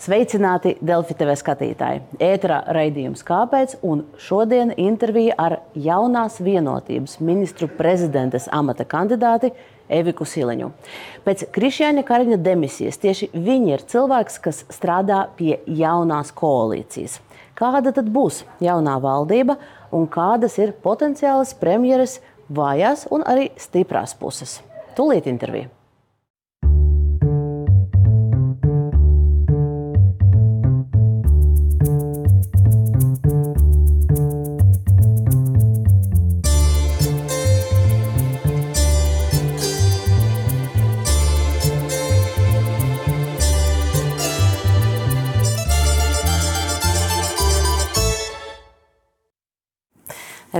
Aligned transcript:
Sveicināti 0.00 0.78
Delfi 0.80 1.12
TV 1.12 1.34
skatītāji! 1.36 1.98
Ēterā 2.24 2.62
raidījums 2.72 3.20
Kāpēc? 3.28 3.74
Un 3.84 4.06
šodien 4.16 4.70
intervija 4.80 5.34
ar 5.36 5.58
jaunās 5.76 6.38
vienotības 6.40 7.18
ministru 7.20 7.66
prezidentes 7.68 8.46
amata 8.48 8.86
kandidāti 8.88 9.50
Eviku 9.92 10.24
Siliņu. 10.24 10.70
Pēc 11.26 11.44
Krišjāņa 11.52 12.04
Kariņa 12.08 12.38
demisijas 12.40 12.96
tieši 13.02 13.28
viņi 13.34 13.74
ir 13.74 13.84
cilvēks, 13.92 14.38
kas 14.40 14.62
strādā 14.72 15.26
pie 15.36 15.58
jaunās 15.68 16.32
koalīcijas. 16.32 17.18
Kāda 17.60 17.92
tad 17.92 18.08
būs 18.08 18.46
jaunā 18.64 18.94
valdība 19.04 19.58
un 19.92 20.08
kādas 20.08 20.56
ir 20.64 20.72
potenciālas 20.80 21.52
premjeras 21.60 22.22
vājās 22.48 23.04
un 23.12 23.26
arī 23.28 23.50
stiprās 23.60 24.16
puses? 24.16 24.62
Tūlīt 24.96 25.28
intervija. 25.28 25.68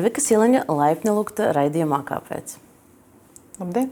Evika 0.00 0.22
Siliņa 0.24 0.64
laipni 0.72 1.12
lūgta 1.12 1.50
raidījumā 1.56 2.00
kāpēc. 2.08 2.56
Labdien! 3.60 3.91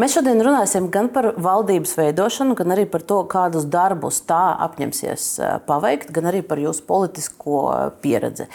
Mēs 0.00 0.16
šodien 0.16 0.40
runāsim 0.42 0.88
gan 0.90 1.10
par 1.14 1.28
valdības 1.42 1.92
veidošanu, 1.98 2.56
gan 2.58 2.74
arī 2.74 2.86
par 2.90 3.04
to, 3.06 3.20
kādus 3.30 3.68
darbus 3.70 4.18
tā 4.26 4.40
apņemsies 4.66 5.26
paveikt, 5.68 6.10
gan 6.16 6.30
arī 6.32 6.40
par 6.46 6.58
jūsu 6.62 6.82
politisko 6.88 7.60
pieredzi. 8.02 8.48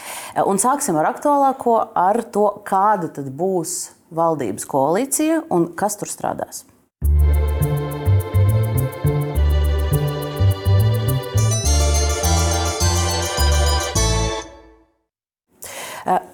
Un 0.43 0.59
sāksim 0.59 0.99
ar 0.99 1.13
aktuālāko, 1.13 1.77
ar 1.95 2.23
to, 2.33 2.47
kāda 2.67 3.11
tad 3.19 3.31
būs 3.31 3.77
valdības 4.11 4.67
koalīcija 4.67 5.45
un 5.55 5.71
kas 5.79 5.99
tur 6.01 6.11
strādās. 6.11 6.65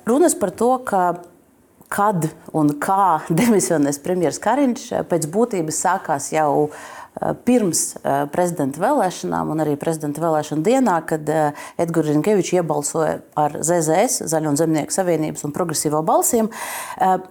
Runas 0.07 0.37
par 0.39 0.53
to, 0.55 0.75
ka 0.87 1.01
kad 1.87 2.29
un 2.55 2.73
kā 2.83 3.23
demisionēs 3.39 4.01
premjerministrs 4.03 4.43
Kariņš, 4.43 4.87
pēc 5.09 5.27
būtības 5.31 5.83
sākās 5.87 6.31
jau 6.35 6.69
pirms 7.47 7.95
prezidenta 8.29 8.77
vēlēšanām, 8.77 9.49
un 9.49 9.63
arī 9.63 9.73
prezidenta 9.79 10.21
vēlēšana 10.21 10.61
dienā, 10.61 10.99
kad 11.09 11.31
Edgars 11.81 12.11
Rinkevičs 12.11 12.53
iebalsoja 12.59 13.15
ar 13.33 13.57
ZZS, 13.57 14.27
Zaļo 14.29 14.53
un 14.53 14.59
Zemnieku 14.59 14.93
savienības 14.93 15.47
un 15.47 15.55
progresīvo 15.55 16.03
balsīm. 16.05 16.51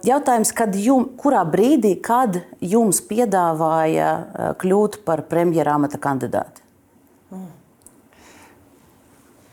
Jautājums, 0.03 0.51
kad 0.57 0.75
jum, 0.75 1.07
kurā 1.15 1.45
brīdī, 1.47 1.95
kad 2.03 2.41
jums 2.59 2.99
piedāvāja 3.07 4.11
kļūt 4.59 5.03
par 5.07 5.23
premjera 5.31 5.79
amata 5.79 6.01
kandidāti? 6.03 6.66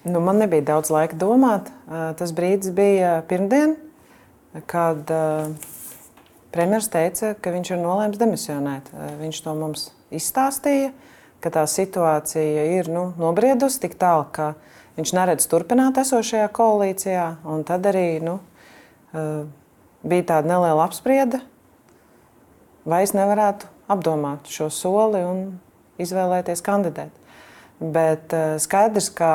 Nu, 0.04 0.20
man 0.20 0.36
nebija 0.36 0.60
daudz 0.68 0.90
laika 0.92 1.16
domāt. 1.16 1.70
Tas 1.88 2.32
brīdis 2.36 2.74
bija 2.76 3.22
pirmdien, 3.28 3.78
kad 4.68 5.08
premjerministrs 6.52 6.92
teica, 6.92 7.30
ka 7.40 7.52
viņš 7.54 7.70
ir 7.72 7.80
nolēmis 7.80 8.20
demisionēt. 8.20 8.90
Viņš 9.22 9.40
to 9.46 9.54
mums 9.56 9.86
izstāstīja, 10.12 10.92
ka 11.40 11.54
tā 11.56 11.64
situācija 11.68 12.68
ir 12.76 12.92
nu, 12.92 13.06
nobriedusi 13.16 13.80
tik 13.86 13.96
tālu, 14.00 14.28
ka 14.28 14.52
viņš 15.00 15.14
neredz 15.16 15.48
turpināt 15.48 15.96
esošajā 16.04 16.52
koalīcijā. 16.52 17.26
Tad 17.64 17.88
arī 17.88 18.06
nu, 18.28 18.38
bija 20.04 20.28
tāda 20.34 20.52
neliela 20.52 20.84
apspriede, 20.84 21.40
vai 22.84 23.02
es 23.08 23.16
nevarētu 23.16 23.72
apdomāt 23.88 24.52
šo 24.52 24.68
soli 24.68 25.24
un 25.24 25.44
izvēlēties 25.96 26.60
kandidēt. 26.64 27.12
Bet 27.80 28.32
skaidrs, 28.60 29.08
ka 29.16 29.34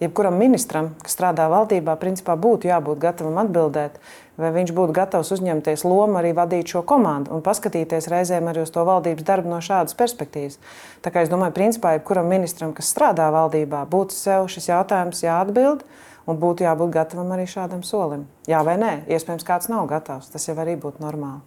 jebkuram 0.00 0.36
ministram, 0.40 0.90
kas 1.04 1.14
strādā 1.16 1.46
valdībā, 1.52 1.94
principā 2.00 2.36
būtu 2.40 2.70
jābūt 2.70 3.00
gatavam 3.02 3.38
atbildēt, 3.42 3.98
vai 4.40 4.50
viņš 4.54 4.72
būtu 4.76 4.94
gatavs 4.96 5.32
uzņemties 5.36 5.84
lomu 5.84 6.20
arī 6.20 6.32
vadīt 6.36 6.72
šo 6.72 6.82
komandu 6.88 7.34
un 7.36 7.44
paskatīties 7.44 8.08
reizēm 8.12 8.48
arī 8.50 8.64
uz 8.64 8.72
to 8.74 8.84
valdības 8.88 9.26
darbu 9.28 9.52
no 9.52 9.60
šādas 9.64 9.96
perspektīvas. 9.98 10.60
Tā 11.04 11.12
kā 11.12 11.24
es 11.24 11.32
domāju, 11.32 11.56
principā 11.56 11.96
jebkuram 11.96 12.30
ministram, 12.32 12.72
kas 12.76 12.92
strādā 12.92 13.28
valdībā, 13.34 13.84
būtu 13.90 14.16
sev 14.16 14.48
šis 14.52 14.72
jautājums 14.72 15.24
jāatbild. 15.26 15.84
Un 16.28 16.36
būtu 16.38 16.62
jābūt 16.62 16.92
gatavam 16.94 17.30
arī 17.34 17.46
šādam 17.48 17.80
solim. 17.82 18.26
Jā, 18.46 18.60
vai 18.62 18.76
nē? 18.78 18.90
Iespējams, 19.10 19.42
kāds 19.48 19.70
nav 19.72 19.88
gatavs. 19.90 20.28
Tas 20.30 20.44
jau 20.46 20.54
arī 20.62 20.76
būtu 20.78 21.02
normāli. 21.02 21.40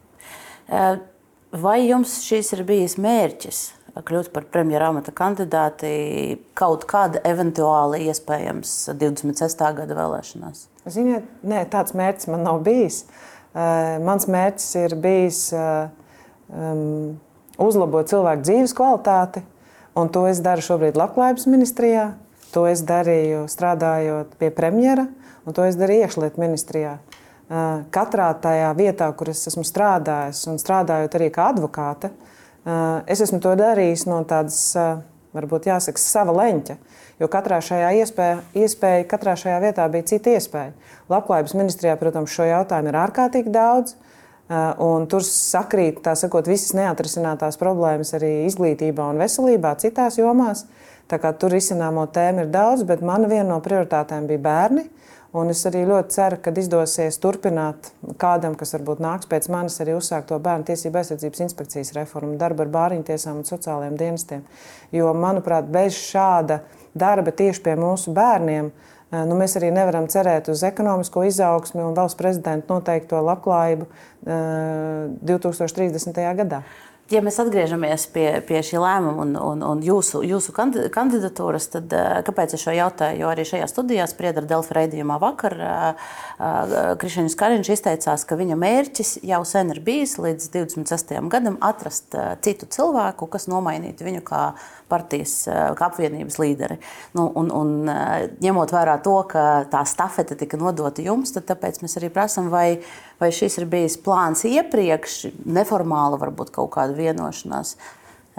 Vai 1.53 1.77
jums 1.85 2.17
šis 2.25 2.49
ir 2.57 2.63
bijis 2.67 2.97
mērķis? 2.97 3.59
Kļūt 4.01 4.31
par 4.33 4.47
premjera 4.49 4.87
amata 4.89 5.13
kandidāti 5.13 6.39
kaut 6.57 6.87
kāda 6.89 7.21
eventuāli 7.29 8.07
iespējams 8.09 8.71
26. 8.97 9.61
gada 9.77 9.97
vēlēšanās? 9.97 10.65
Ziniet, 10.89 11.27
nē, 11.45 11.61
tāds 11.71 11.93
mērķis 11.97 12.31
man 12.33 12.41
nav 12.47 12.63
bijis. 12.65 13.03
Uh, 13.53 14.01
mans 14.01 14.25
mērķis 14.25 14.69
ir 14.81 14.97
bijis 14.97 15.43
uh, 15.53 15.91
um, 16.49 17.19
uzlabot 17.61 18.09
cilvēku 18.09 18.47
dzīves 18.47 18.73
kvalitāti, 18.73 19.45
un 19.93 20.09
to 20.09 20.25
es 20.25 20.41
daru 20.41 20.65
šobrīd 20.65 20.97
Labklājības 20.97 21.45
ministrijā. 21.53 22.09
To 22.53 22.65
es 22.69 22.81
darīju 22.85 23.45
strādājot 23.49 24.33
pie 24.41 24.49
premjera, 24.53 25.07
un 25.45 25.55
to 25.57 25.65
es 25.69 25.77
darīju 25.77 26.07
iekšlietu 26.07 26.41
ministrijā. 26.41 26.97
Uh, 26.97 27.85
katrā 27.93 28.31
tajā 28.41 28.73
vietā, 28.77 29.13
kur 29.13 29.29
es 29.29 29.45
esmu 29.53 29.65
strādājis, 29.67 30.47
un 30.49 30.57
strādājot 30.61 31.17
arī 31.19 31.29
kā 31.33 31.51
advokāte, 31.53 32.09
uh, 32.09 32.32
es 32.65 33.23
esmu 33.23 33.41
to 33.43 33.53
darījis 33.59 34.05
no 34.07 34.21
tādas, 34.27 34.59
eh, 34.79 35.01
varbūt 35.35 35.67
jāsaka, 35.67 35.99
sava 35.99 36.35
leņķa. 36.37 36.77
Jo 37.19 37.27
katrā 37.27 37.59
šajā 37.61 37.91
iespēja, 38.01 38.39
iespēja, 38.55 39.07
katrā 39.07 39.35
šajā 39.39 39.59
vietā 39.61 39.89
bija 39.91 40.07
cita 40.13 40.33
iespēja. 40.33 40.73
Labklājības 41.09 41.53
ministrijā, 41.59 41.97
protams, 41.99 42.31
šo 42.33 42.47
jautājumu 42.47 42.89
ir 42.89 42.99
ārkārtīgi 43.03 43.51
daudz. 43.51 43.95
Eh, 44.49 44.73
un 44.79 45.07
tur 45.07 45.21
sakrīt 45.21 46.03
sakot, 46.03 46.47
visas 46.47 46.73
neatrisinātās 46.73 47.57
problēmas 47.57 48.13
arī 48.13 48.45
izglītībā 48.47 49.09
un 49.09 49.17
veselībā, 49.17 49.75
citās 49.77 50.17
jomās. 50.17 50.65
Tur 51.13 51.51
izcināmo 51.53 52.07
tēmu 52.07 52.39
ir 52.39 52.47
daudz, 52.47 52.83
bet 52.83 53.01
mana 53.01 53.27
viena 53.27 53.49
no 53.49 53.59
prioritātēm 53.61 54.25
bija 54.25 54.39
bērni. 54.39 54.81
Uh, 54.87 55.02
Un 55.33 55.49
es 55.49 55.63
arī 55.65 55.79
ļoti 55.89 56.13
ceru, 56.13 56.37
ka 56.45 56.51
izdosies 56.61 57.15
turpināt 57.17 57.87
kādam, 58.21 58.53
kas 58.57 58.75
varbūt 58.75 58.99
nāks 59.01 59.29
pēc 59.31 59.47
manis, 59.49 59.79
arī 59.81 59.95
uzsākt 59.97 60.27
to 60.29 60.37
bērnu 60.37 60.67
tiesību 60.67 60.99
aizsardzības 61.01 61.41
inspekcijas 61.47 61.93
reformu, 61.97 62.37
darbu 62.37 62.67
ar 62.67 62.69
bāriņu 62.75 63.07
tiesām 63.07 63.39
un 63.41 63.47
sociālajiem 63.47 63.97
dienestiem. 63.97 64.43
Jo, 64.93 65.09
manuprāt, 65.17 65.65
bez 65.73 65.97
šāda 65.97 66.59
darba 66.93 67.33
tieši 67.33 67.65
pie 67.65 67.73
mūsu 67.81 68.13
bērniem. 68.13 68.69
Eh, 68.69 69.25
nu, 69.25 69.33
mēs 69.39 69.57
arī 69.57 69.73
nevaram 69.73 70.05
cerēt 70.05 70.53
uz 70.53 70.61
ekonomisko 70.69 71.25
izaugsmi 71.25 71.81
un 71.81 71.97
valsts 71.97 72.19
prezidenta 72.21 72.69
noteikto 72.69 73.17
labklājību 73.25 73.89
2030. 74.25 76.21
Eh, 76.21 76.33
gadā. 76.43 76.61
Ja 77.11 77.19
mēs 77.19 77.35
atgriežamies 77.41 78.05
pie, 78.13 78.27
pie 78.47 78.61
šī 78.63 78.79
lēmuma 78.79 79.25
un, 79.25 79.33
un, 79.35 79.63
un 79.67 79.81
jūsu, 79.83 80.21
jūsu 80.23 80.53
kandidatūras, 80.55 81.65
tad 81.73 81.91
uh, 81.91 82.21
kāpēc 82.23 82.55
es 82.55 82.63
šo 82.63 82.71
jautāju? 82.77 83.19
Jo 83.19 83.27
arī 83.33 83.43
šajā 83.47 83.67
studijā 83.67 84.05
sprieda 84.07 84.39
ar 84.39 84.47
Delfi 84.47 84.77
raidījumā 84.77 85.17
vakar. 85.19 85.55
Uh, 85.59 86.05
uh, 86.39 86.77
Krišņģis 87.01 87.35
Kariņš 87.41 87.71
izteicās, 87.75 88.23
ka 88.29 88.37
viņa 88.39 88.55
mērķis 88.61 89.17
jau 89.27 89.41
sen 89.47 89.75
ir 89.75 89.81
bijis 89.83 90.15
līdz 90.15 90.47
26. 90.55 91.19
gadam 91.33 91.59
atrast 91.59 92.15
citu 92.45 92.71
cilvēku, 92.71 93.27
kas 93.35 93.49
nomainītu 93.51 94.07
viņu 94.07 94.23
kā 94.23 94.45
partijas 94.93 95.33
uh, 95.49 95.71
kā 95.77 95.89
apvienības 95.89 96.37
līderi. 96.41 96.77
Nu, 97.17 97.27
un, 97.41 97.49
un, 97.53 97.73
uh, 97.89 98.27
ņemot 98.43 98.75
vērā 98.75 98.99
to, 99.05 99.17
ka 99.31 99.47
tā 99.73 99.81
stafete 99.89 100.37
tika 100.39 100.59
nodota 100.61 101.03
jums, 101.05 101.33
tad 101.33 101.51
mēs 101.63 101.97
arī 101.99 102.11
prasām, 102.13 102.53
vai, 102.53 102.67
vai 103.21 103.33
šis 103.33 103.59
ir 103.61 103.67
bijis 103.71 103.97
plāns 104.05 104.45
iepriekš, 104.49 105.19
neformāli 105.43 106.21
varbūt 106.21 106.53
kaut 106.55 106.71
kāda 106.77 106.97
vienošanās. 106.97 107.75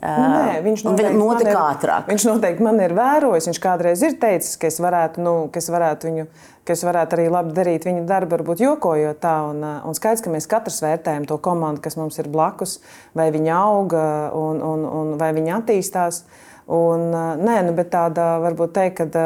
Nē, 0.02 0.58
viņš 0.64 0.82
noteikti, 0.88 1.14
notika 1.16 1.52
ir, 1.52 1.58
ātrāk. 1.60 2.08
Viņš 2.10 2.24
noteikti 2.26 2.64
man 2.66 2.80
ir 2.82 2.92
vērojis. 2.96 3.46
Viņš 3.48 3.60
kādreiz 3.62 4.02
ir 4.02 4.16
teicis, 4.20 4.56
ka 4.58 4.66
es 4.66 4.80
varētu, 4.82 5.22
nu, 5.22 5.34
ka 5.54 5.62
es 5.62 5.68
varētu 5.70 6.08
viņu, 6.10 6.24
ka 6.66 6.74
es 6.74 6.82
varētu 6.84 7.16
arī 7.16 7.26
labi 7.30 7.54
darīt 7.54 7.86
viņa 7.86 8.02
darbu, 8.08 8.34
varbūt 8.34 8.64
jokojot 8.64 9.20
tā. 9.22 9.36
Un, 9.52 9.62
un 9.62 9.96
skaidrs, 9.96 10.24
ka 10.24 10.32
mēs 10.34 10.50
katrs 10.50 10.80
vērtējam 10.82 11.28
to 11.30 11.38
komandu, 11.38 11.84
kas 11.84 11.96
mums 12.00 12.18
ir 12.18 12.28
blakus, 12.32 12.80
vai 13.14 13.30
viņi 13.34 13.54
auga 13.54 14.06
un, 14.34 14.58
un, 14.66 14.84
un 14.90 15.14
vai 15.20 15.30
viņi 15.36 15.54
attīstās. 15.60 16.24
Un, 16.66 17.11
nē, 17.12 17.56
nu, 17.66 17.75
bet 17.76 17.90
tāda 17.93 18.38
varbūt 18.44 18.75
teikt, 18.76 19.02
kad, 19.02 19.16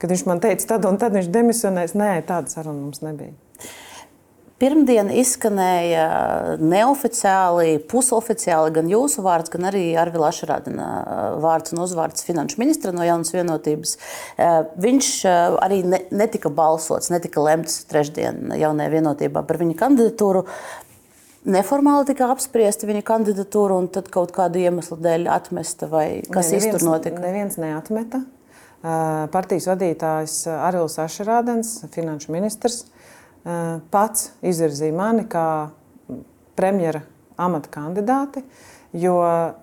kad 0.00 0.12
viņš 0.12 0.24
man 0.28 0.42
teica, 0.44 0.74
tad 0.74 0.88
un 0.88 0.98
tad 1.00 1.16
viņš 1.16 1.30
demisionēs. 1.32 1.96
Nē, 1.96 2.18
tāda 2.28 2.52
saruna 2.52 2.82
mums 2.82 3.00
nebija. 3.04 3.36
Pirmdien 4.58 5.06
izskanēja 5.14 6.04
neoficiāli, 6.58 7.76
pusoficiāli 7.86 8.72
gan 8.74 8.88
jūsu 8.90 9.22
vārds, 9.22 9.52
gan 9.52 9.68
arī 9.70 9.84
Arvila 9.94 10.32
Ašrādina 10.32 10.88
vārds 11.38 11.70
un 11.76 11.84
uzvārds 11.84 12.26
finanšu 12.26 12.58
ministra 12.58 12.90
no 12.90 13.06
Jaunas 13.06 13.30
vienotības. 13.36 13.94
Viņš 14.82 15.12
arī 15.62 15.78
ne, 15.86 16.02
netika 16.10 16.50
balsots, 16.50 17.12
netika 17.14 17.44
lemts 17.46 17.84
trešdien 17.86 18.50
jaunajā 18.58 18.96
vienotībā 18.96 19.44
par 19.46 19.62
viņa 19.62 19.78
kandidatūru. 19.78 20.42
Neformāli 21.46 22.08
tika 22.08 22.26
apspriesta 22.32 22.88
viņa 22.88 23.04
kandidatūra, 23.06 23.76
un 23.78 23.86
tad 23.92 24.08
kaut 24.12 24.32
kādu 24.34 24.58
iemeslu 24.58 24.98
dēļ 25.04 25.28
atmesta, 25.30 25.86
vai 25.90 26.20
kas 26.26 26.50
ne, 26.50 26.58
neviens, 26.58 26.74
tur 26.74 26.86
notika? 26.88 27.22
Neviens 27.22 27.58
neatmeta. 27.62 28.24
Partijas 29.32 29.68
vadītājs 29.70 30.34
Arvils 30.50 30.98
Ašrādens, 31.02 31.72
finanšu 31.94 32.34
ministrs, 32.34 32.84
pats 33.90 34.32
izvirzīja 34.42 34.94
mani 34.94 35.24
kā 35.30 35.46
premjera 36.58 37.04
amata 37.38 37.70
kandidāti. 37.70 38.42
Jo 38.98 39.18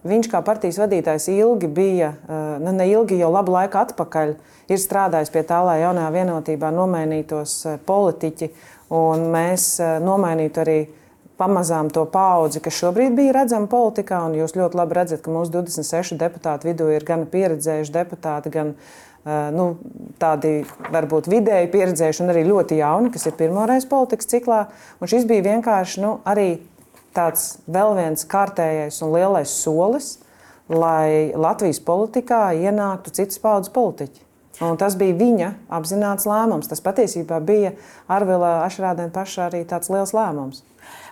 viņš 0.06 0.28
kā 0.32 0.42
partijas 0.46 0.78
vadītājs 0.80 1.28
ilgi 1.34 1.68
bija, 1.68 2.12
nu 2.62 2.72
ne 2.76 2.86
ilgi, 2.92 3.18
jau 3.20 3.32
labu 3.34 3.56
laiku 3.56 3.80
atpakaļ, 3.82 4.36
ir 4.70 4.82
strādājis 4.82 5.32
pie 5.34 5.42
tā, 5.48 5.64
lai 5.66 5.80
jaunajā 5.82 6.12
vienotībā 6.14 6.70
nomainītos 6.76 7.56
politiķi 7.88 8.52
un 8.96 9.26
mēs 9.34 9.74
nomainītu 10.06 10.62
arī 10.62 10.78
pamazām 11.40 11.90
to 11.94 12.06
paudzi, 12.10 12.62
kas 12.64 12.78
šobrīd 12.80 13.16
bija 13.18 13.34
redzama 13.42 13.68
politikā. 13.72 14.22
Jūs 14.38 14.56
ļoti 14.58 14.80
labi 14.80 14.98
redzat, 14.98 15.24
ka 15.26 15.34
mūsu 15.34 15.54
26 15.58 16.20
deputātu 16.20 16.70
vidū 16.70 16.88
ir 16.94 17.06
gan 17.08 17.26
pieredzējuši 17.32 17.96
deputāti, 17.96 18.54
gan 18.54 18.74
uh, 18.76 19.50
nu, 19.56 19.68
tādi 20.22 20.58
varbūt 20.94 21.30
vidēji 21.32 21.72
pieredzējuši 21.74 22.24
un 22.24 22.34
arī 22.34 22.46
ļoti 22.48 22.80
jauni, 22.80 23.12
kas 23.14 23.28
ir 23.28 23.38
pirmoreiz 23.40 23.88
politikas 23.92 24.32
ciklā. 24.32 24.66
Un 25.00 25.12
šis 25.12 25.28
bija 25.30 25.48
vienkārši 25.52 26.04
nu, 26.06 26.18
arī 26.28 26.50
tāds 27.16 27.58
vēl 27.72 27.96
viens 28.00 28.28
kārtējais 28.32 29.02
un 29.04 29.16
lielais 29.16 29.56
solis, 29.64 30.16
lai 30.72 31.32
Latvijas 31.38 31.82
politikā 31.86 32.48
ienāktu 32.58 33.14
citas 33.14 33.42
paudzes 33.42 33.74
politiķi. 33.76 34.24
Un 34.64 34.78
tas 34.80 34.96
bija 34.96 35.18
viņa 35.20 35.50
apzināts 35.78 36.28
lēmums. 36.30 36.70
Tas 36.72 36.80
patiesībā 36.84 37.42
bija 37.44 37.74
Arvila 38.08 38.62
Ašrādena 38.64 39.12
paša 39.14 39.50
arī 39.50 39.66
tāds 39.68 39.92
liels 39.92 40.16
lēmums. 40.16 40.64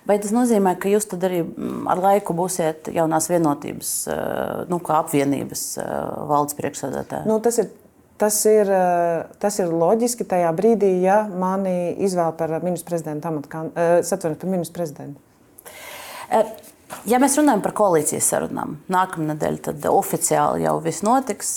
Vai 0.07 0.17
tas 0.19 0.33
nozīmē, 0.35 0.75
ka 0.79 0.89
jūs 0.91 1.07
arī 1.15 1.43
ar 1.87 2.01
laiku 2.03 2.35
būsiet 2.35 2.89
jaunās 2.91 3.29
vienotības, 3.31 3.91
nu, 4.67 4.81
kā 4.83 4.97
apvienības 4.99 5.61
valdes 6.27 6.57
priekšsēdētāji? 6.57 7.29
Nu, 7.29 7.37
tas 7.43 7.61
ir 7.63 7.71
Tas 8.17 8.37
ir, 8.45 8.69
eh, 8.69 9.25
tas 9.41 9.57
ir 9.59 9.71
loģiski 9.73 10.25
tajā 10.29 10.51
brīdī, 10.55 10.91
ja 11.01 11.23
mani 11.27 11.95
izvēl 12.05 12.35
par 12.37 12.53
ministru 12.61 12.93
prezidentu 12.93 13.27
amatu, 13.27 13.49
eh, 13.75 14.03
satveru 14.05 14.37
par 14.39 14.49
ministru 14.49 14.77
prezidentu. 14.77 15.19
Ja 17.09 17.19
mēs 17.21 17.35
runājam 17.39 17.61
par 17.63 17.73
koalīcijas 17.77 18.27
sarunām, 18.31 18.77
nākamā 18.91 19.33
nedēļa 19.33 19.61
tad 19.67 19.85
oficiāli 19.89 20.65
jau 20.65 20.77
viss 20.83 21.03
notiks. 21.05 21.51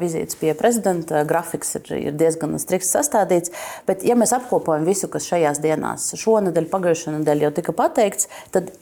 Vizītes 0.00 0.38
pie 0.40 0.52
prezidenta 0.58 1.24
grafiks 1.28 1.74
ir, 1.80 1.90
ir 2.10 2.16
diezgan 2.20 2.56
strikts 2.62 2.92
sastādīts. 2.94 3.52
Bet, 3.88 4.04
ja 4.06 4.16
mēs 4.18 4.34
apkopojam 4.36 4.86
visu, 4.88 5.08
kas 5.12 5.28
šajās 5.30 5.60
dienās, 5.64 6.10
šonadēļ, 6.20 6.70
pagājušā 6.72 7.16
nedēļa 7.18 7.48
jau 7.48 7.52
tika 7.58 7.76
pateikts, 7.76 8.30
tad 8.54 8.72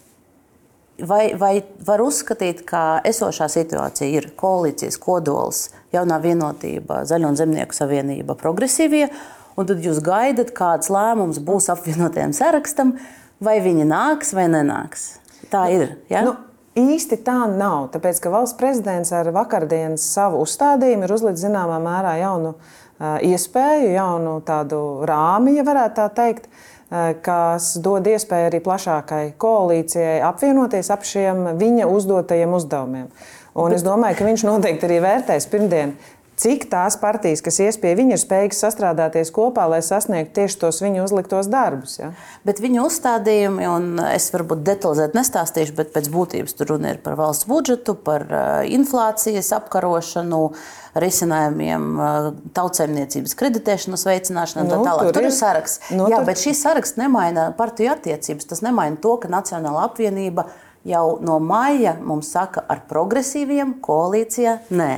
vai, 0.99 1.33
vai 1.39 1.53
var 1.87 2.03
uzskatīt, 2.05 2.65
ka 2.69 3.01
esošā 3.09 3.49
situācija 3.53 4.11
ir 4.11 4.31
koalīcijas 4.39 4.99
kodols 5.03 5.69
jaunā 5.95 6.19
vienotība, 6.23 7.03
Zaļo 7.09 7.33
un 7.33 7.39
Zemnieku 7.39 7.77
savienība, 7.77 8.37
progresīvie. 8.39 9.09
Un 9.59 9.69
tad 9.69 9.83
jūs 9.85 10.01
gaidat, 10.05 10.55
kāds 10.57 10.89
lēmums 10.93 11.43
būs 11.45 11.69
apvienotajam 11.73 12.33
sarakstam, 12.37 12.97
vai 13.43 13.59
viņi 13.65 13.85
nāks 13.89 14.33
vai 14.37 14.47
nenāks. 14.49 15.22
Tā 15.53 15.67
ir. 15.73 15.87
Ja? 16.09 16.23
Nu, 16.25 16.35
īsti 16.79 17.21
tā 17.27 17.45
nav. 17.51 17.91
Tāpēc, 17.93 18.23
ka 18.25 18.33
valsts 18.33 18.57
prezidents 18.59 19.13
ar 19.13 19.29
vakardienas 19.35 20.07
savu 20.15 20.41
uzstādījumu 20.47 21.07
ir 21.07 21.15
uzlicis 21.15 21.45
zināmā 21.45 21.77
mērā 21.83 22.17
jaunu 22.23 22.55
uh, 22.57 23.19
iespēju, 23.21 23.93
jaunu 23.97 24.39
tādu 24.47 24.83
rāmi, 25.09 25.59
ja 25.59 25.67
varētu 25.69 25.99
tā 26.01 26.09
teikt. 26.17 26.49
Uh, 26.49 26.69
kas 27.25 27.75
dod 27.81 28.07
iespēju 28.09 28.51
arī 28.51 28.61
plašākai 28.65 29.23
koalīcijai 29.41 30.19
apvienoties 30.29 30.91
ap 30.93 31.07
šiem 31.09 31.55
viņa 31.61 31.89
uzdotajiem 31.89 32.57
uzdevumiem. 32.59 33.07
Un 33.63 33.77
es 33.77 33.85
domāju, 33.85 34.19
ka 34.19 34.27
viņš 34.29 34.45
noteikti 34.49 34.89
arī 34.89 34.99
vērtēs 35.05 35.49
pirmdien, 35.53 35.95
cik 36.43 36.67
tās 36.73 36.97
partijas, 37.01 37.43
kas 37.45 37.61
ies 37.63 37.79
pie 37.81 37.95
viņa, 37.99 38.17
ir 38.17 38.23
spējīgas 38.23 38.63
sastrādāties 38.65 39.31
kopā, 39.35 39.69
lai 39.71 39.81
sasniegtu 39.85 40.35
tieši 40.41 40.59
tos 40.65 40.83
viņu 40.83 41.05
uzliktos 41.05 41.49
darbus. 41.53 41.99
Ja? 42.01 42.11
Bet 42.47 42.61
viņa 42.63 42.83
uzstādījumi, 42.89 43.67
un 43.71 44.03
es 44.11 44.29
varbūt 44.35 44.65
detalizēti 44.67 45.19
nestāstīšu, 45.19 45.77
bet 45.79 45.95
pēc 45.95 46.11
būtības 46.13 46.59
tur 46.59 46.75
runa 46.75 46.95
ir 46.95 47.03
par 47.05 47.19
valsts 47.21 47.49
budžetu, 47.51 47.95
par 47.95 48.27
inflācijas 48.67 49.53
apkarošanu, 49.61 50.43
risinājumiem, 51.03 51.87
tautsēmniecības 52.53 53.33
kreditēšanas 53.41 54.05
veicināšanai 54.11 54.67
un 54.67 54.73
tā 54.73 54.81
nu, 54.81 54.89
tālāk. 54.89 55.07
Tur, 55.07 55.17
tur 55.17 55.29
ir 55.31 55.33
saraksts. 55.33 55.81
Nu, 55.95 56.11
Jā, 56.13 56.19
tur... 56.21 56.29
bet 56.29 56.43
šīs 56.43 56.61
saraksts 56.67 57.01
nemaina 57.01 57.49
partiju 57.57 57.95
attiecības. 57.95 58.51
Tas 58.51 58.61
nemaina 58.65 59.01
to, 59.01 59.15
ka 59.23 59.31
Nacionāla 59.33 59.87
apvienība 59.89 60.51
jau 60.85 61.17
no 61.25 61.39
maija 61.41 61.95
mums 62.03 62.33
saka, 62.35 62.67
ar 62.69 62.85
progresīviem 62.91 63.79
koalīcijā 63.85 64.59
nē. 64.75 64.95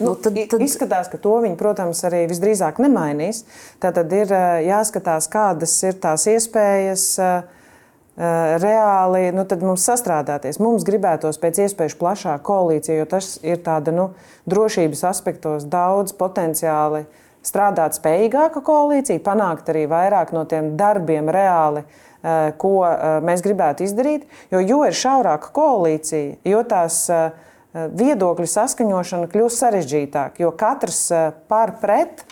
Nu, 0.00 0.14
tad, 0.14 0.36
tad... 0.50 0.62
Izskatās, 0.64 1.10
ka 1.12 1.20
to 1.20 1.36
viņi, 1.44 1.56
protams, 1.60 2.02
arī 2.08 2.24
visdrīzāk 2.30 2.80
nemainīs. 2.82 3.44
Tad 3.82 4.00
ir 4.16 4.32
jāskatās, 4.66 5.28
kādas 5.32 5.74
ir 5.84 5.98
tās 6.02 6.26
iespējas 6.30 7.08
reāli 8.62 9.30
nu, 9.32 9.46
mums 9.64 9.86
sastrādāties. 9.88 10.60
Mums 10.60 10.84
gribētos 10.84 11.40
pēc 11.40 11.62
iespējas 11.64 11.96
plašāku 12.00 12.44
koalīciju, 12.50 13.00
jo 13.00 13.08
tas 13.08 13.34
ir 13.40 13.62
tāda 13.64 13.94
nu, 13.94 14.10
drošības 14.48 15.04
aspektos 15.08 15.64
daudz 15.64 16.12
potenciāli 16.16 17.06
strādāt 17.42 17.96
spējīgāka 17.98 18.62
koalīcija, 18.62 19.24
panākt 19.24 19.72
arī 19.72 19.86
vairāk 19.90 20.34
no 20.36 20.44
tiem 20.48 20.74
darbiem 20.78 21.32
reāli 21.32 21.86
ko 22.56 22.74
mēs 23.24 23.42
gribētu 23.42 23.86
izdarīt. 23.86 24.26
Jo, 24.52 24.60
jo 24.62 24.82
ir 24.86 24.96
šaurāka 24.96 25.50
koalīcija, 25.54 26.38
jo 26.46 26.62
tās 26.68 27.04
eh, 27.10 27.32
viedokļu 27.72 28.46
saskaņošana 28.52 29.28
kļūst 29.32 29.64
sarežģītāka, 29.64 30.42
jo 30.44 30.52
katrs 30.56 31.06
par 31.48 31.76
pret 31.82 32.24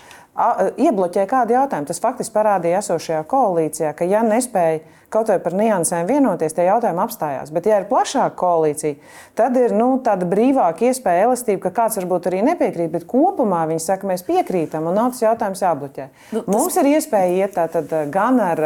iebloķē 0.79 1.25
kādu 1.27 1.57
jautājumu. 1.57 1.89
Tas 1.89 1.99
faktiski 2.01 2.33
parādīja 2.35 2.79
esošajā 2.79 3.21
koalīcijā, 3.29 3.91
ka 3.97 4.07
ja 4.07 4.21
nespēja 4.25 4.79
kaut 5.11 5.27
vai 5.27 5.41
par 5.43 5.51
niansēm 5.59 6.07
vienoties, 6.07 6.53
tie 6.55 6.69
jautājumi 6.69 7.01
apstājās. 7.03 7.49
Bet, 7.51 7.65
ja 7.67 7.81
ir 7.81 7.89
plašāka 7.89 8.31
koalīcija, 8.39 8.95
tad 9.35 9.57
ir 9.59 9.75
nu, 9.75 9.89
tāda 10.05 10.23
brīvāka 10.29 10.87
iespēja, 10.87 11.25
elastība, 11.27 11.65
ka 11.65 11.73
kāds 11.81 11.99
varbūt 11.99 12.29
arī 12.31 12.39
nepiekrīt, 12.47 12.93
bet 12.93 13.09
kopumā 13.11 13.65
viņi 13.73 13.83
saka, 13.83 14.07
mēs 14.07 14.23
piekrītam 14.29 14.87
un 14.87 14.95
nav 14.95 15.11
tas 15.11 15.25
jautājums 15.25 15.65
jābloķē. 15.65 16.07
Nu, 16.31 16.45
tas... 16.45 16.49
Mums 16.55 16.79
ir 16.79 16.93
iespēja 16.93 17.43
iet 17.43 17.59
tātad 17.59 17.91
gan 18.13 18.39
ar 18.45 18.65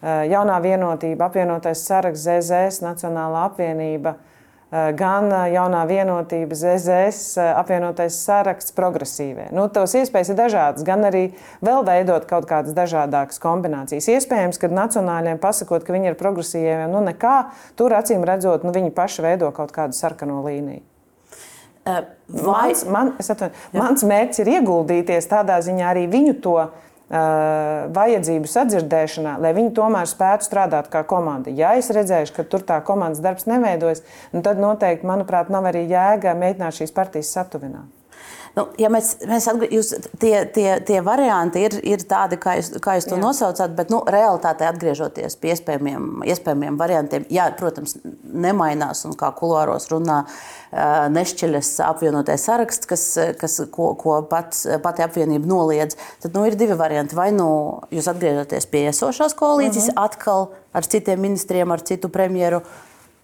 Eh, 0.00 0.22
jaunā 0.32 0.54
vienotība, 0.64 1.26
apvienotais 1.28 1.82
saraksts, 1.84 2.24
ZZS, 2.24 2.80
Nacionālā 2.80 3.42
apvienība, 3.50 4.14
eh, 4.14 4.29
gan 4.70 5.26
eh, 5.32 5.46
jaunā 5.54 5.82
vienotība, 5.90 6.54
ZZS, 6.54 7.38
apvienotais 7.58 8.18
saraksts, 8.22 8.74
progresīvie. 8.76 9.48
Nu, 9.56 9.66
tos 9.72 9.96
iespējas 9.98 10.32
ir 10.32 10.38
dažādas, 10.38 10.86
gan 10.86 11.02
arī 11.08 11.24
vēl 11.64 11.82
veidot 11.86 12.28
kaut 12.30 12.46
kādas 12.50 12.76
dažādākas 12.76 13.42
kombinācijas. 13.42 14.08
Iespējams, 14.14 14.60
ka 14.62 14.70
nacionāļiem 14.70 15.40
pasakot, 15.42 15.82
ka 15.86 15.96
viņi 15.96 16.12
ir 16.12 16.20
progresīvie, 16.20 16.84
nu 16.92 17.02
nekā, 17.06 17.36
tur 17.78 17.96
acīm 17.98 18.26
redzot, 18.26 18.66
nu, 18.66 18.74
viņi 18.76 18.94
paši 18.94 19.26
veido 19.26 19.50
kaut 19.56 19.74
kādu 19.74 19.98
sarkano 19.98 20.44
līniju. 20.46 20.86
Vai... 21.90 22.04
Mans, 22.44 22.84
man, 22.86 23.14
atvainu, 23.18 23.56
mans 23.74 24.04
mērķis 24.06 24.42
ir 24.42 24.50
ieguldīties 24.58 25.26
tādā 25.30 25.56
ziņā 25.64 25.88
arī 25.90 26.04
viņu 26.12 26.36
to 26.44 26.58
vajadzību 27.10 28.50
sadzirdēšanā, 28.50 29.36
lai 29.42 29.54
viņi 29.56 29.72
tomēr 29.74 30.06
spētu 30.06 30.46
strādāt 30.46 30.90
kā 30.92 31.02
komanda. 31.02 31.50
Ja 31.50 31.74
es 31.78 31.90
redzēšu, 31.90 32.36
ka 32.36 32.46
tur 32.46 32.62
tā 32.66 32.78
komandas 32.86 33.22
darbs 33.24 33.48
neveidojas, 33.50 34.04
nu 34.34 34.44
tad 34.46 34.62
noteikti, 34.62 35.08
manuprāt, 35.10 35.50
nav 35.50 35.66
arī 35.72 35.88
jēga 35.90 36.36
mēģināt 36.38 36.82
šīs 36.82 36.94
partijas 36.94 37.32
satuvināt. 37.34 37.99
Nu, 38.56 38.64
ja 38.82 38.88
mēs, 38.90 39.12
mēs 39.28 39.46
atg... 39.50 39.64
jūs, 39.70 39.92
tie, 40.22 40.34
tie, 40.54 40.68
tie 40.86 40.98
varianti 41.06 41.62
ir, 41.68 41.76
ir 41.86 42.02
tādi, 42.08 42.38
kā 42.40 42.56
jūs, 42.58 42.72
kā 42.82 42.96
jūs 42.98 43.06
to 43.06 43.14
jā. 43.14 43.22
nosaucāt, 43.22 43.76
bet 43.78 43.92
nu, 43.92 44.00
realitātē 44.10 44.66
atgriežoties 44.70 45.38
pie 45.40 45.52
iespējamiem, 45.54 46.24
iespējamiem 46.26 46.80
variantiem, 46.80 47.28
jā, 47.30 47.46
protams, 47.58 47.96
nemainās 48.24 49.04
un 49.06 49.14
kā 49.18 49.30
kulāros 49.38 49.86
runā 49.92 50.24
nešķiļas 51.14 51.70
apvienotais 51.86 52.44
saraksts, 52.46 52.90
kas, 52.90 53.06
kas, 53.38 53.56
ko, 53.74 53.92
ko 53.98 54.20
pats, 54.30 54.66
pati 54.82 55.06
apvienība 55.06 55.50
noliedz. 55.50 55.98
Tad 56.22 56.34
nu, 56.34 56.44
ir 56.46 56.58
divi 56.58 56.78
varianti. 56.78 57.18
Vai 57.18 57.30
nu 57.34 57.48
jūs 57.94 58.10
atgriežaties 58.10 58.68
pie 58.70 58.86
esošās 58.90 59.34
koalīcijas, 59.38 59.90
uh 59.90 59.94
mhm. 59.94 59.98
-huh. 59.98 60.04
atkal 60.10 60.48
ar 60.72 60.86
citiem 60.86 61.20
ministriem, 61.20 61.70
ar 61.70 61.82
citu 61.82 62.08
premjeru 62.08 62.62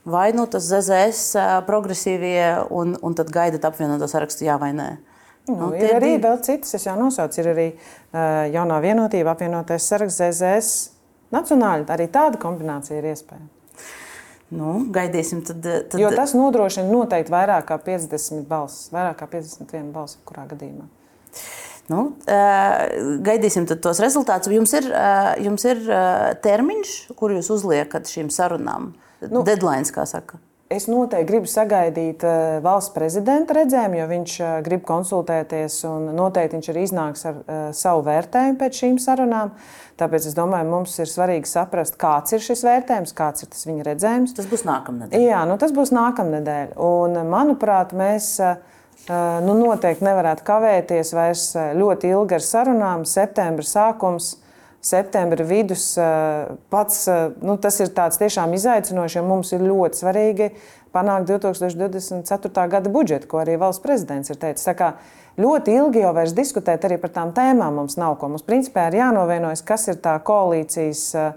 vai 0.06 0.32
nu 0.32 0.46
tas 0.46 0.62
ZZS 0.62 1.34
progresīvie, 1.66 2.66
un, 2.70 2.94
un 3.02 3.14
tad 3.14 3.30
gaidat 3.34 3.64
apvienoto 3.64 4.06
sarakstu, 4.06 4.46
jā 4.46 4.58
vai 4.58 4.70
nē. 4.76 4.90
Nu, 5.46 5.70
ir 5.78 5.94
arī 5.94 6.16
divi. 6.16 6.24
vēl 6.24 6.40
citas, 6.42 6.74
es 6.74 6.86
jau 6.88 6.96
nosaucu. 6.98 7.38
Ir 7.42 7.52
arī 7.52 7.66
uh, 7.72 8.46
jaunā 8.50 8.80
vienotība, 8.82 9.36
apvienotais 9.36 9.86
saraksts, 9.86 10.22
ZZS, 10.22 10.96
Nacionāli 11.34 11.86
arī 11.90 12.06
tāda 12.12 12.38
kombinācija 12.38 13.00
ir 13.00 13.08
iespējama. 13.10 13.48
Nu, 14.56 14.72
gaidīsim, 14.94 15.40
tad, 15.46 15.64
tad... 15.90 15.96
Jo 15.98 16.12
tas 16.14 16.36
nodrošina 16.38 16.86
noteikti 16.86 17.32
vairāk 17.34 17.66
kā 17.66 17.80
50 17.82 18.44
balsis, 18.46 18.92
vairāk 18.94 19.18
kā 19.18 19.26
51 19.32 19.88
balsis, 19.94 20.20
kurā 20.28 20.44
gadījumā. 20.52 20.86
Nu, 21.90 22.02
gaidīsim 23.26 23.66
tos 23.70 24.00
rezultātus. 24.02 24.50
Jums 24.54 24.72
ir, 24.78 24.86
jums 25.42 25.66
ir 25.66 25.82
termiņš, 26.46 26.94
kur 27.18 27.34
jūs 27.34 27.50
uzliekat 27.54 28.10
šīm 28.10 28.30
sarunām? 28.34 28.92
Nu, 29.26 29.42
Deadlines, 29.46 29.90
kā 29.94 30.06
saka. 30.06 30.38
Es 30.66 30.88
noteikti 30.90 31.28
gribu 31.28 31.46
sagaidīt 31.46 32.24
uh, 32.26 32.56
valsts 32.58 32.90
prezidenta 32.90 33.54
redzējumu, 33.54 34.00
jo 34.00 34.06
viņš 34.10 34.32
uh, 34.40 34.54
grib 34.66 34.80
konsultēties 34.88 35.76
un 35.86 36.08
noteikti 36.16 36.56
viņš 36.56 36.68
arī 36.72 36.80
iznāks 36.82 37.20
ar 37.30 37.36
uh, 37.38 37.58
savu 37.70 38.02
vērtējumu 38.08 38.58
pēc 38.58 38.80
šīm 38.80 38.96
sarunām. 38.98 39.52
Tāpēc 40.00 40.26
es 40.26 40.34
domāju, 40.34 40.66
mums 40.72 40.96
ir 40.98 41.06
svarīgi 41.06 41.46
saprast, 41.46 41.94
kāds 42.00 42.34
ir 42.34 42.42
šis 42.42 42.64
vērtējums, 42.66 43.14
kāds 43.14 43.46
ir 43.46 43.52
tas 43.52 43.62
viņa 43.68 43.86
redzējums. 43.86 44.34
Tas 44.34 44.48
būs 44.50 44.66
nākamnedēļ. 44.66 45.22
Jā, 45.22 45.44
nu, 45.46 45.54
tas 45.62 45.74
būs 45.76 45.94
nākamnedēļ. 45.94 46.74
Un, 46.82 47.14
manuprāt, 47.30 47.94
mēs 47.96 48.32
nu, 49.06 49.54
noteikti 49.54 50.04
nevarētu 50.04 50.44
kavēties 50.50 51.14
vairs 51.16 51.46
ļoti 51.78 52.10
ilgi 52.10 52.36
ar 52.36 52.44
sarunām. 52.44 53.06
Septembra 53.08 53.64
sākums 53.64 54.34
septembra 54.86 55.44
vidus 55.46 55.92
eh, 55.98 56.54
pats 56.70 57.04
eh, 57.10 57.28
nu, 57.42 57.58
tas 57.60 57.80
ir 57.82 57.92
tiešām 58.22 58.54
izaicinoši, 58.56 59.18
jo 59.18 59.26
mums 59.26 59.52
ir 59.56 59.64
ļoti 59.66 60.02
svarīgi 60.02 60.50
panākt 60.96 61.28
2024. 61.28 62.68
gada 62.72 62.92
budžetu, 62.92 63.28
ko 63.28 63.42
arī 63.42 63.58
valsts 63.60 63.84
prezidents 63.84 64.32
ir 64.32 64.38
teicis. 64.40 64.68
Kā 64.78 64.94
ļoti 65.40 65.74
ilgi 65.76 66.04
jau 66.06 66.14
vairs 66.16 66.36
diskutēt 66.36 66.86
par 67.02 67.12
tām 67.12 67.34
tēmām 67.36 67.82
mums 67.82 67.98
nav 68.00 68.16
ko. 68.20 68.30
Mums 68.32 68.46
principā 68.46 68.88
ir 68.88 69.02
jānovienojas, 69.02 69.64
kas 69.66 69.90
ir 69.92 70.00
tā 70.00 70.16
koalīcijas 70.24 71.10
Eh, 71.16 71.32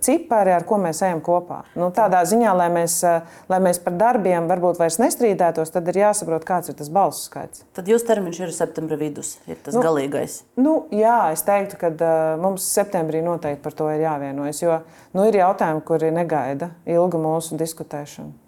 cipari, 0.00 0.54
ar 0.54 0.64
ko 0.68 0.78
mēs 0.80 1.02
ejam 1.04 1.20
kopā. 1.24 1.60
Nu, 1.76 1.90
tādā 1.94 2.22
ziņā, 2.28 2.54
lai 2.56 2.68
mēs, 2.72 2.96
eh, 3.04 3.20
lai 3.48 3.60
mēs 3.60 3.80
par 3.84 3.92
darbiem 4.00 4.48
varbūt 4.48 4.80
vairs 4.80 4.96
nestrīdētos, 5.02 5.72
tad 5.74 5.88
ir 5.88 6.00
jāsaprot, 6.00 6.46
kāds 6.48 6.72
ir 6.72 6.78
tas 6.78 6.88
balsu 6.88 7.28
skaits. 7.28 7.64
Tad 7.76 7.84
jūsu 7.84 8.06
termiņš 8.08 8.40
ir 8.40 8.52
septembra 8.56 8.96
vidus, 8.96 9.36
ir 9.46 9.56
tas 9.62 9.74
nu, 9.74 9.82
galīgais. 9.84 10.42
Nu, 10.56 10.86
jā, 10.90 11.32
es 11.32 11.42
teiktu, 11.42 11.76
ka 11.76 11.92
uh, 11.92 12.40
mums 12.40 12.64
septembrī 12.64 13.22
noteikti 13.22 13.62
par 13.62 13.76
to 13.76 13.90
ir 13.92 14.00
jāvienojas, 14.00 14.62
jo 14.62 14.80
nu, 15.12 15.26
ir 15.28 15.40
jautājumi, 15.42 15.84
kuri 15.84 16.10
negaida 16.10 16.72
ilgu 16.86 17.20
mūsu 17.20 17.60
diskutēšanu. 17.60 18.39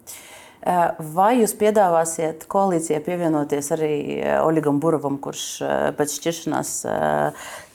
Eh, 0.63 0.99
vai 1.11 1.41
jūs 1.41 1.51
piedāvāsiet 1.59 2.45
koalīcijai 2.51 3.01
pievienoties 3.03 3.67
arī 3.75 3.91
eh, 4.21 4.37
Oligam 4.39 4.79
Burovam, 4.79 5.17
kurš 5.19 5.43
eh, 5.59 5.73
pēc 5.97 6.15
šķiršanās 6.21 6.71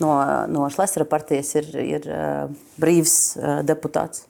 no, 0.01 0.13
no 0.49 0.71
Šlesera 0.73 1.05
partijas 1.09 1.53
ir, 1.61 1.69
ir 1.83 2.09
brīvs 2.81 3.19
deputāts? 3.69 4.28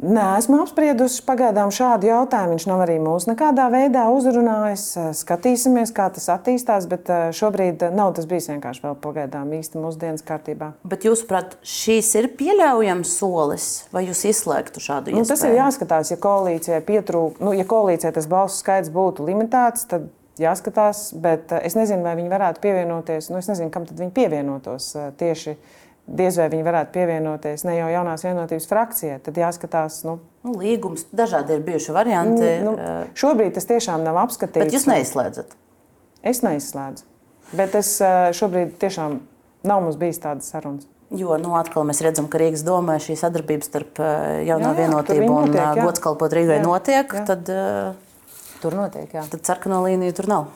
Nē, 0.00 0.22
esmu 0.40 0.62
apspriedusi 0.62 1.20
pagaidām 1.26 1.68
šādu 1.74 2.08
jautājumu. 2.08 2.54
Viņš 2.54 2.64
nav 2.70 2.82
arī 2.86 2.94
mūs 3.04 3.26
nekādā 3.28 3.66
veidā 3.68 4.06
uzrunājis. 4.08 4.84
Skatīsimies, 5.18 5.92
kā 5.92 6.06
tas 6.14 6.30
attīstās, 6.32 6.86
bet 6.88 7.10
eh, 7.12 7.26
šobrīd 7.36 7.84
nav 7.92 8.14
tas 8.16 8.28
bijis 8.30 8.48
vienkārši 8.48 8.80
vēl 8.86 8.96
pagaidām 9.02 9.50
īsti 9.58 9.82
mūsu 9.82 10.00
dienas 10.00 10.24
kārtībā. 10.24 10.70
Bet 10.88 11.04
jūsuprāt, 11.04 11.58
šīs 11.60 12.14
ir 12.16 12.30
pieļaujams 12.38 13.12
solis, 13.20 13.66
vai 13.92 14.06
jūs 14.06 14.24
izslēgtu 14.30 14.80
šādu 14.80 15.12
iespēju? 15.12 15.20
Nu, 15.20 15.28
tas 15.28 15.44
ir 15.44 15.58
jāskatās, 15.58 16.14
ja 16.14 16.18
koalīcijai 16.22 16.80
pietrūk, 16.88 17.42
nu, 17.44 17.52
ja 17.58 17.68
koalīcijai 17.68 18.14
tas 18.16 18.30
balsu 18.30 18.62
skaits 18.62 18.88
būtu 18.94 19.28
limitēts, 19.28 19.84
tad 19.90 20.08
jāskatās, 20.40 21.10
bet 21.20 21.52
eh, 21.52 21.66
es 21.68 21.76
nezinu, 21.76 22.06
vai 22.08 22.16
viņi 22.16 22.32
varētu 22.32 22.64
pievienoties. 22.64 23.28
Nu, 23.28 23.44
es 23.44 23.52
nezinu, 23.52 23.68
kam 23.74 23.84
tad 23.84 24.00
viņi 24.00 24.16
pievienotos 24.16 24.94
eh, 24.96 25.12
tieši 25.20 25.58
diez 26.10 26.36
vai 26.40 26.48
viņi 26.52 26.66
varētu 26.66 26.94
pievienoties 26.94 27.64
ne 27.66 27.76
jau 27.76 27.88
jaunās 27.92 28.24
vienotības 28.26 28.68
frakcijai. 28.70 29.18
Tad 29.24 29.38
jāskatās, 29.40 30.00
nu, 30.06 30.18
nu, 30.46 30.54
līgums, 30.60 31.06
dažādi 31.16 31.56
ir 31.56 31.64
bijuši 31.66 31.96
varianti. 31.96 32.52
Nu, 32.66 32.76
šobrīd 33.18 33.54
tas 33.56 33.68
tiešām 33.70 34.04
nav 34.06 34.18
apskatīts. 34.24 34.64
Bet 34.64 34.76
jūs 34.76 34.88
neizslēdzat? 34.90 35.56
Es 36.26 36.42
neizslēdzu. 36.44 37.06
Bet 37.56 37.74
es 37.78 37.96
šobrīd 38.38 38.76
tiešām 38.82 39.20
nav 39.66 39.84
mums 39.84 39.98
bijis 40.00 40.22
tādas 40.22 40.50
sarunas. 40.52 40.88
Jo 41.10 41.34
nu, 41.42 41.56
atkal 41.58 41.82
mēs 41.88 42.02
redzam, 42.06 42.28
ka 42.30 42.38
Rīgas 42.38 42.62
domē 42.62 43.00
šī 43.02 43.16
sadarbība 43.18 43.66
starp 43.66 43.98
jā, 43.98 44.54
jā, 44.54 44.74
vienotību 44.76 45.30
un 45.40 45.56
gods 45.80 46.02
kalpot 46.02 46.30
Rīgai 46.36 46.60
notiek. 46.62 47.16
Jā. 47.18 47.24
Tad, 47.32 47.50
tur 48.62 48.76
notiek. 48.78 49.10
Jā. 49.18 49.24
Tad 49.32 49.42
sarkano 49.48 49.82
līniju 49.88 50.14
tur 50.20 50.30
nav. 50.30 50.50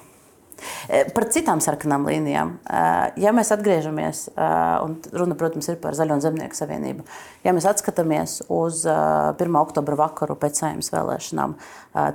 Eh, 0.89 1.07
par 1.15 1.27
citām 1.33 1.61
sarkanām 1.65 2.07
līnijām, 2.09 2.53
eh, 2.69 3.13
ja 3.25 3.33
mēs 3.33 3.51
atgriežamies, 3.55 4.29
eh, 4.37 4.85
un 4.85 4.97
runa, 5.13 5.35
protams, 5.35 5.69
ir 5.69 5.77
par 5.77 5.93
Zaļo 5.93 6.21
Zemnieku 6.21 6.57
savienību, 6.57 7.05
ja 7.45 7.53
mēs 7.53 7.65
atskatāmies 7.65 8.43
uz 8.49 8.85
1. 8.85 9.57
oktobra 9.61 9.97
vakaru 9.97 10.37
pēc 10.37 10.61
saimnes 10.61 10.91
vēlēšanām, 10.91 11.55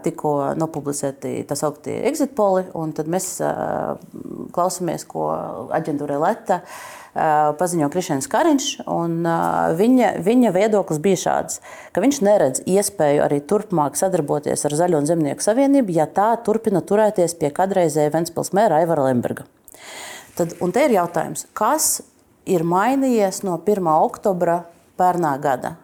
tikko 0.03 0.55
nopublicēti 0.60 1.46
tā 1.48 1.55
sauktie 1.55 2.03
exit 2.05 2.36
poli, 2.36 2.65
un 2.75 2.91
tad 2.93 3.08
mēs 3.08 3.39
klausāmies, 4.51 5.08
ko 5.08 5.29
aģentūra 5.72 6.19
Leta 6.19 6.62
paziņo 7.60 7.90
Krišņevs 7.94 8.28
Kariņš. 8.32 8.68
Viņa, 9.80 10.12
viņa 10.26 10.52
viedoklis 10.56 11.02
bija 11.04 11.20
šāds, 11.24 11.60
ka 11.96 12.04
viņš 12.04 12.22
neredz 12.26 12.64
iespēju 12.70 13.26
arī 13.26 13.42
turpmāk 13.46 14.00
sadarboties 14.00 14.66
ar 14.66 14.78
Zaļo 14.80 15.02
un 15.02 15.10
Zemnieku 15.10 15.44
savienību, 15.46 15.96
ja 15.98 16.08
tā 16.08 16.32
turpina 16.46 16.82
turēties 16.86 17.36
pie 17.42 17.52
kādreizēja 17.56 18.14
Ventspils 18.16 18.54
mēra 18.56 18.80
Aivara 18.84 19.10
Lemberga. 19.10 19.48
Tad, 20.40 20.56
un 20.64 20.72
te 20.72 20.86
ir 20.88 20.96
jautājums, 20.96 21.46
kas 21.58 22.00
ir 22.48 22.64
mainījies 22.64 23.44
no 23.44 23.60
1. 23.60 23.92
oktobra 23.92 24.62
pērnā 25.00 25.36
gada? 25.44 25.76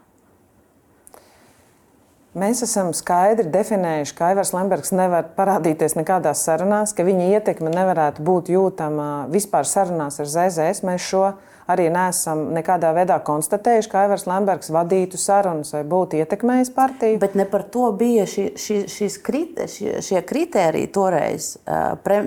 Mēs 2.35 2.59
esam 2.65 2.89
skaidri 2.91 3.47
definējuši, 3.47 4.13
ka 4.17 4.25
Aivars 4.33 4.49
Lembergs 4.51 4.91
nevar 4.91 5.29
parādīties 5.37 5.93
nekādās 5.95 6.41
sarunās, 6.43 6.91
ka 6.91 7.05
viņa 7.07 7.29
ietekme 7.37 7.71
nevarētu 7.71 8.25
būt 8.27 8.51
jūtama 8.51 9.05
vispār 9.31 9.63
sarunās 9.63 10.19
ar 10.19 10.27
ZZS. 10.27 10.83
Mēs 10.83 11.05
šo 11.05 11.29
arī 11.71 11.85
neesam 11.93 12.49
nekādā 12.57 12.91
veidā 12.97 13.21
konstatējuši, 13.23 13.91
ka 13.93 14.01
Aivars 14.03 14.27
Lembergs 14.27 14.73
vadītu 14.75 15.15
sarunas 15.21 15.71
vai 15.77 15.85
būtu 15.87 16.19
ietekmējis 16.19 16.73
partiju. 16.75 17.21
Bet 17.23 17.39
ne 17.39 17.47
par 17.47 17.63
to 17.71 17.87
bija 17.95 18.27
šī, 18.27 18.49
šī, 18.59 18.81
šīs 18.97 19.17
krite, 19.23 19.71
šie, 19.71 19.95
šie 20.03 20.19
kritēriji 20.27 20.91
toreiz. 20.91 21.53
Pre, 22.03 22.21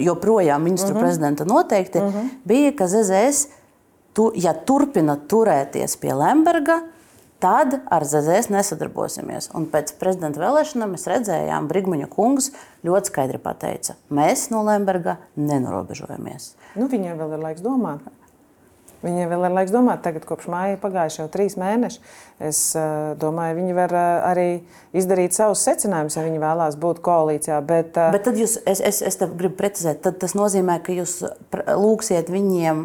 joprojām 0.00 0.64
ministru 0.64 0.94
uh 0.94 0.96
mhm. 0.96 1.04
-huh. 1.04 1.08
prezidenta 1.08 1.44
noteikti 1.44 1.98
uh 1.98 2.04
mhm. 2.04 2.18
-huh. 2.18 2.28
bija, 2.44 2.72
ka 2.72 2.88
ZZS, 2.88 3.48
tu, 4.12 4.32
ja 4.34 4.54
turpina 4.54 5.20
turēties 5.28 6.00
pie 6.00 6.14
Lemberga, 6.14 6.80
tad 7.38 7.78
ar 7.90 8.04
ZZS 8.04 8.50
nesadarbosimies. 8.52 9.50
Un 9.56 9.68
pēc 9.72 9.94
prezidenta 10.00 10.40
vēlēšanām 10.42 10.94
mēs 10.96 11.08
redzējām, 11.10 11.68
Brigmaņa 11.70 12.10
kungs 12.12 12.52
ļoti 12.86 13.12
skaidri 13.12 13.40
pateica, 13.42 13.96
mēs 14.08 14.48
no 14.52 14.64
Lemberga 14.66 15.18
nenorobežojamies. 15.36 16.54
Nu, 16.76 16.88
viņai 16.92 17.16
vēl 17.18 17.36
ir 17.36 17.44
laiks 17.50 17.64
domāt. 17.64 18.06
Viņai 19.04 19.26
vēl 19.28 19.44
ir 19.46 19.52
laiks 19.52 19.70
domāt, 19.70 20.00
tagad 20.02 20.24
kopš 20.26 20.48
māja 20.50 20.78
pagājuši 20.80 21.20
jau 21.20 21.26
trīs 21.30 21.54
mēneši. 21.60 22.00
Es 22.48 22.60
uh, 22.78 23.12
domāju, 23.20 23.58
viņi 23.58 23.76
var 23.76 23.92
uh, 23.92 24.06
arī 24.30 24.46
izdarīt 24.96 25.36
savus 25.36 25.62
secinājumus, 25.68 26.16
ja 26.16 26.24
viņi 26.24 26.40
vēlās 26.42 26.78
būt 26.80 27.02
koalīcijā. 27.04 27.60
Bet, 27.68 27.92
uh, 28.00 28.08
bet 28.16 28.24
tad 28.26 28.40
jūs, 28.40 28.56
es, 28.66 28.80
es, 28.80 29.02
es 29.04 29.20
gribu 29.20 29.52
precizēt, 29.60 30.00
tad 30.08 30.16
tas 30.24 30.34
nozīmē, 30.34 30.80
ka 30.82 30.96
jūs 30.96 31.20
lūgsiet 31.52 32.32
viņiem 32.32 32.82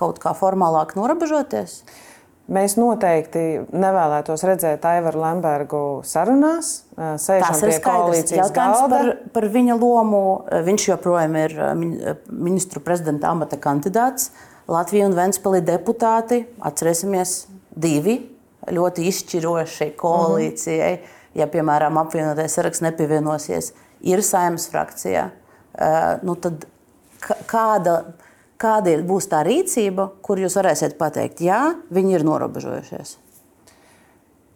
kaut 0.00 0.18
kā 0.24 0.32
formālāk 0.40 0.96
norobežoties? 0.98 1.82
Uh, 1.84 2.02
Mēs 2.44 2.74
noteikti 2.76 3.42
nevēlētos 3.72 4.42
redzēt 4.44 4.82
Aivaru 4.84 5.22
Lembergu 5.22 5.84
sarunās. 6.04 6.82
Tas 6.96 7.62
ir 7.64 7.72
skaidrs. 7.78 8.34
Jautājums 8.36 8.82
par, 8.92 9.12
par 9.32 9.46
viņa 9.54 9.76
lomu. 9.80 10.20
Viņš 10.66 10.88
joprojām 10.90 11.38
ir 11.40 11.54
ministru 12.28 12.82
prezidenta 12.84 13.30
amata 13.32 13.56
kandidāts. 13.56 14.28
Latvija 14.68 15.08
un 15.08 15.16
Ventspēlī 15.16 15.62
deputāti, 15.64 16.42
atcerēsimies, 16.64 17.34
divi 17.80 18.18
ļoti 18.72 19.08
izšķiroši 19.08 19.90
koalīcijai. 20.00 20.92
Mm 20.92 21.00
-hmm. 21.00 21.20
Ja, 21.34 21.48
piemēram, 21.50 21.96
apvienotais 21.98 22.54
saraksts 22.54 22.82
nepievienosies, 22.84 23.72
ir 24.00 24.22
saimnes 24.22 24.68
frakcijā, 24.70 25.24
nu 26.22 26.36
tad 26.38 26.66
kāda 27.50 28.04
kāda 28.60 28.96
būs 29.06 29.28
tā 29.32 29.42
rīcība, 29.46 30.10
kur 30.24 30.40
jūs 30.40 30.56
varēsiet 30.58 30.96
pateikt, 31.00 31.42
jā, 31.44 31.74
viņi 31.94 32.18
ir 32.18 32.26
norobežojušies? 32.26 33.18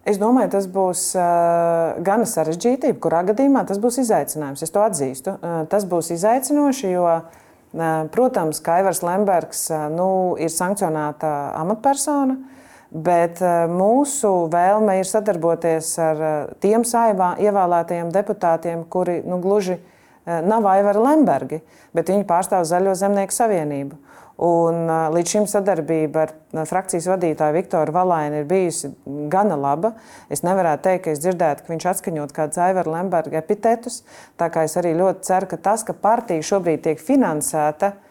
Es 0.09 0.17
domāju, 0.17 0.49
tas 0.55 0.65
būs 0.71 1.01
uh, 1.19 1.99
gan 2.05 2.23
sarežģītība, 2.25 2.97
kurā 3.03 3.19
gadījumā 3.27 3.65
tas 3.69 3.81
būs 3.81 3.99
izaicinājums. 4.01 4.63
Es 4.65 4.73
to 4.73 4.81
atzīstu. 4.81 5.35
Uh, 5.35 5.59
tas 5.69 5.85
būs 5.89 6.09
izaicinoši, 6.15 6.87
jo, 6.95 7.03
uh, 7.19 7.89
protams, 8.15 8.61
Kaivars 8.65 9.03
Lembergs 9.05 9.67
uh, 9.69 9.85
nu, 9.93 10.07
ir 10.41 10.49
sankcionēta 10.53 11.33
amatpersona, 11.59 12.39
bet 12.89 13.37
mūsu 13.69 14.31
vēlme 14.49 14.95
ir 14.97 15.05
sadarboties 15.05 15.91
ar 16.01 16.21
tiem 16.57 16.81
saimā 16.81 17.35
ievēlētajiem 17.37 18.09
deputātiem, 18.15 18.81
kuri 18.89 19.19
nu, 19.29 19.37
gluži 19.43 19.75
nav 20.25 20.67
Aivara 20.69 21.01
Lembergi, 21.03 21.61
bet 21.95 22.11
viņi 22.11 22.27
pārstāv 22.29 22.67
Zaļo 22.69 22.95
zemnieku 22.97 23.35
savienību. 23.35 23.97
Un, 24.39 24.85
līdz 25.11 25.33
šim 25.33 25.45
sadarbība 25.51 26.21
ar 26.23 26.67
frakcijas 26.69 27.09
vadītāju 27.11 27.57
Viktoru 27.57 27.91
Valainu 27.91 28.39
ir 28.39 28.45
bijusi 28.47 28.93
gana 29.31 29.57
laba. 29.59 29.91
Es 30.31 30.45
nevarētu 30.47 30.85
teikt, 30.85 31.03
ka 31.03 31.11
es 31.11 31.19
dzirdētu, 31.25 31.65
ka 31.65 31.73
viņš 31.73 31.87
atskaņot 31.91 32.35
kādus 32.37 32.61
Aivara 32.63 32.93
Lemberga 32.93 33.41
epitetus. 33.41 33.99
Tā 34.39 34.47
kā 34.53 34.63
es 34.63 34.77
arī 34.79 34.93
ļoti 34.95 35.27
ceru, 35.27 35.49
ka 35.51 35.59
tas, 35.67 35.83
ka 35.83 35.97
partija 35.97 36.45
šobrīd 36.53 36.85
tiek 36.87 37.03
finansēta, 37.03 37.91
uh, 37.91 38.08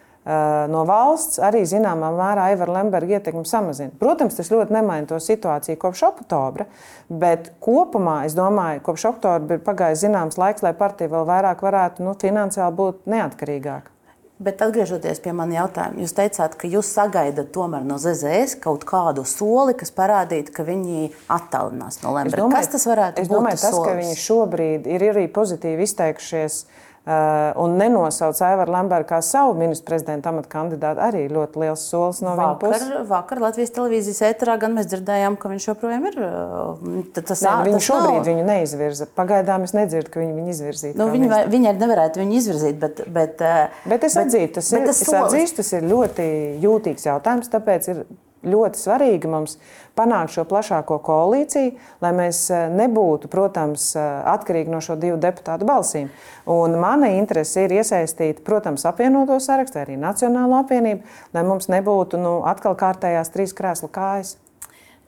no 0.69 0.83
valsts 0.85 1.39
arī 1.41 1.63
zināmā 1.67 2.11
mērā 2.13 2.49
Aivara 2.51 2.79
Lemberga 2.79 3.17
ietekmi 3.17 3.45
samazina. 3.49 3.93
Protams, 4.01 4.37
tas 4.37 4.51
ļoti 4.53 4.75
nemaina 4.75 5.09
to 5.09 5.19
situāciju 5.23 5.79
kopš 5.81 6.03
oktobra, 6.11 6.67
bet 7.09 7.53
kopumā 7.63 8.21
es 8.27 8.35
domāju, 8.37 8.83
ka 8.83 8.91
kopš 8.91 9.07
oktobra 9.13 9.57
ir 9.57 9.63
pagājis 9.65 10.03
zināms 10.05 10.37
laiks, 10.41 10.65
lai 10.65 10.75
partija 10.77 11.11
vēl 11.13 11.25
vairāk 11.29 11.63
varētu 11.65 12.05
nu, 12.05 12.17
finansiāli 12.19 12.77
būt 12.77 13.07
neatkarīgāka. 13.09 13.95
Bet 14.39 14.61
atgriežoties 14.63 15.19
pie 15.19 15.33
manas 15.35 15.57
jautājuma, 15.57 15.99
jūs 15.99 16.13
teicāt, 16.15 16.53
ka 16.55 16.67
jūs 16.71 16.87
sagaidat 16.95 17.57
no 17.83 17.97
ZZS 17.99 18.55
kaut 18.63 18.85
kādu 18.87 19.25
soli, 19.27 19.73
kas 19.75 19.91
parādītu, 19.91 20.53
ka 20.55 20.63
viņi 20.63 21.09
attālinās 21.27 21.99
no 22.05 22.13
Lemberga. 22.15 22.47
Kas 22.53 22.71
tas 22.71 22.87
varētu 22.87 23.19
es 23.19 23.27
būt? 23.27 23.35
Es 23.35 23.35
domāju, 23.35 23.59
tas, 23.59 23.73
solis? 23.75 23.89
ka 23.89 23.97
viņi 23.99 24.15
šobrīd 24.23 24.87
ir 24.87 25.09
arī 25.11 25.25
pozitīvi 25.27 25.83
izteikušies 25.89 26.61
Uh, 26.63 26.88
un 27.09 27.77
nenosauc 27.79 28.37
Aivaru 28.45 28.73
Lambertu 28.75 29.09
kā 29.09 29.19
savu 29.25 29.55
ministru 29.57 29.87
prezidenta 29.89 30.29
amata 30.29 30.51
kandidātu, 30.51 31.01
arī 31.01 31.23
ļoti 31.31 31.61
liels 31.63 31.85
solis 31.89 32.19
no 32.21 32.35
vakar, 32.37 32.59
viņa 32.59 32.79
puses. 32.83 33.07
Vakar 33.09 33.41
Latvijas 33.41 33.73
televīzijas 33.77 34.21
ēterā 34.29 34.57
gan 34.61 34.75
mēs 34.77 34.89
dzirdējām, 34.91 35.39
ka 35.39 35.51
viņš 35.53 35.67
joprojām 35.71 36.05
ir. 36.11 36.19
Uh, 36.19 37.01
tas, 37.15 37.41
Nē, 37.45 37.55
viņi 37.69 37.81
šobrīd 37.87 38.19
nav. 38.19 38.29
viņu 38.29 38.45
neizvirza. 38.51 39.09
Pagaidām 39.17 39.65
es 39.65 39.73
nedzirdu, 39.77 40.13
ka 40.13 40.21
viņi 40.21 40.37
viņu 40.37 40.55
izvirzītu. 40.55 40.99
Nu, 40.99 41.09
viņi, 41.15 41.31
viņi 41.49 41.71
arī 41.71 41.83
nevarētu 41.85 42.23
viņu 42.23 42.39
izvirzīt, 42.43 42.79
bet. 42.83 43.03
Bet, 43.09 43.41
uh, 43.41 43.83
bet 43.89 44.05
es 44.05 44.19
atzīstu, 44.19 44.59
tas, 44.59 44.73
bet 44.75 44.83
ir, 44.83 44.89
tas, 44.91 45.03
es 45.07 45.19
atzīstu, 45.23 45.63
tas 45.63 45.75
ir 45.79 45.87
ļoti 45.89 46.31
jūtīgs 46.61 47.09
jautājums, 47.09 47.51
tāpēc 47.51 47.93
ir 47.95 48.03
ļoti 48.45 48.79
svarīgi 48.79 49.29
mums 49.29 49.57
panākt 49.99 50.33
šo 50.33 50.45
plašāko 50.47 50.99
koalīciju, 51.03 51.73
lai 52.03 52.11
mēs 52.15 52.41
eh, 52.53 52.67
nebūtu, 52.71 53.29
protams, 53.31 53.91
eh, 53.99 54.07
atkarīgi 54.33 54.71
no 54.71 54.81
šo 54.83 54.95
divu 54.99 55.19
deputātu 55.21 55.67
balsīm. 55.67 56.09
Un 56.49 56.77
mana 56.79 57.11
interese 57.17 57.65
ir 57.65 57.75
iesaistīt, 57.79 58.43
protams, 58.47 58.85
apvienoto 58.87 59.39
sarakstu, 59.43 59.81
arī 59.83 59.97
Nacionālo 59.99 60.61
apvienību, 60.63 61.17
lai 61.35 61.45
mums 61.47 61.69
nebūtu 61.71 62.19
nu, 62.21 62.35
atkal 62.49 62.77
kārtējās 62.79 63.33
trīs 63.33 63.55
krēslu 63.57 63.91
kājas. 63.95 64.37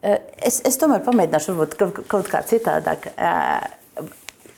Eh, 0.02 0.20
es, 0.42 0.60
es 0.68 0.80
tomēr 0.82 1.04
pamēģināšu, 1.06 1.56
varbūt 1.56 2.08
kaut 2.12 2.32
kā 2.32 2.44
citādāk. 2.48 3.14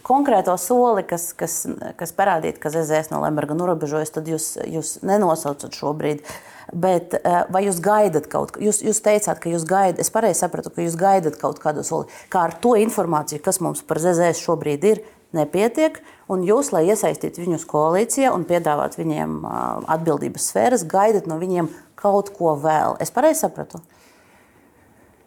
Konkrēto 0.03 0.57
soli, 0.59 1.05
kas, 1.07 1.29
kas, 1.37 1.61
kas 1.95 2.11
parādītu, 2.15 2.59
ka 2.59 2.73
ZZS 2.73 3.13
no 3.13 3.21
Lemberga 3.23 3.55
norobežojas, 3.55 4.11
tad 4.11 4.27
jūs, 4.27 4.49
jūs 4.67 4.97
nenosaucat 5.07 5.77
šobrīd 5.77 6.19
uh, 6.19 6.33
Bet 6.73 7.13
eh, 7.19 7.43
vai 7.53 7.63
jūs 7.67 7.77
gaidat 7.83 8.25
kaut 8.31 8.55
ko? 8.55 8.61
Jūs, 8.63 8.81
jūs 8.81 9.01
teicāt, 9.05 9.37
ka 9.41 9.51
jūs 9.51 9.65
gaidat, 9.69 10.01
es 10.01 10.09
pareizi 10.13 10.41
sapratu, 10.41 10.71
ka 10.73 10.81
jūs 10.81 10.97
gaidat 10.97 11.37
kaut 11.41 11.59
kādu 11.61 11.83
soli. 11.85 12.09
Kā 12.33 12.47
ar 12.47 12.55
to 12.63 12.73
informāciju, 12.81 13.43
kas 13.45 13.61
mums 13.61 13.83
par 13.85 14.01
ZZS 14.01 14.41
šobrīd 14.41 14.87
ir, 14.89 15.01
nepietiek. 15.37 15.99
Un 16.33 16.45
jūs, 16.47 16.71
lai 16.73 16.87
iesaistītu 16.89 17.43
viņus 17.43 17.67
koalīcijā 17.69 18.31
un 18.33 18.47
piedāvātu 18.49 19.03
viņiem 19.03 19.35
eh, 19.45 19.57
atbildības 19.97 20.49
sfēras, 20.49 20.85
gaidat 20.89 21.29
no 21.29 21.37
viņiem 21.41 21.69
kaut 21.99 22.33
ko 22.33 22.55
vēl. 22.59 22.97
Es 23.03 23.13
pareizi 23.13 23.45
sapratu? 23.45 23.83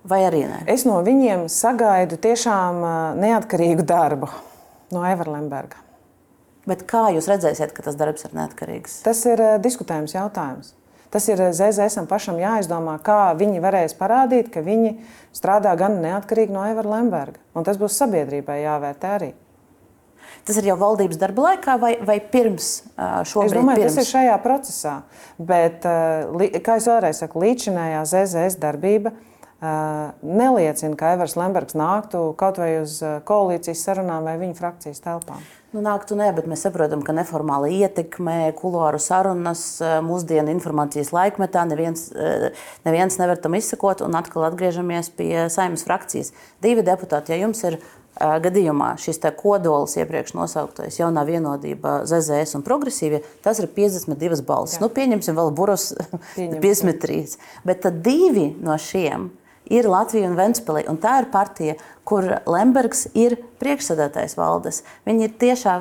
Vai 0.07 0.21
arī 0.27 0.45
nē? 0.47 0.65
Es 0.71 0.85
no 0.87 0.99
viņiem 1.07 1.47
sagaidu 1.53 2.19
tiešām 2.27 2.81
eh, 2.83 2.97
neatkarīgu 3.23 3.87
darbu 3.87 4.33
no 4.95 5.07
Evera 5.07 5.37
Lemberga. 5.37 5.79
Bet 6.67 6.83
kā 6.91 7.05
jūs 7.15 7.29
redzēsiet, 7.31 7.71
ka 7.71 7.87
tas 7.87 7.95
darbs 7.95 8.27
ir 8.27 8.35
neatkarīgs? 8.35 8.99
Tas 9.07 9.21
ir 9.31 9.39
diskutējums 9.63 10.17
jautājums. 10.17 10.75
Tas 11.17 11.31
ir 11.33 11.41
ZZSam 11.41 12.05
pašam 12.11 12.37
jāizdomā, 12.37 12.99
kā 13.01 13.31
viņi 13.41 13.63
varēs 13.65 13.95
parādīt, 13.97 14.51
ka 14.53 14.61
viņi 14.61 14.91
strādā 15.33 15.71
gan 15.81 15.95
neatkarīgi 16.03 16.53
no 16.53 16.67
Evera 16.69 16.91
Lemberga. 16.99 17.41
Un 17.57 17.65
tas 17.65 17.79
būs 17.81 17.97
sabiedrībai 17.97 18.59
jāvērtē 18.61 19.13
arī. 19.15 19.31
Tas 20.45 20.59
ir 20.61 20.69
jau 20.69 20.77
valdības 20.77 21.17
darba 21.17 21.47
laikā 21.47 21.79
vai, 21.81 21.95
vai 22.05 22.19
pirms 22.21 22.69
šobrīd? 23.33 23.49
Es 23.49 23.57
domāju, 23.57 23.81
pirms? 23.81 23.97
tas 23.97 24.05
ir 24.05 24.11
šajā 24.11 24.37
procesā. 24.45 24.93
Bet, 25.41 25.89
kā 25.89 26.77
jau 26.77 26.85
vēlreiz 26.91 27.23
saku, 27.25 27.41
līdzinājā 27.47 28.05
ZZS 28.13 28.61
darbība 28.61 29.15
neliecina, 30.21 31.01
ka 31.01 31.15
Evers 31.17 31.39
Lembergs 31.41 31.81
nāktu 31.81 32.27
kaut 32.37 32.61
vai 32.61 32.75
uz 32.83 33.01
koalīcijas 33.25 33.89
sarunām 33.89 34.29
vai 34.29 34.37
viņa 34.45 34.61
frakcijas 34.61 35.01
telpām. 35.01 35.41
Nu, 35.77 35.83
nāktu 35.85 36.17
nē, 36.17 36.31
bet 36.33 36.47
mēs 36.49 36.63
saprotam, 36.65 37.03
ka 37.05 37.13
neformāla 37.13 37.69
ietekme, 37.69 38.55
kulāru 38.57 38.97
sarunas, 38.97 39.77
eh, 39.85 39.99
mūsdienu 40.01 40.49
informācijas 40.55 41.13
laikmetā 41.13 41.67
neviens, 41.69 42.07
eh, 42.17 42.55
neviens 42.87 43.19
nevar 43.21 43.37
tam 43.37 43.53
izsekot. 43.53 44.01
Un 44.01 44.17
atkal 44.17 44.49
atgriežamies 44.49 45.11
pie 45.13 45.51
saimnes 45.53 45.85
frakcijas. 45.85 46.33
Divi 46.63 46.81
deputāti, 46.81 47.29
ja 47.29 47.47
jums 47.47 47.63
ir 47.65 47.77
uh, 47.77 48.41
gadījumā 48.41 48.97
šis 48.97 49.21
kodols 49.37 49.97
iepriekš 49.97 50.33
nosauktais 50.33 50.97
jaunā 50.97 51.27
vienotībā, 51.29 52.07
ZZS 52.09 52.55
un 52.55 52.63
progresīvie, 52.63 53.23
tas 53.43 53.59
ir 53.59 53.67
52 53.67 54.41
balsis. 54.41 54.79
Jā. 54.79 54.81
Nu, 54.81 54.89
pieņemsim 54.89 55.37
vēl 55.37 55.53
burus 55.53 55.93
53. 56.37 57.37
Bet 57.67 57.83
tad 57.83 58.01
divi 58.01 58.57
no 58.63 58.79
šiem 58.79 59.29
ir 59.29 59.46
Latvija 59.91 60.29
un 60.31 60.37
Ventspēlī. 60.39 60.85
Un 60.91 60.99
tā 61.03 61.21
ir 61.23 61.31
partija, 61.33 61.77
kur 62.07 62.27
Lembergs 62.47 63.07
ir 63.19 63.39
priekšsēdētājs 63.63 64.37
valdes. 64.39 64.83
Viņi 65.09 65.29
ir 65.29 65.35
tiešā. 65.41 65.79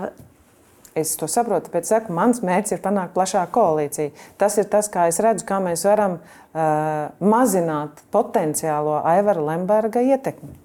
Es 0.95 1.17
to 1.19 1.27
saprotu, 1.27 1.67
bet 1.73 1.83
saku, 1.83 2.13
mans 2.15 2.39
mērķis 2.39 2.77
ir 2.77 2.83
panākt 2.83 3.11
plašāku 3.17 3.51
koalīciju. 3.57 4.13
Tas 4.39 4.55
ir 4.61 4.69
tas, 4.71 4.87
kā 4.87 5.09
es 5.11 5.19
redzu, 5.19 5.43
kā 5.47 5.57
mēs 5.59 5.83
varam 5.83 6.21
uh, 6.21 7.09
mazināt 7.19 7.99
potenciālo 8.15 9.01
Aivara 9.03 9.43
Lemberga 9.43 9.99
ietekmi 9.99 10.55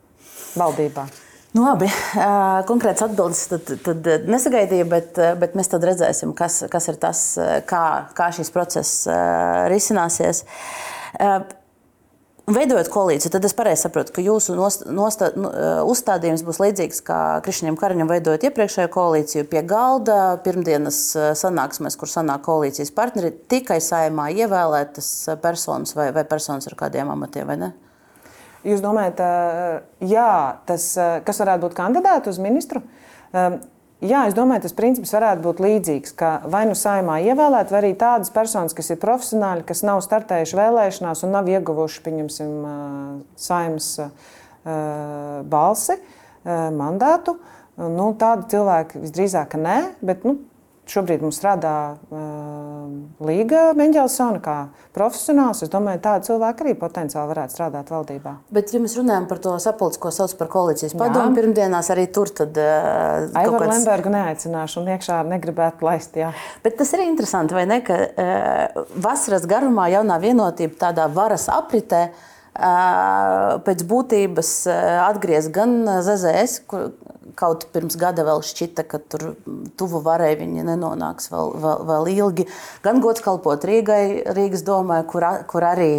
valdībā. 0.55 1.09
Nu, 1.51 1.65
labi, 1.65 1.89
uh, 1.91 2.61
konkrēts 2.69 3.03
atbildes 3.03 3.43
tad, 3.51 3.75
tad 3.83 4.31
nesagaidīju, 4.31 4.87
bet, 4.93 5.19
bet 5.43 5.59
mēs 5.59 5.73
tad 5.73 5.83
redzēsim, 5.91 6.31
kas, 6.39 6.63
kas 6.71 6.87
ir 6.93 7.01
tas, 7.03 7.25
kā, 7.67 7.85
kā 8.15 8.31
šīs 8.39 8.55
process 8.55 9.09
uh, 9.11 9.67
risināsies. 9.73 10.45
Uh, 11.19 11.41
Veidojot 12.51 12.89
koalīciju, 12.91 13.31
tad 13.31 13.45
es 13.47 13.55
pareizi 13.55 13.85
saprotu, 13.85 14.13
ka 14.17 14.23
jūsu 14.25 14.57
nostā, 14.59 15.29
nu, 15.39 15.51
eh, 15.55 15.81
uzstādījums 15.87 16.43
būs 16.47 16.59
līdzīgs 16.63 17.03
kā 17.07 17.19
Krišņiem 17.45 17.77
Kariņam 17.79 18.11
veidojot 18.11 18.47
iepriekšējo 18.49 18.91
koalīciju 18.91 19.47
pie 19.51 19.63
galda 19.63 20.39
pirmdienas 20.45 20.99
sanāksmēs, 21.39 21.99
kur 22.01 22.11
sanāk 22.11 22.43
koalīcijas 22.49 22.91
partneri, 22.97 23.31
tikai 23.31 23.79
saimā 23.79 24.31
ievēlētas 24.35 25.11
personas 25.43 25.95
vai, 25.95 26.11
vai 26.17 26.25
personas 26.25 26.67
ar 26.67 26.75
kādiem 26.75 27.13
amatiem, 27.13 27.47
vai 27.47 27.57
ne? 27.61 27.73
Jūs 28.67 28.83
domājat, 28.85 29.21
jā, 30.05 30.33
tas, 30.69 30.91
kas 31.25 31.39
varētu 31.41 31.69
būt 31.69 31.77
kandidāti 31.79 32.29
uz 32.29 32.41
ministru? 32.43 32.83
Jā, 34.01 34.23
es 34.31 34.33
domāju, 34.33 34.63
tas 34.65 34.73
princips 34.73 35.11
varētu 35.13 35.43
būt 35.45 35.59
līdzīgs, 35.61 36.15
ka 36.17 36.31
vai 36.49 36.63
nu 36.65 36.73
saimā 36.79 37.19
ievēlēt, 37.21 37.69
vai 37.69 37.81
arī 37.83 37.91
tādas 38.01 38.33
personas, 38.33 38.73
kas 38.73 38.89
ir 38.95 39.01
profesionāļi, 39.03 39.67
kas 39.69 39.83
nav 39.85 40.01
startējuši 40.07 40.57
vēlēšanās 40.57 41.21
un 41.27 41.35
nav 41.37 41.51
ieguvuši, 41.53 42.01
pieņemsim, 42.07 42.55
saimnes 43.37 43.91
balsi, 45.53 45.99
mandātu. 46.81 47.37
Nu, 47.81 48.09
tādi 48.21 48.49
cilvēki 48.55 49.05
visdrīzāk 49.05 49.59
nē, 49.61 49.77
bet 50.05 50.25
nu, 50.25 50.39
Šobrīd 50.91 51.23
mums 51.23 51.37
strādā 51.39 51.73
uh, 52.11 52.87
Līga 53.23 53.69
Meņģelsona 53.79 54.41
kā 54.43 54.55
profesionāls. 54.97 55.61
Es 55.63 55.71
domāju, 55.71 56.01
tādi 56.03 56.27
cilvēki 56.27 56.65
arī 56.65 56.73
potenciāli 56.81 57.31
varētu 57.31 57.55
strādāt 57.55 57.93
valdībā. 57.95 58.33
Bet, 58.51 58.73
ja 58.75 58.81
mēs 58.83 58.97
runājam 58.99 59.29
par 59.31 59.39
to 59.45 59.53
sapulci, 59.63 60.01
ko 60.03 60.11
sauc 60.15 60.35
par 60.41 60.51
koalīcijas 60.51 60.97
padomu, 60.99 61.37
pirmdienās 61.39 61.93
arī 61.95 62.09
tur 62.11 62.33
tad. 62.35 62.59
Uh, 62.59 63.29
Aivaru 63.39 63.63
kāds... 63.63 63.77
Lembergu 63.77 64.15
neaicināšu 64.17 64.83
un 64.83 64.91
iekšā 64.97 65.21
negribētu 65.31 65.87
laist. 65.87 66.19
Jā. 66.19 66.33
Bet 66.65 66.81
tas 66.81 66.91
ir 66.97 67.05
interesanti, 67.07 67.55
vai 67.55 67.69
ne, 67.71 67.79
ka 67.87 68.01
uh, 68.01 68.83
vasaras 69.07 69.47
garumā 69.51 69.87
jaunā 69.95 70.19
vienotība 70.23 70.81
tādā 70.89 71.07
varas 71.15 71.47
apritē. 71.55 72.09
Uh, 72.11 72.41
pēc 73.63 73.85
būtības 73.87 74.49
atgriezties 75.07 75.53
gan 75.55 75.77
ZZS, 76.03 76.65
kur, 76.69 76.91
kaut 77.41 77.67
pirms 77.75 77.97
gada 78.01 78.25
vēl 78.27 78.43
šķita, 78.45 78.85
ka 78.89 79.01
tur 79.01 79.31
tuvu 79.81 80.03
varai 80.05 80.35
viņi 80.41 80.67
nenonāks 80.69 81.31
vēl, 81.33 81.55
vēl, 81.63 81.85
vēl 81.91 82.11
ilgi. 82.15 82.49
Gan 82.85 83.01
gods 83.05 83.25
kalpot 83.25 83.65
Rīgai, 83.67 84.03
Rīgas 84.37 84.65
domai, 84.67 85.01
kur, 85.09 85.25
kur 85.51 85.67
arī 85.67 85.93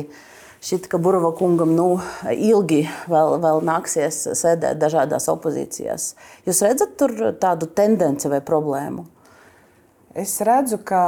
šķiet, 0.62 0.90
ka 0.92 1.00
Burva 1.02 1.32
kungam 1.38 1.74
nu, 1.78 1.88
ilgi 2.30 2.84
vēl, 3.10 3.40
vēl 3.42 3.64
nāksies 3.66 4.28
sēdēt 4.38 4.82
dažādās 4.82 5.26
opozīcijās. 5.34 6.12
Jūs 6.46 6.62
redzat 6.68 6.94
tur 7.02 7.16
tādu 7.42 7.70
tendenci 7.74 8.30
vai 8.32 8.44
problēmu? 8.46 9.08
Es 10.12 10.34
redzu, 10.44 10.76
ka 10.84 11.02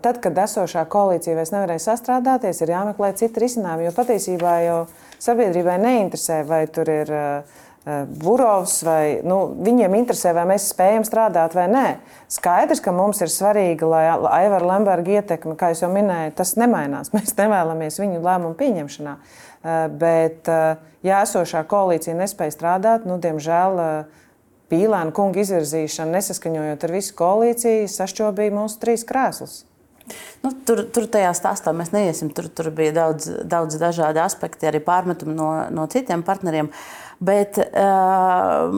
tad, 0.00 0.22
kad 0.24 0.38
esošā 0.40 0.86
koalīcija 0.88 1.36
vairs 1.36 1.50
nevarēja 1.52 1.82
sastrādāties, 1.84 2.62
ir 2.64 2.72
jāmeklē 2.72 3.12
citi 3.20 3.42
risinājumi. 3.42 3.84
Jo 3.84 3.92
patiesībā 3.92 4.54
jau 4.64 4.78
sabiedrībai 5.20 5.76
neinteresē, 5.82 6.38
vai 6.48 6.62
tur 6.72 6.88
ir 6.88 7.12
uh, 7.12 7.58
Burovs, 7.80 8.82
vai 8.84 9.22
nu, 9.24 9.38
viņiem 9.64 9.94
interesē, 9.96 10.34
vai 10.36 10.44
mēs 10.50 10.66
spējam 10.68 11.04
strādāt 11.08 11.54
vai 11.56 11.64
nē. 11.72 11.84
Skaidrs, 12.28 12.82
ka 12.84 12.92
mums 12.92 13.22
ir 13.24 13.32
svarīgi, 13.32 13.88
lai 13.88 14.02
Aivara 14.12 14.68
Lemberga 14.74 15.16
ietekme, 15.16 15.56
kā 15.56 15.72
jau 15.72 15.88
minēju, 15.92 16.34
tas 16.36 16.52
nemainās. 16.60 17.12
Mēs 17.16 17.32
nevēlamies 17.38 17.96
viņu 18.02 18.20
lēmumu 18.20 18.58
pieņemšanā. 18.60 19.16
Bet, 19.96 20.52
ja 21.04 21.22
esošā 21.24 21.64
koalīcija 21.68 22.18
nespēja 22.20 22.56
strādāt, 22.58 23.08
nu, 23.08 23.16
diemžēl 23.20 23.80
Pīlēna 24.70 25.10
kunga 25.10 25.40
izvirzīšana, 25.42 26.14
nesaskaņojot 26.14 26.84
ar 26.86 26.92
visu 26.94 27.16
koalīciju, 27.18 27.88
sašķobīja 27.90 28.54
mūsu 28.54 28.78
trīs 28.84 29.02
krēslus. 29.08 29.64
Nu, 30.44 30.52
tur, 30.66 30.82
tur 30.94 31.06
tajā 31.10 31.30
stāstā 31.36 31.72
mēs 31.76 31.92
neiesim. 31.94 32.30
Tur, 32.34 32.48
tur 32.54 32.70
bija 32.74 32.94
daudz, 32.96 33.28
daudz 33.50 33.78
dažādu 33.80 34.22
aspektu, 34.22 34.68
arī 34.70 34.80
pārmetumu 34.84 35.34
no, 35.36 35.50
no 35.74 35.86
citiem 35.90 36.24
partneriem. 36.26 36.70
Bet 37.20 37.60
uh, 37.60 38.72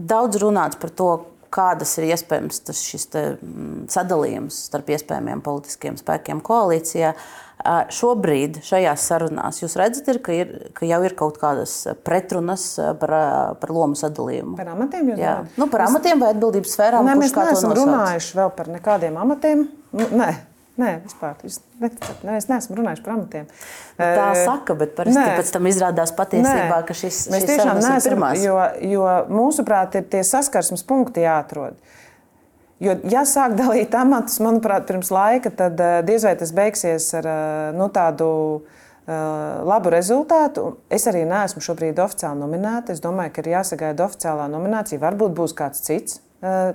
daudz 0.00 0.40
runāts 0.40 0.80
par 0.80 0.92
to, 0.96 1.10
kādas 1.52 1.90
ir 2.00 2.08
iespējams 2.14 2.62
tas, 2.64 2.80
šis 2.80 3.08
te, 3.12 3.22
mm, 3.36 3.86
sadalījums 3.92 4.62
starp 4.70 4.88
iespējamiem 4.94 5.42
politiskiem 5.44 5.98
spēkiem 6.00 6.40
koalīcijā. 6.44 7.12
Uh, 7.12 7.82
šobrīd 7.92 8.58
šajās 8.66 9.04
sarunās 9.06 9.60
jūs 9.62 9.76
redzat, 9.78 10.08
ir, 10.10 10.18
ka, 10.24 10.34
ir, 10.34 10.54
ka 10.74 10.88
jau 10.88 10.98
ir 11.06 11.14
kaut 11.18 11.36
kādas 11.38 11.74
pretrunas 12.06 12.64
par, 13.00 13.12
par 13.60 13.74
lomu 13.74 13.98
sadalījumu. 13.98 14.56
Par 14.58 14.72
amatiem 14.72 15.12
jūs 15.12 15.20
runājat? 15.20 15.52
Nu, 15.60 15.68
par 15.70 15.86
amatiem 15.86 16.24
vai 16.24 16.32
atbildības 16.34 16.74
sfērām? 16.74 17.06
Nē, 17.06 17.18
mēs 17.20 17.36
neesam 17.36 17.76
runājuši 17.78 18.40
vēl 18.40 18.56
par 18.56 18.72
nekādiem 18.72 19.20
amatiem. 19.26 19.68
Nu, 19.92 20.08
nē. 20.22 20.30
Nē, 20.82 20.92
vispār. 21.04 21.38
Neticat, 21.82 22.22
ne, 22.26 22.36
es 22.40 22.48
neesmu 22.50 22.76
runājis 22.78 23.02
par 23.04 23.14
amatiem. 23.14 23.48
Tā 23.98 24.28
saka, 24.42 24.76
bet 24.78 24.94
parasti 24.98 25.24
pēc 25.38 25.52
tam 25.54 25.68
izrādās 25.70 26.14
patiesībā, 26.18 26.80
nē. 26.80 26.82
ka 26.88 26.96
šis, 26.96 27.24
Mēs 27.32 27.46
tiešām 27.50 27.80
neesam, 27.82 28.26
jo, 28.42 28.58
jo 28.90 29.08
mūsuprāt 29.30 29.98
ir 30.00 30.06
tie 30.12 30.24
saskarsmes 30.26 30.84
punkti 30.88 31.24
jāatrod. 31.26 31.78
Jo, 32.82 32.96
ja 33.06 33.22
sāk 33.28 33.54
dalīt 33.58 33.94
amatus, 33.94 34.40
manuprāt, 34.42 34.88
pirms 34.88 35.12
laika, 35.14 35.52
tad 35.54 35.78
diez 36.08 36.26
vai 36.26 36.34
tas 36.40 36.50
beigsies 36.56 37.12
ar 37.20 37.28
nu, 37.78 37.86
tādu 37.94 38.32
labu 39.06 39.92
rezultātu. 39.94 40.76
Es 40.90 41.06
arī 41.10 41.22
neesmu 41.28 41.62
šobrīd 41.62 42.02
oficiāli 42.02 42.42
nominēta. 42.42 42.94
Es 42.94 43.02
domāju, 43.02 43.34
ka 43.34 43.42
ir 43.44 43.54
jāsagaida 43.54 44.06
oficiālā 44.06 44.50
nominācija. 44.50 45.02
Varbūt 45.02 45.34
būs 45.38 45.54
kāds 45.58 45.82
cits 45.86 46.20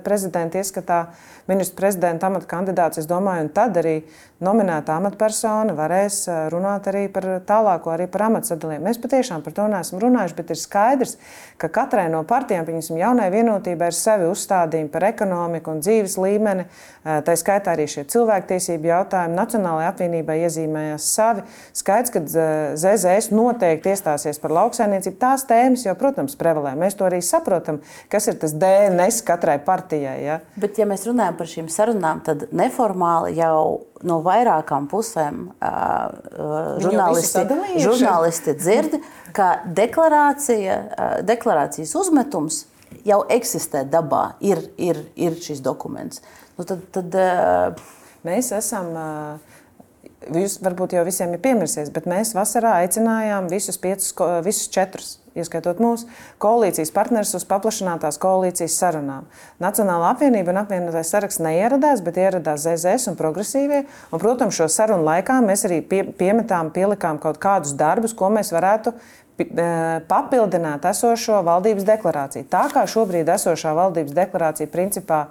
prezidenta 0.04 0.58
ieskatā. 0.62 1.00
Ministru 1.48 1.82
prezidenta 1.82 2.28
amata 2.28 2.48
kandidāts. 2.48 3.00
Es 3.00 3.08
domāju, 3.08 3.46
un 3.46 3.52
tad 3.52 3.76
arī 3.80 3.98
nominēta 4.44 4.94
amatpersona 4.98 5.74
varēs 5.74 6.20
runāt 6.52 6.86
arī 6.90 7.06
par 7.12 7.26
tālāko, 7.46 7.90
arī 7.94 8.06
par 8.10 8.28
amatsadalījumu. 8.28 8.86
Mēs 8.86 9.00
patiešām 9.02 9.42
par 9.42 9.54
to 9.56 9.66
neesam 9.70 9.98
runājuši, 10.02 10.36
bet 10.38 10.52
ir 10.54 10.60
skaidrs, 10.60 11.16
ka 11.58 11.70
katrai 11.72 12.06
no 12.12 12.22
partijām, 12.28 12.66
piemēram, 12.68 13.00
jaunai 13.02 13.28
vienotībai 13.34 13.90
ir 13.90 13.98
savi 13.98 14.28
uzstādījumi 14.30 14.92
par 14.94 15.08
ekonomiku 15.10 15.74
un 15.74 15.82
dzīves 15.82 16.14
līmeni. 16.22 16.68
Tā 17.02 17.34
skaitā 17.40 17.72
arī 17.72 17.88
šie 17.90 18.04
cilvēktiesību 18.12 18.90
jautājumi. 18.90 19.36
Nacionālajai 19.38 19.90
apvienībai 19.90 20.38
iezīmējās 20.44 21.08
savi. 21.16 21.44
Skaidrs, 21.76 22.12
ka 22.14 22.22
ZZS 22.28 23.32
noteikti 23.32 23.94
iestāsies 23.94 24.38
par 24.42 24.54
lauksainiecību. 24.58 25.18
Tās 25.22 25.46
tēmas 25.48 25.86
jau, 25.86 25.96
protams, 25.98 26.36
prevalē. 26.38 26.74
Mēs 26.78 26.98
to 26.98 27.08
arī 27.08 27.22
saprotam, 27.24 27.80
kas 28.12 28.28
ir 28.28 28.38
tas 28.42 28.54
DNS 28.54 29.22
katrai 29.26 29.56
partijai. 29.64 30.18
Ja? 30.26 30.40
Bet, 30.60 30.78
ja 30.78 30.86
mēs 30.90 31.08
runājam 31.08 31.38
par 31.40 31.50
šīm 31.50 31.72
sarunām, 31.72 32.20
tad 32.26 32.50
neformāli 32.52 33.38
jau 33.40 33.88
no 34.06 34.20
vairākām 34.22 34.86
pusēm 34.90 35.48
uh, 35.50 36.78
žurnālisti, 36.82 37.44
žurnālisti 37.82 38.54
dzird, 38.58 38.98
ka 39.36 39.52
deklarācija, 39.66 40.80
uh, 40.86 41.14
deklarācijas 41.26 41.94
uzmetums 41.98 42.64
jau 43.08 43.22
eksistē 43.32 43.84
dabā, 43.88 44.34
ir, 44.44 44.62
ir, 44.78 45.04
ir 45.18 45.38
šis 45.42 45.62
dokuments. 45.64 46.22
Nu, 46.58 46.66
tad, 46.66 46.82
tad, 46.94 47.14
uh, 47.14 47.94
Mēs 48.26 48.50
esam. 48.56 48.92
Jūs 50.34 50.58
varbūt 50.64 50.96
jau 50.96 51.04
visiem 51.06 51.30
ir 51.36 51.40
piemirsies, 51.40 51.92
bet 51.94 52.08
mēs 52.10 52.34
vasarā 52.34 52.80
aicinājām 52.82 53.46
visus 53.52 53.78
piecus, 53.80 54.10
visus 54.44 54.66
četrus 54.74 55.12
ieskaitot 55.42 55.80
mūsu 55.82 56.08
koalīcijas 56.42 56.92
partnerus 56.94 57.34
uz 57.38 57.44
paplašinātās 57.48 58.20
koalīcijas 58.22 58.76
sarunām. 58.80 59.26
Nacionāla 59.62 60.12
apvienība 60.14 60.52
un 60.54 60.60
apvienotais 60.62 61.12
saraksts 61.12 61.42
neieradās, 61.44 62.02
bet 62.04 62.20
ieradās 62.20 62.66
ZZS 62.66 63.12
un 63.12 63.18
progresīvie. 63.18 63.84
Un, 64.10 64.22
protams, 64.22 64.56
šo 64.58 64.68
sarunu 64.72 65.06
laikā 65.08 65.40
mēs 65.44 65.66
arī 65.68 65.80
pie, 65.82 66.02
piemetām, 66.18 66.72
pielikām 66.74 67.20
kaut 67.22 67.40
kādus 67.42 67.74
darbus, 67.78 68.16
ko 68.16 68.30
mēs 68.34 68.52
varētu 68.54 68.94
e, 68.94 69.68
papildināt 70.08 70.88
esošo 70.92 71.42
valdības 71.46 71.86
deklarāciju. 71.88 72.48
Tā 72.50 72.66
kā 72.74 72.86
šobrīd 72.88 73.30
esošā 73.38 73.74
valdības 73.78 74.16
deklarācija 74.16 74.70
principā 74.72 75.26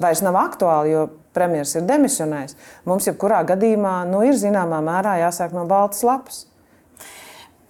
vairs 0.00 0.22
nav 0.24 0.38
aktuāla, 0.40 0.88
jo 0.88 1.08
premjerministrs 1.36 1.82
ir 1.82 1.88
demisionējis, 1.88 2.56
mums 2.88 3.08
jebkurā 3.08 3.42
gadījumā 3.48 4.00
nu, 4.10 4.22
ir 4.26 4.38
zināmā 4.38 4.80
mērā 4.84 5.20
jāsāk 5.24 5.54
no 5.56 5.66
baltas 5.70 6.02
lapas. 6.06 6.44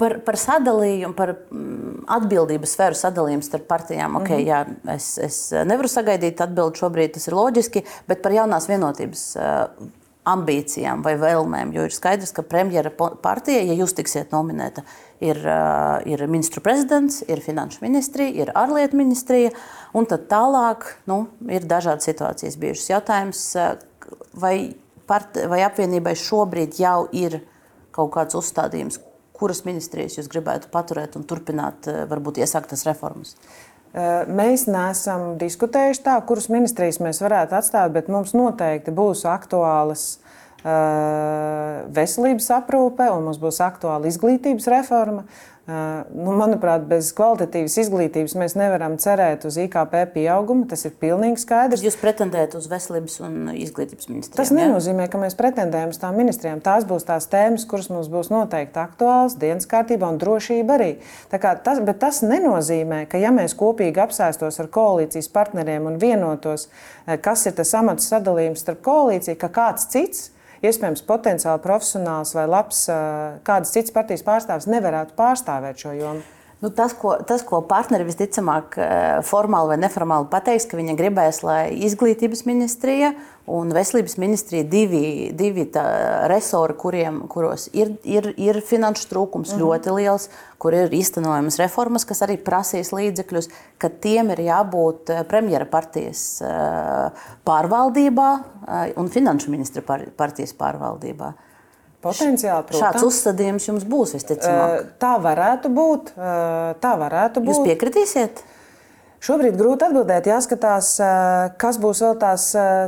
Par, 0.01 0.17
par 0.25 0.39
sadalījumu, 0.41 1.13
par 1.17 1.35
mm, 1.37 2.05
atbildības 2.17 2.75
sfēru 2.77 2.97
sadalījumu 2.97 3.45
starp 3.45 3.67
partijām. 3.69 4.17
Okay, 4.23 4.41
mm 4.41 4.49
-hmm. 4.49 4.87
jā, 4.89 4.95
es, 4.97 5.09
es 5.19 5.41
nevaru 5.69 5.89
sagaidīt 5.93 6.41
atbildi 6.41 6.81
šobrīd, 6.81 7.13
tas 7.15 7.29
ir 7.29 7.37
loģiski, 7.37 7.85
bet 8.09 8.23
par 8.25 8.33
jaunās 8.33 8.69
vienotības 8.71 9.25
uh, 9.37 9.91
ambīcijām 10.29 11.03
vai 11.05 11.15
vēlmēm. 11.21 11.73
Jo 11.75 11.87
ir 11.89 11.95
skaidrs, 11.95 12.33
ka 12.37 12.43
premjera 12.47 12.91
partija, 13.23 13.63
ja 13.65 13.77
jūs 13.77 13.95
tiksiet 13.97 14.33
nominēta, 14.33 14.85
ir, 15.21 15.41
uh, 15.45 16.01
ir 16.09 16.27
ministru 16.29 16.63
prezidents, 16.65 17.23
ir 17.29 17.41
finanšu 17.45 17.85
ministrija, 17.85 18.33
ir 18.45 18.53
ārlietu 18.55 18.97
ministrija, 19.01 19.53
un 19.93 20.07
tad 20.07 20.29
tālāk 20.33 20.87
nu, 21.11 21.27
ir 21.49 21.65
dažādas 21.69 22.09
situācijas 22.09 22.59
bijušas. 22.61 22.91
Jautājums, 22.93 23.45
uh, 23.57 23.77
vai, 24.33 24.75
part, 25.07 25.41
vai 25.51 25.63
apvienībai 25.67 26.17
šobrīd 26.19 26.81
jau 26.81 27.09
ir 27.13 27.41
kaut 27.91 28.13
kāds 28.15 28.37
uzstādījums, 28.39 29.01
kuras 29.41 29.65
ministrijas 29.67 30.19
jūs 30.19 30.31
gribētu 30.31 30.71
paturēt 30.73 31.17
un 31.19 31.27
turpināt, 31.29 31.89
eh, 31.89 32.05
varbūt 32.11 32.43
iesāktas 32.45 32.85
reformas? 32.89 33.37
Eh, 33.91 34.27
mēs 34.31 34.69
neesam 34.71 35.35
diskutējuši 35.41 36.05
tā, 36.07 36.19
kuras 36.27 36.47
ministrijas 36.53 37.01
mēs 37.03 37.19
varētu 37.25 37.59
atstāt, 37.59 37.91
bet 37.97 38.09
mums 38.13 38.37
noteikti 38.39 38.95
būs 38.95 39.25
aktuālas 39.27 40.19
eh, 40.19 40.30
veselības 40.65 42.51
aprūpe 42.59 43.07
un 43.15 43.25
mums 43.29 43.41
būs 43.41 43.63
aktuāla 43.65 44.11
izglītības 44.11 44.69
reforma. 44.73 45.25
Nu, 45.71 46.33
manuprāt, 46.35 46.83
bez 46.89 47.13
kvalitatīvas 47.15 47.77
izglītības 47.85 48.33
mēs 48.41 48.57
nevaram 48.59 48.97
cerēt 48.99 49.45
uz 49.47 49.55
IKP 49.61 49.93
pieaugumu. 50.17 50.65
Tas 50.67 50.83
ir 50.89 50.97
pilnīgi 50.99 51.39
skaidrs. 51.45 51.85
Jūs 51.85 51.99
pretendējat 52.01 52.57
uz 52.59 52.67
veselības 52.71 53.21
un 53.23 53.53
izglītības 53.53 54.09
ministrijām? 54.11 54.39
Tas 54.41 54.51
nenozīmē, 54.57 55.07
ka 55.13 55.21
mēs 55.23 55.37
pretendējam 55.39 55.93
uz 55.95 56.01
tām 56.03 56.19
ministrijām. 56.19 56.63
Tās 56.65 56.89
būs 56.89 57.07
tās 57.07 57.29
tēmas, 57.31 57.69
kuras 57.71 57.87
mums 57.93 58.11
būs 58.11 58.33
noteikti 58.33 58.83
aktuālas 58.83 59.39
dienas 59.39 59.69
kārtībā 59.71 60.11
un 60.11 60.19
drošība 60.19 60.75
arī. 60.81 60.91
Tas, 61.31 61.85
bet 61.87 62.03
tas 62.03 62.25
nenozīmē, 62.27 63.05
ka 63.13 63.23
ja 63.23 63.31
mēs 63.37 63.55
kopīgi 63.61 64.03
apsēstos 64.03 64.59
ar 64.65 64.73
koalīcijas 64.75 65.31
partneriem 65.31 65.87
un 65.93 66.03
vienotos, 66.03 66.67
kas 67.23 67.47
ir 67.47 67.55
tas 67.63 67.77
amats 67.79 68.11
sadalījums 68.11 68.67
starp 68.67 68.83
koalīciju, 68.91 69.39
ka 69.39 69.55
kāds 69.61 69.87
cits 69.93 70.31
iespējams 70.65 71.05
potenciāli 71.09 71.63
profesionāls 71.65 72.35
vai 72.37 72.47
labs 72.51 72.85
kādas 73.47 73.73
citas 73.75 73.95
partijas 73.97 74.27
pārstāvis 74.27 74.69
nevarētu 74.71 75.17
pārstāvēt 75.19 75.85
šo 75.85 75.97
jomu. 75.97 76.40
Nu, 76.61 76.69
tas, 76.69 76.93
ko, 76.93 77.15
tas, 77.25 77.41
ko 77.41 77.63
partneri 77.65 78.05
visticamāk 78.05 78.75
formāli 79.25 79.73
vai 79.73 79.79
neformāli 79.81 80.29
pateiks, 80.29 80.67
ka 80.69 80.77
viņi 80.77 80.97
gribēs, 80.99 81.41
lai 81.41 81.71
izglītības 81.89 82.45
ministrija 82.45 83.15
un 83.51 83.73
veselības 83.73 84.19
ministrija 84.21 84.67
divi, 84.69 85.31
divi 85.33 85.65
resori, 86.29 86.77
kuriem, 86.77 87.23
kuros 87.33 87.71
ir, 87.73 87.95
ir, 88.05 88.29
ir 88.37 88.61
finanšu 88.61 89.09
trūkums 89.09 89.55
mm 89.55 89.57
-hmm. 89.57 89.65
ļoti 89.65 89.97
liels, 89.97 90.29
kur 90.61 90.77
ir 90.77 90.93
īstenojamas 90.93 91.57
reformas, 91.59 92.05
kas 92.05 92.21
arī 92.29 92.37
prasīs 92.37 92.93
līdzekļus, 92.93 93.49
ka 93.79 93.89
tiem 93.89 94.31
ir 94.37 94.45
jābūt 94.53 95.17
premjera 95.29 95.65
partijas 95.65 96.43
pārvaldībā 97.45 98.31
un 98.97 99.09
finanšu 99.09 99.51
ministra 99.51 99.83
partijas 100.17 100.53
pārvaldībā. 100.53 101.33
Potenciāli, 102.01 102.65
protams. 102.69 102.81
Šāds 102.81 103.05
uzstādījums 103.05 103.67
jums 103.69 103.85
būs 103.89 104.15
visticamāk. 104.17 104.95
Tā 105.03 105.17
varētu 105.21 105.73
būt. 105.75 106.15
Tā 106.17 106.95
varētu 107.05 107.43
būt. 107.45 107.53
Jūs 107.53 107.67
piekritīsiet? 107.69 108.41
Šobrīd 109.21 109.59
grūti 109.61 109.85
atbildēt, 109.85 110.31
jāskatās, 110.31 110.95
kas 111.61 111.77
būs 111.77 111.99
vēl 112.01 112.15
tās 112.23 112.47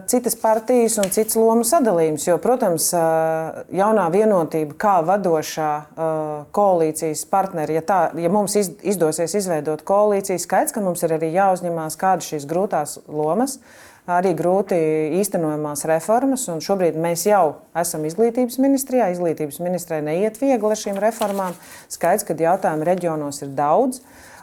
citas 0.08 0.32
partijas 0.40 0.96
un 1.02 1.10
cits 1.12 1.36
lomu 1.36 1.60
sadalījums. 1.68 2.24
Jo, 2.24 2.38
protams, 2.40 2.86
jaunā 3.68 4.06
vienotība, 4.14 4.72
kā 4.80 4.94
vadošā 5.04 5.68
koalīcijas 6.56 7.26
partneri, 7.28 7.76
ja, 7.76 7.84
tā, 7.84 8.00
ja 8.16 8.32
mums 8.32 8.56
izdosies 8.56 9.36
izveidot 9.42 9.84
koalīciju, 9.84 10.40
skaidrs, 10.40 10.72
ka 10.72 10.80
mums 10.80 11.04
ir 11.04 11.18
arī 11.18 11.34
jāuzņemās 11.36 12.00
kādas 12.00 12.32
šīs 12.32 12.48
grūtās 12.48 13.02
lomas. 13.12 13.58
Arī 14.10 14.32
grūti 14.38 14.78
īstenojamās 15.20 15.84
reformas. 15.86 16.48
Šobrīd 16.64 16.98
mēs 16.98 17.26
jau 17.28 17.62
esam 17.78 18.06
izglītības 18.08 18.58
ministrijā. 18.62 19.10
Izglītības 19.12 19.60
ministrijai 19.62 20.02
neiet 20.06 20.40
viegli 20.40 20.74
ar 20.74 20.80
šīm 20.80 20.98
reformām. 21.02 21.54
Skaidrs, 21.92 22.26
ka 22.26 22.36
jautājumu 22.38 22.88
reģionos 22.88 23.42
ir 23.44 23.54
daudz. 23.58 24.02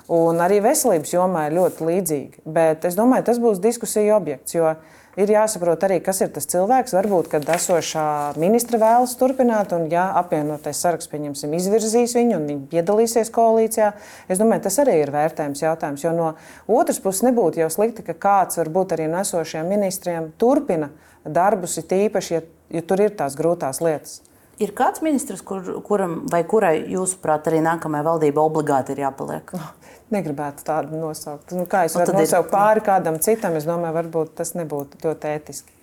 Un 0.10 0.39
arī 0.41 0.58
veselības 0.65 1.12
jomā 1.13 1.48
ir 1.48 1.58
ļoti 1.60 1.86
līdzīgi. 1.86 2.45
Bet 2.50 2.88
es 2.88 2.95
domāju, 2.98 3.28
tas 3.28 3.41
būs 3.41 3.62
diskusija 3.62 4.15
objekts. 4.17 4.56
Jo 4.56 4.74
ir 5.19 5.34
jāsaprot 5.34 5.84
arī, 5.86 5.99
kas 6.03 6.21
ir 6.23 6.32
tas 6.36 6.47
cilvēks. 6.49 6.95
Varbūt, 6.95 7.29
kad 7.34 7.47
esošā 7.55 8.05
ministra 8.39 8.79
vēlas 8.82 9.15
turpināt, 9.19 9.73
un 9.75 9.88
ja 9.91 10.10
apvienotais 10.19 10.79
saraksts 10.79 11.12
pieņemsim, 11.12 11.55
izvirzīs 11.58 12.15
viņu 12.17 12.38
un 12.39 12.47
viņi 12.49 12.69
piedalīsies 12.71 13.34
koalīcijā, 13.36 13.91
es 14.32 14.41
domāju, 14.41 14.65
tas 14.67 14.79
arī 14.84 14.99
ir 15.03 15.13
vērtējums 15.15 15.65
jautājums. 15.65 16.05
Jo 16.05 16.15
no 16.15 16.32
otras 16.79 17.01
puses 17.03 17.25
nebūtu 17.27 17.63
jau 17.63 17.69
slikti, 17.73 18.05
ka 18.08 18.15
kāds 18.15 18.62
varbūt 18.62 18.95
arī 18.95 19.10
no 19.12 19.21
esošajiem 19.23 19.69
ministriem 19.69 20.32
turpina 20.39 20.91
darbus, 21.25 21.77
it 21.82 21.93
īpaši, 21.95 22.36
ja, 22.38 22.43
ja 22.79 22.86
tur 22.88 23.03
ir 23.03 23.15
tās 23.19 23.38
grūtās 23.39 23.84
lietas. 23.84 24.21
Ir 24.60 24.73
kāds 24.75 24.99
ministrs, 24.99 25.39
kur, 25.47 25.63
kuram 25.88 26.25
vai 26.32 26.41
kurai, 26.43 26.82
jūsuprāt, 26.91 27.45
arī 27.47 27.62
nākamajai 27.63 28.08
valdībai 28.10 28.43
obligāti 28.43 28.91
ir 28.91 29.05
jāpaliek? 29.05 29.53
Oh, 29.55 29.69
negribētu 30.13 30.65
tādu 30.67 31.00
nosaukt. 31.00 31.52
Nu, 31.56 31.65
kā 31.69 31.86
es 31.88 31.98
varu 31.98 32.17
nosaukt 32.17 32.50
ir... 32.50 32.54
pāri 32.54 32.86
kādam 32.86 33.19
citam, 33.24 33.58
es 33.60 33.67
domāju, 33.67 33.95
varbūt 34.00 34.38
tas 34.39 34.56
nebūtu 34.58 35.04
ļoti 35.06 35.36
ētiski. 35.36 35.76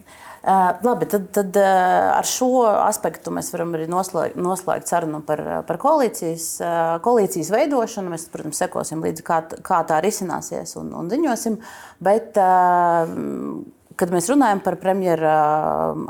Uh, 0.47 0.77
labi, 0.87 1.09
tad, 1.11 1.25
tad 1.35 1.57
uh, 1.59 2.13
ar 2.21 2.27
šo 2.29 2.69
aspektu 2.69 3.33
mēs 3.35 3.49
varam 3.51 3.73
arī 3.75 3.89
noslēgt, 3.91 4.37
noslēgt 4.39 4.87
sarunu 4.87 5.19
par, 5.27 5.41
par 5.67 5.79
koalīcijas, 5.83 6.45
uh, 6.63 6.91
koalīcijas 7.03 7.51
veidošanu. 7.51 8.13
Mēs, 8.15 8.29
protams, 8.31 8.61
sekosim 8.63 9.03
līdzi, 9.03 9.25
kā, 9.27 9.41
kā 9.67 9.81
tā 9.89 9.99
risināsies 10.05 10.77
un, 10.79 10.93
un 10.95 11.11
ziņosim. 11.11 11.59
Bet, 12.07 12.39
uh, 12.39 13.65
Kad 13.97 14.11
mēs 14.13 14.27
runājam 14.29 14.59
par 14.61 14.75
premjera 14.77 15.31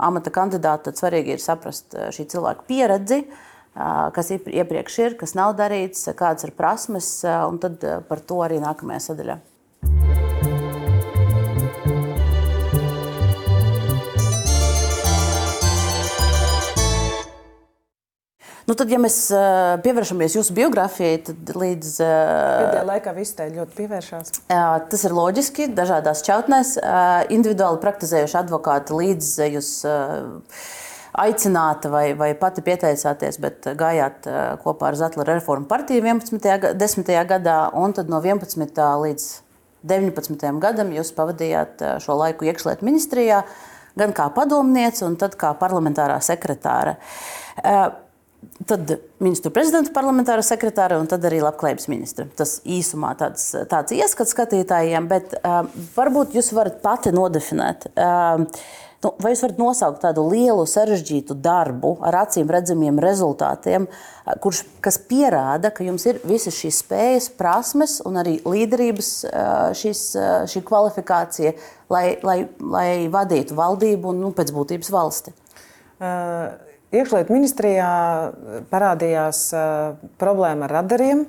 amata 0.03 0.33
kandidātu, 0.35 0.89
tad 0.89 0.99
svarīgi 0.99 1.37
ir 1.37 1.39
saprast 1.39 1.95
šī 2.17 2.25
cilvēka 2.33 2.65
pieredzi, 2.67 3.21
kas 3.77 4.33
iepriekš 4.33 4.99
ir, 5.05 5.19
kas 5.21 5.37
nav 5.39 5.57
darīts, 5.59 6.09
kādas 6.17 6.49
ir 6.49 6.57
prasmes, 6.57 7.21
un 7.25 7.61
tad 7.63 7.85
par 8.09 8.25
to 8.25 8.41
arī 8.47 8.63
nākamajā 8.63 9.11
sadaļā. 9.11 9.39
Nu, 18.67 18.75
tad, 18.75 18.91
ja 18.91 18.99
mēs 18.99 19.17
pievēršamies 19.85 20.35
jūsu 20.41 20.55
biogrāfijai, 20.57 21.21
tad 21.29 21.53
līdz. 21.55 21.91
Pēdējā 22.03 22.87
laikā 22.89 23.13
viss 23.15 23.37
tā 23.39 23.47
ļoti 23.53 23.77
pievēršās. 23.77 24.33
Tas 24.51 25.05
ir 25.07 25.15
loģiski. 25.15 25.69
Dažādās 25.77 26.25
čautnēs 26.27 26.73
individuāli 27.31 27.79
praktizējuši 27.85 28.41
advokāti 28.41 28.99
līdz 28.99 29.31
jūs 29.55 29.71
aicināta 31.17 31.91
vai, 31.93 32.11
vai 32.19 32.31
pati 32.39 32.63
pieteicāties, 32.65 33.41
bet 33.43 33.69
gājāt 33.79 34.29
kopā 34.63 34.91
ar 34.91 34.99
Zetlera 34.99 35.37
reformu 35.39 35.69
partiju 35.71 36.05
11. 36.05 36.75
10. 36.77 37.13
gadā, 37.31 37.59
un 37.75 37.97
tad 37.97 38.13
no 38.13 38.21
11. 38.23 38.83
līdz 39.05 39.27
19. 39.87 40.47
gadam 40.63 40.93
jūs 40.95 41.13
pavadījāt 41.17 41.85
šo 42.03 42.19
laiku 42.21 42.49
iekšlietu 42.49 42.87
ministrijā, 42.87 43.43
gan 43.97 44.13
kā 44.17 44.29
padomniece, 44.35 45.07
gan 45.07 45.37
kā 45.41 45.53
parlamentārā 45.61 46.19
sekretāra. 46.25 46.97
Tad 48.67 48.89
ministru 49.21 49.51
prezidenta 49.53 49.93
parlamentāra 49.95 50.43
sekretāra 50.45 50.97
un 51.01 51.09
tad 51.11 51.25
arī 51.29 51.43
labklājības 51.45 51.89
ministra. 51.93 52.25
Tas 52.39 52.59
īsumā 52.65 53.13
tāds, 53.21 53.51
tāds 53.71 53.95
ieskats 53.95 54.33
skatītājiem, 54.33 55.07
bet 55.11 55.37
uh, 55.43 55.69
varbūt 55.97 56.35
jūs 56.39 56.51
varat 56.57 56.81
pati 56.85 57.13
nodefinēt. 57.15 57.91
Uh, 57.93 58.47
Nu, 59.05 59.13
vai 59.21 59.31
jūs 59.35 59.43
varat 59.45 59.59
nosaukt 59.61 60.01
tādu 60.03 60.25
lielu, 60.33 60.65
sarežģītu 60.67 61.37
darbu 61.45 61.93
ar 62.07 62.17
acīm 62.25 62.49
redzamiem 62.51 62.97
rezultātiem, 63.03 63.85
kurš, 64.43 64.63
kas 64.83 64.97
pierāda, 65.11 65.71
ka 65.75 65.85
jums 65.87 66.09
ir 66.09 66.19
visas 66.27 66.57
šīs 66.57 66.81
spējas, 66.83 67.29
prasmes 67.39 67.99
un 68.09 68.19
arī 68.23 68.39
līderības 68.43 69.11
šis, 69.79 70.05
šī 70.51 70.65
kvalifikācija, 70.67 71.53
lai, 71.93 72.07
lai, 72.27 72.39
lai 72.59 72.89
vadītu 73.13 73.55
valdību 73.59 74.15
un 74.15 74.25
nu, 74.25 74.33
pēc 74.37 74.55
būtības 74.57 74.95
valsti? 74.97 75.37
Uh. 76.01 76.66
Iekšlietu 76.97 77.35
ministrijā 77.35 77.89
parādījās 78.71 79.41
uh, 79.53 79.97
problēma 80.21 80.65
ar 80.69 80.79
radariem. 80.79 81.27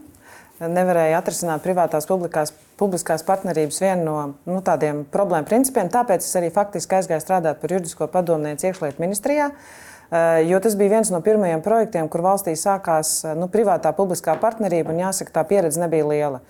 Nevarēja 0.58 1.20
atrisināt 1.20 1.62
privātās 1.62 2.08
publikās, 2.10 2.54
publiskās 2.80 3.22
partnerības 3.26 3.82
vienu 3.84 4.06
no 4.06 4.16
nu, 4.48 4.62
tādiem 4.66 5.04
problēmu 5.14 5.46
principiem. 5.50 5.90
Tāpēc 5.94 6.26
es 6.26 6.38
arī 6.40 6.50
faktiski 6.54 6.98
aizgāju 6.98 7.22
strādāt 7.22 7.60
par 7.62 7.76
juridisko 7.76 8.08
padomnieci 8.14 8.70
iekšlietu 8.70 9.04
ministrijā. 9.04 9.52
Uh, 10.08 10.40
jo 10.48 10.62
tas 10.64 10.78
bija 10.80 10.96
viens 10.96 11.12
no 11.12 11.20
pirmajiem 11.26 11.62
projektiem, 11.66 12.08
kur 12.10 12.24
valstī 12.26 12.56
sākās 12.58 13.20
nu, 13.38 13.52
privātā 13.52 13.92
publiskā 13.98 14.38
partnerība, 14.40 14.96
un 14.96 15.04
jāsaka, 15.04 15.36
tā 15.36 15.46
pieredze 15.50 15.84
nebija 15.84 16.08
liela. 16.08 16.42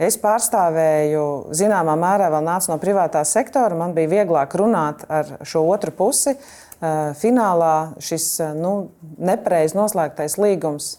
Es 0.00 0.16
pārstāvēju, 0.18 1.52
zināmā 1.54 1.94
mērā, 2.00 2.26
vēl 2.32 2.42
nācu 2.42 2.72
no 2.72 2.80
privātā 2.82 3.20
sektora. 3.28 3.76
Man 3.78 3.92
bija 3.94 4.10
vieglāk 4.10 4.56
runāt 4.58 5.04
ar 5.06 5.36
šo 5.46 5.62
otru 5.70 5.92
pusi. 5.94 6.34
Uh, 6.34 6.63
Finālā 6.80 7.76
šis 8.02 8.26
nu, 8.58 8.74
nepareizi 9.18 9.78
noslēgtais 9.78 10.38
līgums 10.40 10.96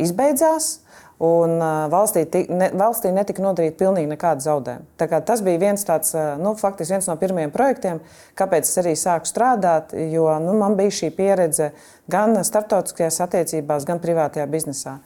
izbeidzās. 0.00 0.78
Un 1.22 1.60
valstī, 1.92 2.24
ne, 2.50 2.66
valstī 2.74 3.12
netika 3.14 3.44
nodarīta 3.44 3.76
pilnīgi 3.78 4.08
nekāda 4.10 4.42
zaudējuma. 4.42 5.20
Tas 5.22 5.42
bija 5.46 5.60
viens, 5.62 5.84
tāds, 5.86 6.16
nu, 6.42 6.56
faktiski 6.58 6.96
viens 6.96 7.06
no 7.06 7.14
pirmajiem 7.20 7.52
projektiem, 7.54 8.00
kāpēc 8.34 8.66
es 8.66 8.80
arī 8.82 8.96
sāku 8.98 9.30
strādāt. 9.30 9.94
Jo 10.10 10.26
nu, 10.42 10.56
man 10.58 10.74
bija 10.80 10.90
šī 10.96 11.12
pieredze 11.14 11.70
gan 12.10 12.34
starptautiskajās 12.42 13.20
attiecībās, 13.22 13.86
gan 13.86 14.02
privātajā 14.02 14.48
biznesā. 14.50 14.96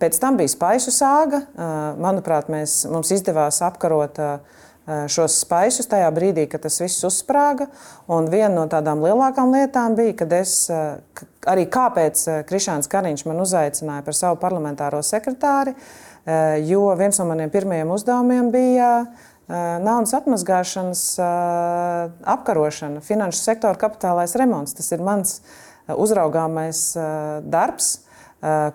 Pēc 0.00 0.22
tam 0.22 0.38
bija 0.38 0.54
spaisu 0.54 0.94
sāga. 0.94 1.42
Manuprāt, 1.98 2.46
mēs, 2.52 2.84
mums 2.92 3.10
izdevās 3.16 3.58
apkarot 3.66 4.22
šos 4.88 5.36
spaisus 5.44 5.88
tajā 5.90 6.08
brīdī, 6.14 6.46
kad 6.50 6.64
tas 6.64 6.80
viss 6.82 7.04
uzsprāga. 7.06 7.68
Un 8.10 8.26
viena 8.32 8.52
no 8.54 8.66
tādām 8.70 9.02
lielākām 9.04 9.52
lietām 9.54 9.94
bija, 9.98 10.16
kad 10.22 10.32
es 10.34 10.54
arī 11.46 11.66
kāpēc 11.70 12.24
Krišāns 12.48 12.90
Kariņš 12.90 13.26
man 13.28 13.42
uzaicināja 13.44 14.06
par 14.06 14.16
savu 14.16 14.40
parlamentāro 14.42 15.02
sekretāri, 15.06 15.76
jo 16.66 16.88
viens 16.98 17.20
no 17.20 17.28
maniem 17.30 17.52
pirmajiem 17.52 17.92
uzdevumiem 17.94 18.50
bija 18.54 18.90
naudas 19.50 20.12
atmazgāšanas 20.14 21.04
apkarošana, 22.34 23.02
finanšu 23.02 23.40
sektora 23.42 23.78
kapitālais 23.78 24.36
remonts. 24.38 24.76
Tas 24.78 24.92
ir 24.94 25.02
mans 25.02 25.40
uzraugāmais 25.90 26.84
darbs 27.50 27.98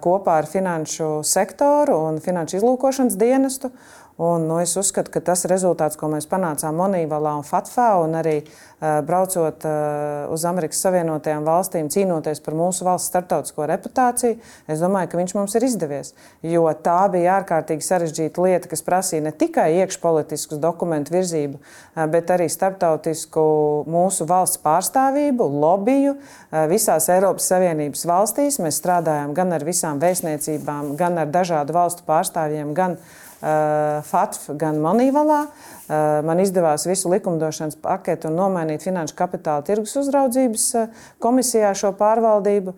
kopā 0.04 0.40
ar 0.42 0.50
finanšu 0.50 1.24
sektoru 1.26 1.98
un 2.10 2.20
finanšu 2.24 2.60
izlūkošanas 2.60 3.16
dienestu. 3.18 3.72
Un, 4.18 4.46
nu, 4.48 4.62
es 4.64 4.72
uzskatu, 4.80 5.12
ka 5.12 5.20
tas 5.20 5.42
rezultāts, 5.52 5.98
ko 6.00 6.08
mēs 6.08 6.24
panācām 6.32 6.78
Monīvalā 6.80 7.34
un 7.36 7.44
Fatfā, 7.44 7.90
un 8.00 8.14
arī 8.16 8.38
uh, 8.46 9.02
braucot 9.04 9.66
uh, 9.68 10.30
uz 10.32 10.46
Amerikas 10.48 10.80
Savienotajām 10.86 11.44
valstīm, 11.44 11.90
cīnoties 11.92 12.40
par 12.46 12.56
mūsu 12.56 12.88
valsts 12.88 13.12
starptautisko 13.12 13.68
reputāciju, 13.68 14.38
es 14.72 14.80
domāju, 14.80 15.10
ka 15.12 15.20
viņš 15.20 15.34
mums 15.36 15.58
ir 15.60 15.66
izdevies. 15.68 16.14
Jo 16.48 16.64
tā 16.80 17.02
bija 17.12 17.42
ārkārtīgi 17.42 17.84
sarežģīta 17.84 18.46
lieta, 18.46 18.72
kas 18.72 18.86
prasīja 18.88 19.26
ne 19.26 19.36
tikai 19.36 19.68
iekšpolitisku 19.82 20.62
dokumentu 20.64 21.18
virzību, 21.18 21.60
uh, 21.60 22.08
bet 22.08 22.32
arī 22.32 22.48
starptautisku 22.48 23.46
mūsu 23.92 24.30
valsts 24.32 24.64
pārstāvību, 24.64 25.50
lobiju 25.66 26.16
uh, 26.16 26.64
visās 26.72 27.10
Eiropas 27.12 27.52
Savienības 27.52 28.08
valstīs. 28.08 28.64
Mēs 28.64 28.80
strādājām 28.80 29.36
gan 29.36 29.52
ar 29.60 29.68
visām 29.68 30.00
vēstniecībām, 30.00 30.96
gan 30.96 31.20
ar 31.20 31.36
dažādu 31.36 31.76
valstu 31.76 32.08
pārstāvjiem, 32.08 32.72
gan 32.80 32.96
ar 32.96 33.24
FATF, 33.46 34.50
gan 34.58 34.80
Monīvalā. 34.82 35.46
Eh, 35.46 36.22
man 36.26 36.40
izdevās 36.42 36.88
visu 36.90 37.12
likumdošanas 37.14 37.78
paketu 37.82 38.32
un 38.32 38.40
nomainīt 38.40 38.86
Finanšu 38.86 39.14
kapitāla 39.20 39.62
tirgus 39.68 39.94
uzraudzības 40.02 40.68
eh, 40.80 41.02
komisijā 41.22 41.74
šo 41.78 41.94
pārvaldību. 42.00 42.76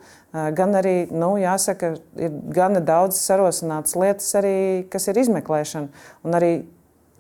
Gan 0.54 0.76
arī, 0.78 1.08
nu, 1.10 1.32
jāsaka, 1.40 1.94
ir 2.20 2.34
gana 2.54 2.82
daudz 2.84 3.18
sarosinātas 3.24 3.96
lietas, 3.98 4.28
arī, 4.38 4.84
kas 4.92 5.08
ir 5.10 5.18
izmeklēšana. 5.24 6.04
Un 6.28 6.38
arī 6.38 6.52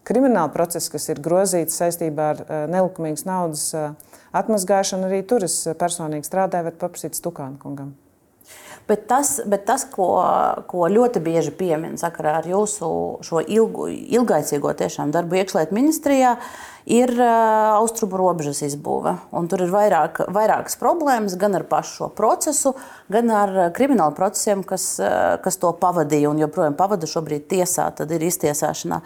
krimināla 0.05 0.51
process, 0.53 0.91
kas 0.91 1.07
ir 1.09 1.23
grozīts 1.25 1.79
saistībā 1.81 2.27
ar 2.35 2.43
nelikumīgas 2.69 3.25
naudas 3.25 3.69
atmazgāšanu, 4.37 5.07
arī 5.09 5.23
tur 5.25 5.47
es 5.47 5.63
personīgi 5.79 6.29
strādāju, 6.29 6.67
var 6.67 6.83
paprasīt 6.83 7.17
Stukānu 7.17 7.57
kungam. 7.63 7.95
Bet 8.87 9.03
tas, 9.09 9.41
bet 9.43 9.65
tas 9.67 9.83
ko, 9.91 10.07
ko 10.71 10.87
ļoti 10.87 11.19
bieži 11.19 11.51
piemin 11.51 11.97
sakarā 11.99 12.37
ar 12.39 12.47
jūsu 12.47 12.87
ilgu, 13.43 13.89
ilgaicīgo 13.91 14.71
darbu 15.11 15.41
iekšlietu 15.41 15.75
ministrijā, 15.75 16.37
ir 16.87 17.11
austrumu 17.19 18.15
robežas 18.15 18.63
izbūve. 18.63 19.17
Un 19.35 19.49
tur 19.51 19.65
ir 19.65 19.73
vairāk, 19.73 20.23
vairākas 20.31 20.79
problēmas 20.79 21.35
gan 21.39 21.59
ar 21.59 21.67
pašu 21.67 21.97
šo 21.97 22.09
procesu, 22.15 22.73
gan 22.73 22.96
ar 23.31 23.53
kriminālu 23.75 24.15
procesiem, 24.17 24.63
kas, 24.67 24.85
uh, 24.99 25.37
kas 25.43 25.59
to 25.61 25.71
pavadīja 25.79 26.31
un 26.31 26.41
joprojām 26.41 26.75
pavada 26.77 27.07
šobrīd 27.09 27.45
tiesā, 27.51 27.87
tad 27.95 28.11
ir 28.11 28.25
iztiesāšanā. 28.27 28.99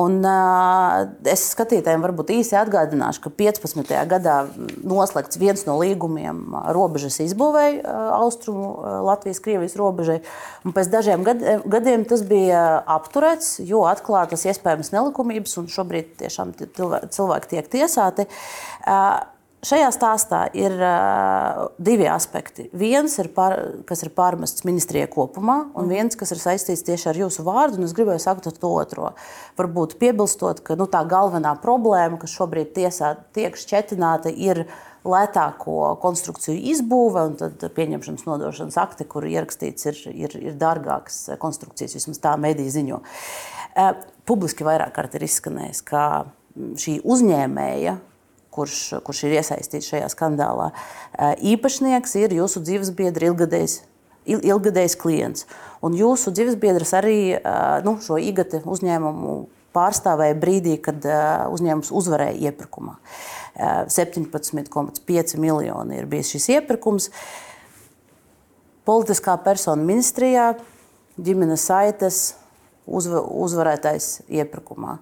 Un, 0.00 0.18
uh, 0.26 1.04
es 1.30 1.46
skatītājiem 1.54 2.04
varbūt 2.04 2.32
īsi 2.34 2.56
atgādināšu, 2.58 3.22
ka 3.24 3.34
15. 3.44 3.94
gadā 4.10 4.36
noslēgts 4.82 5.38
viens 5.40 5.66
no 5.68 5.76
līgumiem 5.80 6.42
robežas 6.74 7.20
izbūvēja 7.24 7.94
austrumu 8.18 8.72
Latvijas-Krievijas 9.08 9.76
robežai. 9.78 10.20
Un 10.64 10.74
pēc 10.76 10.90
dažiem 10.92 11.24
gadiem 11.24 12.06
tas 12.08 12.24
bija 12.26 12.64
apturēts, 12.96 13.58
jo 13.66 13.84
atklātas 13.88 14.46
iespējamas 14.48 14.92
nelikumības 14.94 15.58
un 15.60 15.70
šobrīd 15.72 16.16
tiešām 16.24 16.54
cilvēki 17.14 17.54
tiek 17.54 17.70
tiesāti. 17.78 18.28
Šajā 19.64 19.88
stāstā 19.94 20.40
ir 20.52 20.74
uh, 20.76 21.60
divi 21.80 22.04
aspekti. 22.10 22.66
Viens, 22.76 23.14
ir 23.22 23.30
par, 23.32 23.54
kas 23.88 24.04
ir 24.04 24.10
pārmests 24.12 24.66
ministrijai 24.68 25.08
kopumā, 25.08 25.56
un 25.78 25.88
viens, 25.88 26.16
kas 26.20 26.34
ir 26.34 26.42
saistīts 26.42 26.84
tieši 26.84 27.08
ar 27.12 27.20
jūsu 27.22 27.46
vārdu. 27.46 27.80
Es 27.86 27.94
gribēju 27.96 28.20
sakt 28.20 28.50
to 28.60 28.72
otro. 28.76 29.14
Varbūt 29.56 29.96
piebilstot, 30.02 30.60
ka 30.66 30.76
nu, 30.76 30.88
tā 30.90 31.00
galvenā 31.08 31.54
problēma, 31.62 32.20
kas 32.20 32.36
šobrīd 32.36 32.74
tiesā 32.76 33.14
tiek 33.36 33.56
šķetināta, 33.56 34.34
ir 34.34 34.66
lētāko 35.04 35.94
konstrukciju 36.00 36.60
izbūve 36.74 37.26
un 37.30 37.58
pieņemšanas 37.76 38.28
nodošanas 38.28 38.80
akti, 38.80 39.08
kur 39.08 39.24
ierakstīts 39.28 39.88
ir, 39.88 40.00
ir, 40.12 40.38
ir 40.52 40.56
dārgākas 40.60 41.38
konstrukcijas, 41.40 41.96
vismaz 41.96 42.20
tā 42.20 42.36
mediji 42.40 42.76
ziņo. 42.80 43.00
Uh, 43.00 43.94
publiski 44.28 44.66
vairāk 44.66 44.92
kārt 44.96 45.16
ir 45.16 45.24
izskanējis, 45.24 45.84
ka 45.88 46.08
šī 46.54 47.00
uzņēmēja, 47.00 47.98
kurš, 48.54 49.00
kurš 49.06 49.24
ir 49.26 49.38
iesaistīts 49.40 49.90
šajā 49.90 50.08
skandālā, 50.12 50.70
īpašnieks 51.54 52.14
ir 52.22 52.36
jūsu 52.38 52.62
dzīvesbiedra 52.64 53.32
ilgadējs. 53.32 53.80
Ilgadējs 54.24 54.94
klients. 54.96 55.44
Un 55.84 55.92
jūsu 55.98 56.32
dzīvesbiedrs 56.32 56.94
arī 56.96 57.18
nu, 57.84 57.98
šo 58.00 58.16
IGT 58.16 58.62
uzņēmumu 58.64 59.34
pārstāvēja 59.74 60.36
brīdī, 60.40 60.78
kad 60.80 61.04
uzņēmums 61.52 61.90
uzvarēja 61.92 62.48
iepirkumā. 62.48 62.94
17,5 63.92 65.36
miljoni 65.42 65.98
ir 66.00 66.08
bijis 66.10 66.32
šis 66.34 66.48
iepirkums. 66.56 67.10
Politiskā 68.88 69.36
persona 69.44 69.84
ministrijā, 69.84 70.54
ģimenes 71.20 71.68
saites, 71.68 72.22
uzvarētais 72.88 74.24
iepirkumā. 74.28 74.98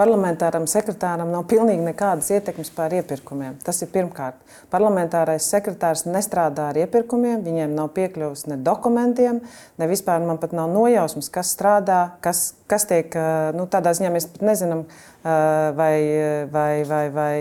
Parlamentāram 0.00 0.64
sekretāram 0.70 1.28
nav 1.28 1.42
pilnīgi 1.50 1.82
nekādas 1.84 2.30
ietekmes 2.32 2.70
pār 2.72 2.94
iepirkumiem. 2.96 3.58
Tas 3.60 3.82
ir 3.84 3.90
pirmkārt. 3.92 4.38
Parlamentārais 4.72 5.44
sekretārs 5.52 6.06
nestrādā 6.08 6.70
ar 6.70 6.78
iepirkumiem, 6.80 7.42
viņiem 7.44 7.74
nav 7.76 7.90
piekļuvis 7.98 8.46
ne 8.48 8.56
dokumentiem, 8.64 9.42
ne 9.76 9.88
vispār 9.90 10.24
man 10.24 10.40
pat 10.40 10.54
nav 10.56 10.72
nojausmas, 10.72 11.28
kas 11.34 11.52
strādā, 11.52 12.00
kas, 12.24 12.54
kas 12.70 12.88
tiek, 12.88 13.12
nu, 13.58 13.68
tādā 13.68 13.92
ziņā 13.98 14.14
mēs 14.14 14.30
pat 14.32 14.46
nezinām, 14.48 14.86
vai, 15.76 15.92
vai, 16.48 16.72
vai, 16.88 17.04
vai 17.12 17.34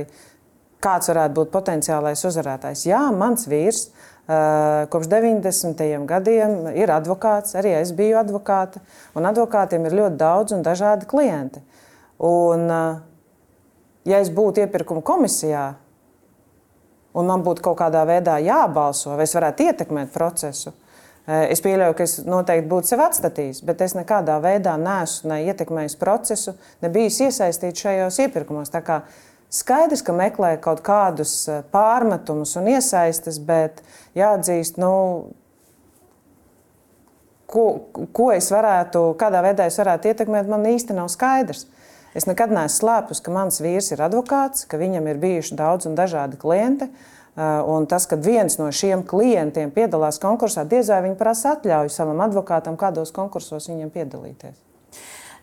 kāds 0.83 1.13
varētu 1.13 1.39
būt 1.39 1.55
potenciālais 1.55 2.27
uzvarētājs. 2.27 2.85
Jā, 2.91 3.05
mans 3.15 3.47
vīrs. 3.47 3.87
Kopš 4.29 5.07
90. 5.09 5.79
gadiem 6.05 6.67
ir 6.77 6.91
advokāts, 6.93 7.55
arī 7.57 7.71
es 7.79 7.95
biju 7.97 8.19
advokāte, 8.19 8.83
un 9.17 9.25
advokātiem 9.25 9.87
ir 9.87 9.95
ļoti 10.03 10.19
daudz 10.19 10.53
un 10.53 10.61
dažādi 10.67 11.07
klienti. 11.09 11.63
Un, 12.19 12.65
eh, 12.71 12.99
ja 14.11 14.19
es 14.19 14.31
būtu 14.35 14.65
iepirkuma 14.65 15.01
komisijā, 15.05 15.69
un 17.15 17.29
man 17.29 17.43
būtu 17.45 17.63
kaut 17.63 17.79
kādā 17.79 18.03
veidā 18.07 18.35
jābalso, 18.43 19.15
vai 19.15 19.23
es 19.23 19.35
varētu 19.35 19.69
ietekmēt 19.69 20.11
procesu, 20.11 20.73
eh, 21.27 21.47
es 21.51 21.61
pieļauju, 21.61 21.95
ka 21.95 22.03
es 22.03 22.19
noteikti 22.25 22.69
būtu 22.69 22.91
sev 22.91 22.99
atstatījis, 22.99 23.63
bet 23.65 23.81
es 23.81 23.95
nekādā 23.95 24.35
veidā 24.43 24.75
neesmu 24.77 25.29
ne 25.29 25.45
ietekmējis 25.47 25.97
procesu, 25.97 26.55
ne 26.81 26.89
bijis 26.89 27.19
iesaistīts 27.19 27.85
šajos 27.85 28.19
iepirkumos. 28.19 28.71
Skaidrs, 29.49 30.03
ka 30.05 30.13
meklē 30.13 30.59
kaut 30.61 30.83
kādus 30.85 31.47
eh, 31.49 31.63
pārmetumus 31.71 32.55
un 32.59 32.67
iesaistas, 32.67 33.39
bet 33.39 33.81
jāatzīst, 34.13 34.77
nu, 34.77 35.31
ko, 37.49 37.65
ko 38.13 38.29
es 38.35 38.51
varētu, 38.53 39.15
kādā 39.17 39.41
veidā 39.41 39.65
es 39.65 39.79
varētu 39.81 40.11
ietekmēt, 40.11 40.51
man 40.51 40.67
īsti 40.69 40.93
nav 40.93 41.09
skaidrs. 41.09 41.65
Es 42.17 42.25
nekad 42.25 42.53
neesmu 42.53 42.79
slēpus, 42.79 43.21
ka 43.21 43.33
mans 43.33 43.59
vīrs 43.61 43.91
ir 43.93 44.01
advokāts, 44.01 44.65
ka 44.69 44.79
viņam 44.81 45.09
ir 45.11 45.21
bijuši 45.21 45.57
daudz 45.59 45.89
un 45.89 45.97
dažādi 45.99 46.39
klienti. 46.41 46.89
Uh, 47.39 47.61
un 47.71 47.85
tas, 47.87 48.07
ka 48.09 48.17
viens 48.19 48.57
no 48.59 48.67
šiem 48.73 49.05
klientiem 49.07 49.69
piedalās 49.71 50.17
konkursā, 50.19 50.65
diez 50.67 50.89
vai 50.91 51.03
viņi 51.05 51.19
prasa 51.19 51.53
atļauju 51.55 51.93
savam 51.93 52.25
advokātam, 52.25 52.75
kādos 52.75 53.13
konkursos 53.15 53.69
viņiem 53.69 53.93
piedalīties. 53.93 54.68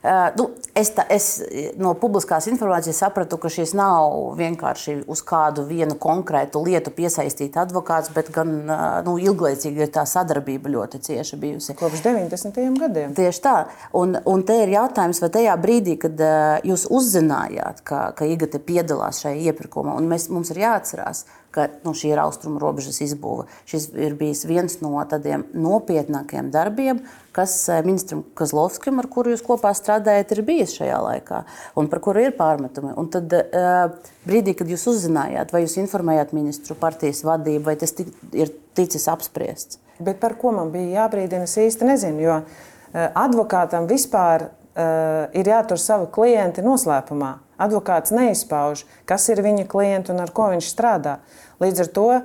Uh, 0.05 0.29
nu, 0.39 0.47
es, 0.77 0.91
tā, 0.95 1.07
es 1.11 1.41
no 1.81 1.95
publiskās 1.99 2.47
informācijas 2.51 3.01
sapratu, 3.03 3.39
ka 3.43 3.51
šis 3.51 3.73
nav 3.79 4.37
vienkārši 4.39 4.99
uz 5.11 5.23
kādu 5.27 5.65
vienu 5.67 5.97
konkrētu 5.99 6.63
lietu 6.67 6.93
piesaistīts 6.95 7.59
advokāts, 7.65 8.13
bet 8.15 8.31
gan 8.35 8.53
uh, 8.65 8.85
nu, 9.07 9.17
ilglaicīgi 9.23 9.87
ir 9.87 9.93
tā 9.95 10.05
sadarbība 10.07 10.71
ļoti 10.73 11.01
cieša 11.09 11.41
bijusi. 11.41 11.75
Kopš 11.79 12.05
90. 12.05 12.61
gadiem. 12.83 13.17
Tieši 13.17 13.43
tā. 13.43 13.57
Un, 13.97 14.19
un 14.29 14.45
te 14.47 14.61
ir 14.63 14.75
jautājums, 14.77 15.23
vai 15.25 15.33
tajā 15.39 15.57
brīdī, 15.61 15.97
kad 16.05 16.23
jūs 16.67 16.87
uzzinājāt, 16.93 17.83
ka, 17.87 18.03
ka 18.17 18.29
IGT 18.29 18.61
piedalās 18.67 19.25
šajā 19.25 19.51
iepirkumā, 19.51 19.97
un 19.99 20.09
mēs, 20.11 20.29
mums 20.33 20.53
ir 20.55 20.63
jāatcerās, 20.65 21.25
ka 21.57 21.69
nu, 21.87 21.95
šī 21.97 22.13
ir 22.13 22.21
austrumu 22.21 22.61
robežas 22.61 23.01
izbūve. 23.05 23.47
Šis 23.69 23.89
ir 23.97 24.17
bijis 24.19 24.45
viens 24.49 24.79
no 24.83 24.93
tādiem 25.09 25.47
nopietnākiem 25.57 26.51
darbiem, 26.53 27.01
kas 27.37 27.55
eh, 27.69 27.81
ministram 27.87 28.23
Kazlovskim, 28.37 29.01
ar 29.01 29.09
kuru 29.13 29.33
jūs 29.35 29.45
kopā 29.47 29.73
strādājat, 29.77 30.35
ir 30.37 30.45
bijis 30.47 30.77
šajā 30.79 31.01
laikā 31.07 31.43
un 31.81 31.89
par 31.93 32.03
kuru 32.05 32.27
ir 32.27 32.37
pārmetumi. 32.37 32.93
Un 32.97 33.09
tad 33.13 33.33
uh, 33.37 34.13
brīdī, 34.29 34.57
kad 34.59 34.71
jūs 34.71 34.87
uzzinājāt, 34.93 35.53
vai 35.55 35.65
jūs 35.65 35.79
informējāt 35.83 36.37
ministru 36.37 36.77
partijas 36.79 37.25
vadību, 37.27 37.65
vai 37.69 37.77
tas 37.81 37.93
ir 37.97 38.53
ticis 38.77 39.09
apspriests? 39.13 39.81
Bet 39.99 40.21
par 40.21 40.37
ko 40.41 40.53
man 40.53 40.73
bija 40.75 41.03
jābrīdina, 41.03 41.49
es 41.49 41.57
īsti 41.61 41.89
nezinu. 41.89 42.25
Jo 42.25 42.39
uh, 42.41 43.09
advokātam 43.09 43.89
vispār 43.91 44.49
uh, 44.77 45.27
ir 45.37 45.53
jātur 45.53 45.81
savi 45.81 46.09
klienti 46.13 46.65
noslēpumā. 46.65 47.33
Advokāts 47.57 48.13
neizpauž, 48.13 48.85
kas 49.09 49.31
ir 49.33 49.41
viņa 49.45 49.65
klients 49.71 50.13
un 50.13 50.21
ar 50.21 50.33
ko 50.37 50.51
viņš 50.53 50.67
strādā. 50.69 51.17
Līdz 51.63 51.85
ar 51.87 51.93
to 51.99 52.07
uh, 52.13 52.23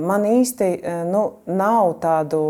man 0.00 0.26
īsti 0.28 0.70
uh, 0.78 1.02
nu, 1.08 1.24
nav 1.46 1.96
tādu 2.02 2.42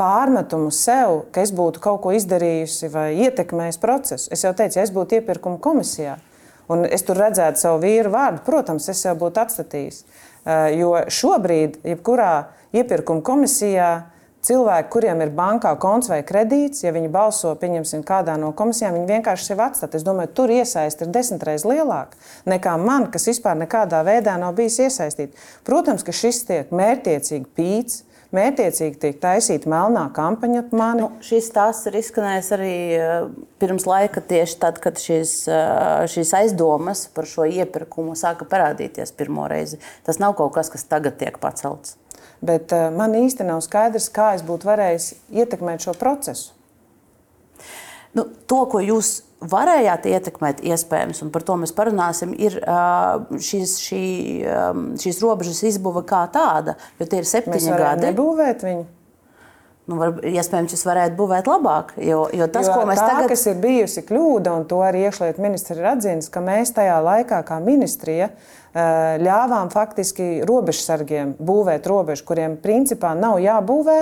pārmetumu 0.00 0.72
sev, 0.74 1.26
ka 1.32 1.44
es 1.44 1.52
būtu 1.54 1.82
kaut 1.82 2.00
ko 2.02 2.12
izdarījusi 2.16 2.90
vai 2.90 3.08
ietekmējusi 3.28 3.82
procesu. 3.82 4.30
Es 4.34 4.44
jau 4.44 4.54
teicu, 4.56 4.80
ja 4.80 4.86
es 4.86 4.94
būtu 4.94 5.20
iepirkuma 5.20 5.60
komisijā 5.62 6.18
un 6.72 6.86
es 6.86 7.04
tur 7.06 7.18
redzētu 7.20 7.60
savu 7.60 7.82
vīru 7.82 8.12
vārdu, 8.12 8.42
protams, 8.46 8.88
es 8.92 9.04
jau 9.04 9.14
būtu 9.18 9.42
atstatījis. 9.42 10.02
Jo 10.76 10.94
šobrīd, 11.12 11.80
jebkurā 11.86 12.32
iepirkuma 12.74 13.22
komisijā, 13.26 13.90
cilvēki, 14.46 14.90
kuriem 14.92 15.22
ir 15.24 15.32
bankā 15.34 15.72
konts 15.80 16.10
vai 16.12 16.20
kredīts, 16.26 16.82
ja 16.84 16.92
viņi 16.94 17.10
balso, 17.12 17.54
pieņemsim, 17.58 18.04
kādā 18.06 18.36
no 18.40 18.52
komisijām, 18.56 18.96
viņi 18.98 19.10
vienkārši 19.10 19.52
sevi 19.52 19.66
atstāja. 19.66 19.96
Es 19.98 20.06
domāju, 20.06 20.32
tur 20.36 20.52
iesaist 20.52 21.04
ir 21.04 21.12
desmit 21.14 21.44
reizes 21.46 21.68
lielāka 21.68 22.18
nekā 22.48 22.76
man, 22.80 23.08
kas 23.12 23.28
vispār 23.30 23.58
nekādā 23.60 24.02
veidā 24.06 24.38
nav 24.40 24.56
bijis 24.58 24.80
iesaistīts. 24.86 25.52
Protams, 25.66 26.04
ka 26.06 26.14
šis 26.16 26.42
tiek 26.48 26.72
mērķiecīgi 26.74 27.52
pīts. 27.56 28.02
Mētiecīgi 28.32 28.96
tiek 28.96 29.18
taisīta 29.20 29.68
melnā 29.68 30.06
kampaņa 30.16 30.62
ap 30.62 30.70
mani. 30.72 31.02
Nu, 31.04 31.20
šis 31.20 31.50
stāsts 31.50 31.90
ir 31.90 31.98
izskanējis 32.00 32.48
arī 32.56 32.76
eh, 32.96 33.10
pirms 33.60 33.84
laika, 33.84 34.22
tieši 34.24 34.56
tad, 34.62 34.80
kad 34.80 34.96
šīs, 34.96 35.34
eh, 35.52 36.06
šīs 36.08 36.32
aizdomas 36.40 37.04
par 37.12 37.28
šo 37.28 37.44
iepirkumu 37.44 38.16
sāka 38.16 38.48
parādīties 38.48 39.12
pirmo 39.20 39.44
reizi. 39.52 39.82
Tas 40.08 40.16
nav 40.22 40.32
kaut 40.40 40.56
kas, 40.56 40.72
kas 40.72 40.88
tagad 40.88 41.20
tiek 41.20 41.36
pacelts. 41.44 41.98
Bet 42.42 42.74
uh, 42.74 42.88
man 42.94 43.14
īsti 43.18 43.46
nav 43.46 43.62
skaidrs, 43.62 44.10
kā 44.12 44.32
es 44.36 44.42
būtu 44.46 44.66
varējis 44.66 45.12
ietekmēt 45.30 45.86
šo 45.86 45.94
procesu. 45.98 46.50
Nu, 48.12 48.26
to, 48.50 48.64
ko 48.68 48.80
jūs 48.82 49.22
varējāt 49.42 50.06
ietekmēt, 50.10 50.62
iespējams, 50.66 51.22
un 51.24 51.30
par 51.34 51.44
to 51.46 51.56
mēs 51.58 51.72
parunāsim, 51.74 52.34
ir 52.38 52.58
uh, 52.60 53.22
šīs, 53.42 53.76
šī, 53.82 54.02
um, 54.46 54.88
šīs 55.00 55.20
robežas 55.24 55.62
izbūve 55.72 56.04
kā 56.08 56.24
tāda. 56.34 56.76
Jo 57.00 57.08
tie 57.08 57.22
ir 57.22 57.28
septiņi 57.28 57.78
gadi. 57.78 58.10
Nebūvēt 58.10 58.66
viņu. 58.66 58.84
Nu, 59.90 59.96
var, 59.98 60.12
iespējams, 60.22 60.76
jūs 60.76 60.84
varētu 60.86 61.16
būvēt 61.18 61.48
labāk. 61.50 61.96
Jo, 61.98 62.28
jo 62.30 62.46
tas, 62.54 62.68
jo 62.68 62.76
ko 62.76 62.86
mēs 62.86 63.00
tā, 63.00 63.08
tagad. 63.16 63.32
kas 63.32 63.42
ir 63.50 63.58
bijusi 63.62 64.04
kļūda, 64.06 64.52
un 64.60 64.66
to 64.70 64.78
arī 64.86 65.08
iekšlietu 65.08 65.42
ministri 65.42 65.80
ir 65.80 65.88
atzīmis, 65.96 66.30
ka 66.30 66.42
mēs 66.44 66.70
tajā 66.76 67.00
laikā, 67.02 67.40
kā 67.48 67.58
ministrija, 67.64 68.30
ļāvām 68.72 69.70
faktiski 69.72 70.42
robežsargiem 70.48 71.34
būvēt 71.40 71.86
robežu, 71.90 72.24
kuriem 72.28 72.56
principā 72.60 73.12
nav 73.18 73.40
jābūvē 73.42 73.98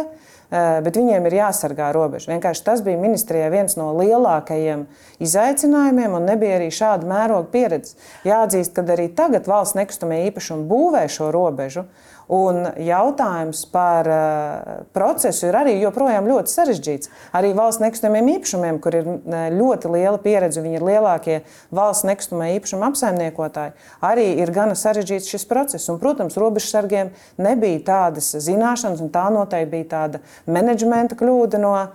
bet 0.50 0.96
viņiem 0.98 1.26
ir 1.28 1.36
jāsargā 1.38 1.92
robeža. 1.94 2.32
Vienkārši 2.32 2.64
tas 2.66 2.82
bija 2.82 2.98
ministrijai 2.98 3.50
viens 3.52 3.76
no 3.78 3.92
lielākajiem 3.94 4.86
izaicinājumiem, 5.22 6.16
un 6.18 6.26
nebija 6.26 6.58
arī 6.58 6.70
šāda 6.74 7.06
mēroga 7.06 7.46
pieredze. 7.52 7.94
Jāatzīst, 8.26 8.74
ka 8.74 8.82
arī 8.96 9.08
tagad 9.14 9.46
valsts 9.50 9.78
nekustamie 9.78 10.24
īpašumi 10.30 10.66
būvē 10.70 11.04
šo 11.10 11.30
robežu. 11.34 11.86
Un 12.30 12.62
jautājums 12.78 13.64
par 13.72 14.06
uh, 14.06 14.84
procesu 14.94 15.48
ir 15.48 15.56
arī 15.58 15.72
joprojām 15.80 16.28
ļoti 16.30 16.52
sarežģīts. 16.52 17.10
Arī 17.34 17.50
valsts 17.58 17.82
nekustamiem 17.82 18.28
īpašumiem, 18.36 18.78
kur 18.82 18.94
ir 18.94 19.08
ļoti 19.56 19.90
liela 19.90 20.20
pieredze, 20.22 20.62
viņi 20.62 20.78
ir 20.78 20.86
lielākie 20.86 21.40
valsts 21.74 22.06
nekustamā 22.06 22.52
īpašuma 22.54 22.92
apsaimniekotāji, 22.92 23.74
arī 24.06 24.28
ir 24.44 24.54
gana 24.54 24.78
sarežģīts 24.78 25.32
šis 25.34 25.48
process. 25.50 25.90
Un, 25.90 25.98
protams, 25.98 26.38
robežsargiem 26.38 27.10
nebija 27.42 27.82
tādas 27.90 28.30
zināšanas, 28.46 29.02
un 29.02 29.10
tā 29.10 29.26
noteikti 29.34 29.74
bija 29.74 29.90
tāda 29.96 30.22
menedžmenta 30.46 31.18
kļūda 31.18 31.58
no 31.62 31.74
uh, 31.82 31.90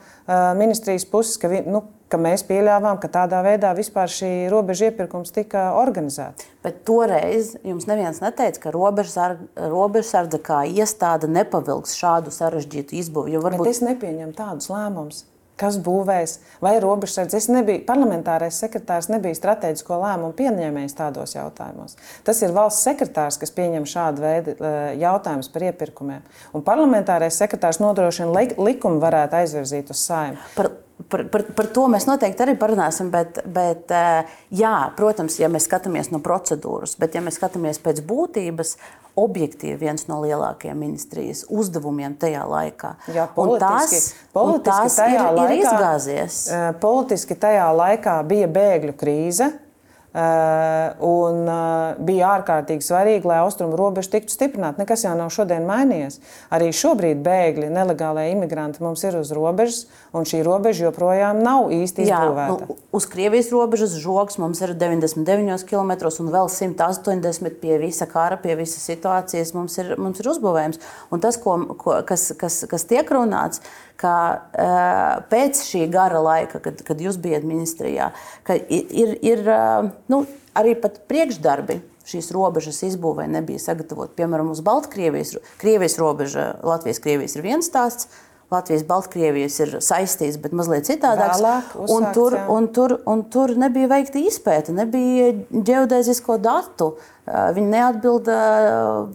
ministrijas 0.59 1.07
puses, 1.07 1.39
ka, 1.39 1.51
vi, 1.51 1.63
nu, 1.63 1.85
ka 2.09 2.19
mēs 2.21 2.45
pieļāvām, 2.47 2.99
ka 3.01 3.09
tādā 3.11 3.41
veidā 3.45 3.73
vispār 3.77 4.11
šī 4.11 4.31
robeža 4.53 4.89
iepirkums 4.91 5.33
tika 5.35 5.71
organizēta. 5.79 6.47
Bet 6.65 6.83
toreiz 6.87 7.55
jums 7.65 7.87
neviens 7.89 8.21
neteica, 8.23 8.67
ka 8.67 8.73
robežsardze 8.75 10.41
kā 10.45 10.63
iestāde 10.69 11.29
nepavilks 11.31 11.97
šādu 11.99 12.33
sarežģītu 12.35 12.99
izbūvi. 13.01 13.39
Varbūt... 13.41 13.65
Bet 13.65 13.75
es 13.75 13.85
nepieņemu 13.85 14.37
tādus 14.37 14.69
lēmumus. 14.73 15.25
Kas 15.55 15.77
būvēs, 15.79 16.33
vai 16.59 16.73
robežsardze? 16.83 17.39
Es 17.39 17.45
nebiju 17.47 17.85
parlamentārais 17.87 18.57
sekretārs, 18.59 19.07
nebija 19.07 19.37
strateģisko 19.37 20.01
lēmumu 20.01 20.35
pieņēmējs 20.35 20.97
tādos 20.97 21.31
jautājumos. 21.37 21.95
Tas 22.27 22.41
ir 22.43 22.51
valsts 22.55 22.83
sekretārs, 22.83 23.39
kas 23.39 23.55
pieņem 23.55 23.87
šādu 23.87 24.25
veidu 24.25 24.57
e, 24.59 24.73
jautājumus 24.99 25.47
par 25.53 25.69
iepirkumiem. 25.69 26.25
Un 26.51 26.65
parlamentārais 26.67 27.39
sekretārs 27.39 27.79
nodrošina 27.79 28.35
likumu 28.59 28.99
varētu 28.99 29.39
aizvirzīt 29.39 29.95
uz 29.95 30.03
saimnu. 30.03 30.43
Par 30.57 30.73
Par, 31.09 31.25
par, 31.27 31.43
par 31.57 31.67
to 31.75 31.89
mēs 31.91 32.05
noteikti 32.07 32.45
arī 32.45 32.53
parunāsim. 32.59 33.09
Bet, 33.11 33.41
bet, 33.51 33.91
eh, 33.91 34.37
jā, 34.55 34.75
protams, 34.95 35.39
ja 35.41 35.49
mēs 35.51 35.67
skatāmies 35.67 36.11
no 36.13 36.21
procedūras, 36.23 36.95
bet 36.99 37.17
ja 37.17 37.23
mēs 37.25 37.35
skatāmies 37.39 37.81
pēc 37.83 37.99
būtības, 38.07 38.77
objektīvi 39.15 39.77
viens 39.79 40.07
no 40.09 40.19
lielākajiem 40.23 40.79
ministrijas 40.79 41.45
uzdevumiem 41.51 42.17
tajā 42.19 42.43
laikā. 42.51 42.95
Jā, 43.15 43.27
politiski, 43.35 43.61
un 43.61 43.61
tas, 43.63 44.09
politiski 44.35 44.55
un 44.55 44.65
tas 44.67 44.97
tajā 44.99 45.19
ir, 45.19 45.37
laikā, 45.37 45.45
ir 45.45 45.61
izgāzies. 45.63 46.39
Eh, 46.51 46.65
politiski 46.81 47.37
tajā 47.39 47.69
laikā 47.75 48.17
bija 48.27 48.49
bēgļu 48.51 48.97
krīze. 48.99 49.51
Uh, 50.15 50.93
un 51.03 51.41
uh, 51.43 51.97
bija 52.07 52.29
ārkārtīgi 52.37 52.85
svarīgi, 52.87 53.27
lai 53.27 53.41
austrumu 53.43 53.75
robeža 53.75 54.13
tiktu 54.13 54.31
stiprināta. 54.31 54.79
Nekas 54.79 55.01
jau 55.03 55.11
nav 55.19 55.27
šodien 55.35 55.65
mainījies. 55.67 56.21
Arī 56.55 56.69
šobrīd 56.71 57.19
bēgļi, 57.25 57.67
nelegālie 57.75 58.29
imigranti 58.31 58.79
mums 58.79 59.03
ir 59.03 59.17
uz 59.19 59.33
robežas, 59.35 59.81
un 60.15 60.23
šī 60.23 60.39
robeža 60.47 60.85
joprojām 60.85 61.41
nav 61.43 61.67
īsti 61.75 62.05
izbūvēta. 62.05 62.45
Jā, 62.47 62.67
nu, 62.69 62.77
uz 62.95 63.09
Krievijas 63.11 63.51
robežas 63.51 63.97
žogs 63.99 64.39
mums 64.39 64.63
ir 64.63 64.71
99 64.79 65.67
km, 65.67 65.91
un 66.07 66.31
vēl 66.37 66.47
180 66.53 67.59
pie 67.59 67.75
visa 67.83 68.07
kara, 68.07 68.39
pie 68.39 68.55
visas 68.55 68.87
situācijas 68.87 69.51
mums 69.57 69.75
ir, 69.83 69.97
mums 69.99 70.23
ir 70.23 70.31
uzbūvējums. 70.31 70.79
Un 71.11 71.25
tas, 71.27 71.35
ko, 71.43 71.57
ko, 71.75 71.99
kas, 72.07 72.29
kas, 72.39 72.61
kas 72.71 72.87
tiek 72.87 73.11
runāts, 73.11 73.59
ka 73.99 74.15
uh, 74.39 75.27
pēc 75.31 75.61
šī 75.67 75.85
gara 75.91 76.19
laika, 76.23 76.59
kad, 76.63 76.81
kad 76.87 76.99
jūs 77.03 77.19
bijat 77.21 77.45
ministrijā, 77.47 78.09
ir, 78.67 79.15
ir 79.23 79.43
uh, 79.47 79.91
nu, 80.11 80.25
arī 80.57 80.75
priekšdarbi. 80.81 81.81
Šīs 82.05 82.29
robežas 82.35 82.83
izbūvē 82.85 83.25
nebija 83.25 83.57
sagatavota. 83.57 84.13
Piemēram, 84.13 84.51
uz 84.53 84.59
Baltkrievijas 84.61 85.39
Krievijas 85.57 85.97
robeža, 85.97 86.51
Latvijas-Krievijas 86.61 87.33
ir 87.33 87.41
viens 87.41 87.65
stāsts, 87.65 88.11
Latvijas-Baltkrievijas 88.53 89.55
ir 89.63 89.71
saistīts, 89.81 90.37
bet 90.41 90.53
mazliet 90.53 90.85
citādāks. 90.85 91.41
Vēlāk, 91.41 91.71
uzsāks, 91.81 91.95
un, 91.95 92.05
tur, 92.13 92.35
un, 92.53 92.67
tur, 92.77 92.93
un 93.09 93.23
tur 93.33 93.55
nebija 93.57 93.89
veikta 93.89 94.21
izpēta, 94.21 94.75
nebija 94.77 95.31
geodēzisko 95.49 96.37
datu. 96.45 96.91
Viņi 97.25 97.71
neatbilda, 97.73 98.39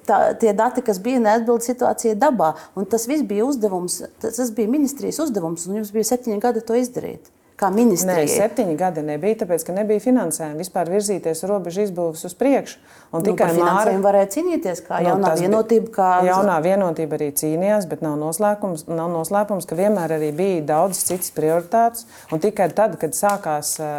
tā, 0.08 0.18
tie 0.42 0.50
dati, 0.58 0.82
kas 0.82 0.98
bija, 1.02 1.22
neatbilda 1.22 1.68
situācijai 1.70 2.16
dabā. 2.18 2.56
Un 2.74 2.90
tas 2.90 3.06
viss 3.06 3.22
bija 3.22 3.46
uzdevums, 3.46 4.00
tas 4.18 4.50
bija 4.56 4.72
ministrijas 4.72 5.22
uzdevums, 5.22 5.68
un 5.70 5.78
jums 5.78 5.94
bija 5.94 6.10
septiņi 6.10 6.42
gadi 6.42 6.66
to 6.66 6.82
izdarīt 6.82 7.30
kā 7.60 7.68
ministrija? 7.74 8.24
Nē, 8.24 8.30
septiņi 8.32 8.76
gadi 8.80 9.04
nebija, 9.04 9.42
tāpēc, 9.42 9.64
ka 9.66 9.74
nebija 9.76 10.02
finansējuma 10.02 10.60
vispār 10.60 10.90
virzīties 10.92 11.44
robežu 11.48 11.84
izbūves 11.84 12.24
uz 12.26 12.34
priekšu. 12.38 12.80
Un 13.10 13.20
nu, 13.20 13.26
tikai 13.26 13.50
finansējumu 13.56 14.06
varēja 14.06 14.30
cīnīties, 14.36 14.82
kā 14.86 15.00
nu, 15.00 15.10
jaunā 15.10 15.32
vienotība. 15.40 15.92
Kā... 15.94 16.08
Jaunā 16.28 16.56
vienotība 16.64 17.18
arī 17.18 17.30
cīnījās, 17.40 17.88
bet 17.90 18.04
nav 18.06 18.16
noslēpums, 18.20 18.86
nav 18.90 19.12
noslēpums, 19.12 19.68
ka 19.68 19.78
vienmēr 19.78 20.16
arī 20.16 20.32
bija 20.36 20.64
daudz 20.72 21.02
citas 21.08 21.32
prioritātes. 21.36 22.06
Un 22.30 22.42
tikai 22.42 22.70
tad, 22.76 22.96
kad 23.00 23.16
sākās 23.18 23.76
uh, 23.82 23.90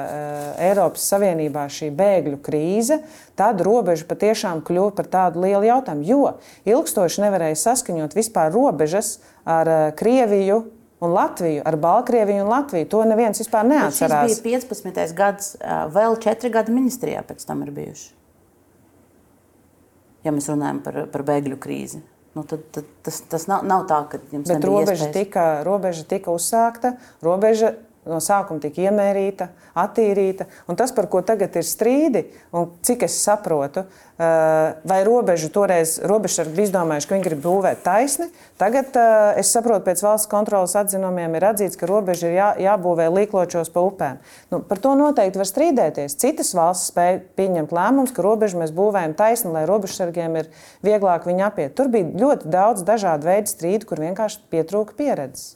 Eiropas 0.64 1.06
Savienībā 1.12 1.68
šī 1.72 1.92
bēgļu 1.98 2.42
krīze, 2.46 3.02
tad 3.40 3.62
robeža 3.66 4.08
patiešām 4.10 4.64
kļuva 4.68 4.96
par 4.98 5.12
tādu 5.12 5.46
lielu 5.46 5.70
jautājumu. 5.70 6.08
Jo 6.08 6.36
ilgstoši 6.72 7.26
nevarēja 7.28 7.60
saskaņot 7.68 8.16
vispār 8.18 8.54
robežas 8.56 9.18
ar 9.46 9.70
uh, 9.70 9.90
Krieviju, 9.98 10.64
un 11.02 11.14
Latviju, 11.16 11.64
ar 11.66 11.78
Baltkrieviju 11.82 12.46
un 12.46 12.50
Latviju. 12.52 12.88
To 12.94 13.04
neviens 13.10 13.42
vispār 13.42 13.66
neatcerās. 13.68 14.32
Tas 14.32 14.42
bija 14.46 14.62
15. 14.62 15.14
gads, 15.18 15.54
vēl 15.96 16.18
4 16.22 16.54
gadi 16.54 16.76
ministrijā 16.76 17.24
pēc 17.28 17.46
tam 17.50 17.64
ir 17.66 17.74
bijuši. 17.76 18.10
Ja 20.22 20.34
mēs 20.36 20.48
runājam 20.52 20.84
par, 20.86 21.00
par 21.10 21.24
bēgļu 21.26 21.58
krīzi. 21.62 22.04
Nu, 22.38 22.46
tad, 22.48 22.64
tad 22.72 22.86
tas, 23.04 23.18
tas 23.28 23.48
nav, 23.50 23.66
nav 23.68 23.88
tā, 23.90 23.98
ka 24.08 24.20
jums 24.32 24.48
Bet 24.48 24.64
robeža 24.64 25.08
iespējas. 25.10 25.16
tika, 25.18 25.46
robeža 25.68 26.06
tika 26.08 26.32
uzsākta, 26.32 26.94
robeža 27.26 27.74
no 28.10 28.18
sākuma 28.24 28.62
tika 28.64 28.82
iemērīta, 28.88 29.50
attīrīta. 29.78 30.48
Un 30.70 30.78
tas, 30.80 30.94
par 30.96 31.08
ko 31.12 31.22
tagad 31.26 31.54
ir 31.60 31.66
strīdi, 31.68 32.24
un 32.56 32.72
cik 32.86 33.06
es 33.08 33.18
saprotu, 33.22 33.86
vai 34.18 35.00
robežu 35.06 35.50
toreiz 35.54 35.96
robežsargi 36.06 36.66
izdomājuši, 36.68 37.08
ka 37.10 37.16
viņi 37.16 37.26
grib 37.26 37.40
būvēt 37.46 37.82
taisni. 37.86 38.28
Tagad 38.62 38.98
es 39.40 39.50
saprotu, 39.54 39.86
pēc 39.88 40.04
valsts 40.06 40.30
kontrolas 40.30 40.76
atzinumiem 40.78 41.38
ir 41.38 41.46
atzīts, 41.52 41.78
ka 41.80 41.90
robeža 41.90 42.30
ir 42.30 42.36
jā, 42.38 42.50
jābūvē 42.68 43.08
līkločos 43.16 43.72
pa 43.74 43.86
upēm. 43.88 44.20
Nu, 44.54 44.62
par 44.66 44.82
to 44.84 44.94
noteikti 44.98 45.42
var 45.42 45.50
strīdēties. 45.50 46.18
Citas 46.22 46.54
valsts 46.58 46.92
spēja 46.94 47.22
pieņemt 47.40 47.74
lēmumus, 47.74 48.14
ka 48.14 48.26
robežu 48.26 48.62
mēs 48.62 48.76
būvējam 48.78 49.16
taisni, 49.18 49.54
lai 49.56 49.66
robežsargiem 49.70 50.38
ir 50.44 50.52
vieglāk 50.86 51.26
viņu 51.30 51.48
apiet. 51.48 51.74
Tur 51.78 51.90
bija 51.94 52.12
ļoti 52.22 52.52
daudz 52.54 52.86
dažādu 52.86 53.32
veidu 53.32 53.54
strīdu, 53.54 53.90
kur 53.90 54.06
vienkārši 54.06 54.46
pietrūka 54.54 54.98
pieredzes. 55.00 55.56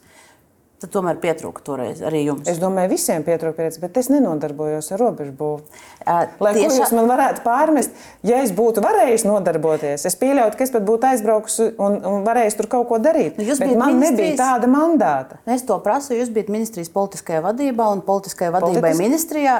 Tad 0.86 0.92
tomēr 0.94 1.16
pietrūka 1.18 1.64
toreiz 1.66 1.98
arī 2.06 2.20
jums. 2.22 2.46
Es 2.46 2.60
domāju, 2.62 2.92
visiem 2.92 3.24
pietrūka 3.26 3.56
pieredze, 3.56 3.80
bet 3.82 3.96
es 3.98 4.06
nenodarbojos 4.06 4.92
ar 4.94 5.00
robežu. 5.02 5.32
Uh, 5.34 6.28
Lai 6.38 6.52
tieši... 6.54 6.68
ko 6.68 6.76
jūs 6.78 6.92
man 6.94 7.08
varētu 7.10 7.42
pārmest, 7.42 7.96
ja 8.22 8.38
es 8.44 8.52
būtu 8.54 8.84
varējis 8.84 9.24
nodarboties, 9.26 10.04
es 10.06 10.16
pieļautu, 10.20 10.54
ka 10.54 10.62
es 10.62 10.70
pat 10.76 10.86
būtu 10.86 11.08
aizbraukusi 11.10 11.72
un, 11.82 11.98
un 12.06 12.22
varējis 12.28 12.58
tur 12.60 12.70
kaut 12.76 12.86
ko 12.92 13.00
darīt. 13.02 13.40
Nu, 13.40 13.48
man 13.74 13.96
ministrijas... 13.96 14.12
nebija 14.12 14.36
tāda 14.38 14.70
mandāta. 14.70 15.40
Es 15.56 15.66
to 15.66 15.80
prasu, 15.82 16.14
jūs 16.14 16.30
bijat 16.30 16.54
ministrijas 16.54 16.92
politiskajā 16.94 17.42
vadībā 17.48 17.90
un 17.90 18.06
politiskajai 18.06 18.54
vadībai 18.60 18.92
Politis... 18.92 19.02
ministrijā 19.02 19.58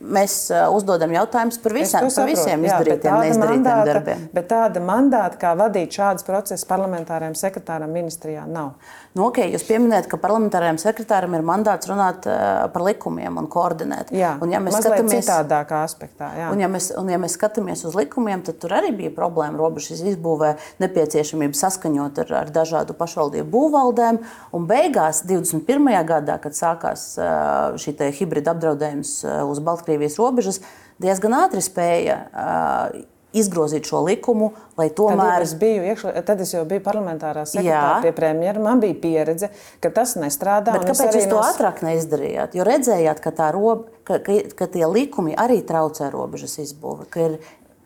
mēs 0.00 0.36
uzdodam 0.74 1.12
jautājumus 1.16 1.58
par, 1.62 1.74
visam, 1.74 2.06
par 2.14 2.28
visiem 2.28 2.64
jā, 2.64 2.76
izdarītiem, 2.76 3.16
neizdarītiem 3.24 3.64
mandāta, 3.64 3.88
darbiem. 3.88 4.24
Bet 4.34 4.48
tāda 4.52 4.82
mandāta, 4.84 5.40
kā 5.40 5.54
vadīt 5.58 5.98
šādus 5.98 6.26
procesus 6.26 6.66
parlamentāriem 6.68 7.34
sekretāram 7.38 7.92
ministrijā, 7.94 8.46
nav. 8.46 8.76
Nu, 9.18 9.24
okay, 9.26 9.48
jūs 9.50 9.64
pieminējat, 9.66 10.06
ka 10.06 10.18
parlamentāriem 10.22 10.76
sekretāram 10.78 11.32
ir 11.34 11.42
mandāts 11.46 11.88
runāt 11.90 12.26
uh, 12.30 12.68
par 12.70 12.84
likumiem 12.86 13.40
un 13.40 13.48
koordinēt. 13.50 14.12
Jā, 14.14 14.36
un, 14.44 14.52
ja 14.52 14.60
mēs 14.62 14.76
skatāmies 14.78 15.24
citādākā 15.26 15.80
aspektā. 15.82 16.28
Jā. 16.38 16.50
Un, 16.54 16.62
ja 16.62 16.68
mēs, 16.70 16.90
un, 16.94 17.10
ja 17.10 17.18
mēs 17.18 17.34
skatāmies 17.34 17.82
uz 17.88 17.96
likumiem, 17.98 18.44
tad 18.46 18.60
tur 18.62 18.76
arī 18.78 18.92
bija 18.94 19.10
problēma 19.16 19.58
robežas 19.58 20.04
izbūvē, 20.12 20.52
nepieciešamība 20.84 21.58
saskaņot 21.58 22.22
ar, 22.22 22.34
ar 22.44 22.52
dažādu 22.54 22.94
pašvaldību 23.00 23.50
būvvaldēm. 23.56 24.20
Un 24.54 24.70
beigās, 24.70 25.24
21. 25.26 25.90
gadā, 26.12 26.38
kad 26.44 26.54
sākās 26.54 27.10
uh, 27.18 27.74
šī 27.80 27.96
hibrida 28.20 28.54
apdraudējums 28.54 29.16
uz 29.48 29.58
Baltkrievijas, 29.64 29.87
Baltkrievijas 29.88 30.18
robežas, 30.20 30.60
diezgan 31.00 31.34
ātri 31.38 31.62
spēja 31.64 32.18
uh, 32.28 32.98
izgrozīt 33.36 33.88
šo 33.88 34.02
likumu, 34.06 34.52
lai 34.78 34.88
tomēr. 34.92 35.40
Tad 35.40 35.46
es, 35.46 35.54
biju 35.60 35.84
iekšli, 35.88 36.12
tad 36.26 36.40
es 36.44 36.52
jau 36.54 36.64
biju 36.68 36.82
parlamentārā 36.84 37.44
sekretāra 37.48 38.00
pie 38.04 38.12
premjera. 38.16 38.60
Man 38.60 38.80
bija 38.80 38.96
pieredze, 39.00 39.50
ka 39.84 39.92
tas 39.94 40.16
nestrādā. 40.20 40.76
Bet 40.76 40.88
kāpēc 40.88 41.18
jūs 41.20 41.28
to 41.28 41.36
nos... 41.40 41.52
ātrāk 41.52 41.82
neizdarījāt? 41.84 42.56
Jo 42.56 42.68
redzējāt, 42.68 43.20
ka, 43.24 43.50
rob, 43.56 43.88
ka, 44.08 44.20
ka, 44.24 44.40
ka 44.58 44.70
tie 44.72 44.86
likumi 44.88 45.36
arī 45.36 45.60
traucē 45.68 46.10
robežas 46.12 46.58
izbūvi, 46.64 47.08
ka 47.12 47.28
ir 47.28 47.38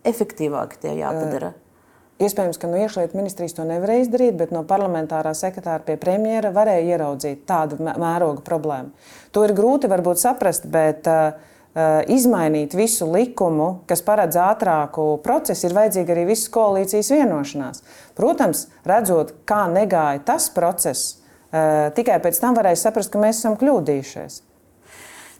efektīvāk 0.07 0.79
tie 0.83 0.95
jāpadara. 0.99 1.53
Uh. 1.53 1.59
Iespējams, 2.23 2.59
ka 2.61 2.69
no 2.69 2.77
iekšlietu 2.77 3.17
ministrijas 3.17 3.55
to 3.57 3.63
nevarēja 3.67 4.05
izdarīt, 4.05 4.35
bet 4.39 4.51
no 4.53 4.61
parlamentārā 4.67 5.33
sekretāra 5.35 5.81
pie 5.83 5.97
premjera 5.99 6.53
varēja 6.55 6.93
ieraudzīt 6.93 7.41
tādu 7.49 7.79
mēroga 7.83 8.43
problēmu. 8.45 8.93
To 9.35 9.43
ir 9.43 9.55
grūti 9.57 9.89
varbūt 9.91 10.21
saprast, 10.21 10.69
bet 10.71 11.09
uh, 11.09 11.33
izmainīt 12.13 12.75
visu 12.77 13.07
likumu, 13.09 13.81
kas 13.89 14.03
paredz 14.05 14.37
ātrāku 14.37 15.17
procesu, 15.25 15.65
ir 15.67 15.77
vajadzīga 15.77 16.13
arī 16.13 16.27
visas 16.29 16.51
koalīcijas 16.53 17.09
vienošanās. 17.15 17.83
Protams, 18.17 18.67
redzot, 18.85 19.33
kā 19.49 19.65
negāja 19.71 20.21
tas 20.27 20.51
process, 20.53 21.23
Tikai 21.93 22.17
pēc 22.23 22.39
tam 22.41 22.57
varēs 22.57 22.81
saprast, 22.81 23.11
ka 23.13 23.21
mēs 23.21 23.43
esam 23.43 23.55
kļūdījušies. 23.61 24.39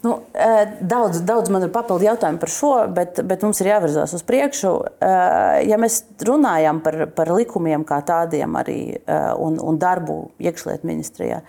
Nu, 0.04 0.18
daudz, 0.84 1.22
daudz 1.24 1.50
man 1.54 1.64
ir 1.64 1.72
papildu 1.74 2.04
jautājumu 2.06 2.42
par 2.42 2.52
šo, 2.52 2.72
bet, 2.92 3.22
bet 3.24 3.46
mums 3.46 3.62
ir 3.64 3.70
jāvirzās 3.72 4.14
uz 4.18 4.26
priekšu. 4.28 4.74
Ja 5.64 5.80
mēs 5.80 6.02
runājam 6.28 6.84
par, 6.84 7.06
par 7.16 7.32
likumiem 7.34 7.86
kā 7.88 8.02
tādiem 8.06 8.60
arī 8.60 8.80
un, 9.40 9.58
un 9.64 9.80
darbu 9.82 10.18
iekšlietu 10.44 10.92
ministrijā, 10.92 11.40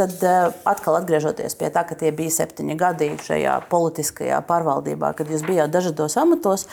tad 0.00 0.24
atkal 0.68 0.98
atgriežoties 0.98 1.54
pie 1.60 1.70
tā, 1.74 1.84
ka 1.86 1.98
tie 2.00 2.10
bija 2.16 2.32
septiņi 2.40 2.76
gadi 2.80 3.12
šajā 3.26 3.60
politiskajā 3.70 4.40
pārvaldībā, 4.48 5.12
kad 5.18 5.30
jūs 5.30 5.44
bijāt 5.46 5.72
dažādos 5.74 6.16
amatos. 6.20 6.66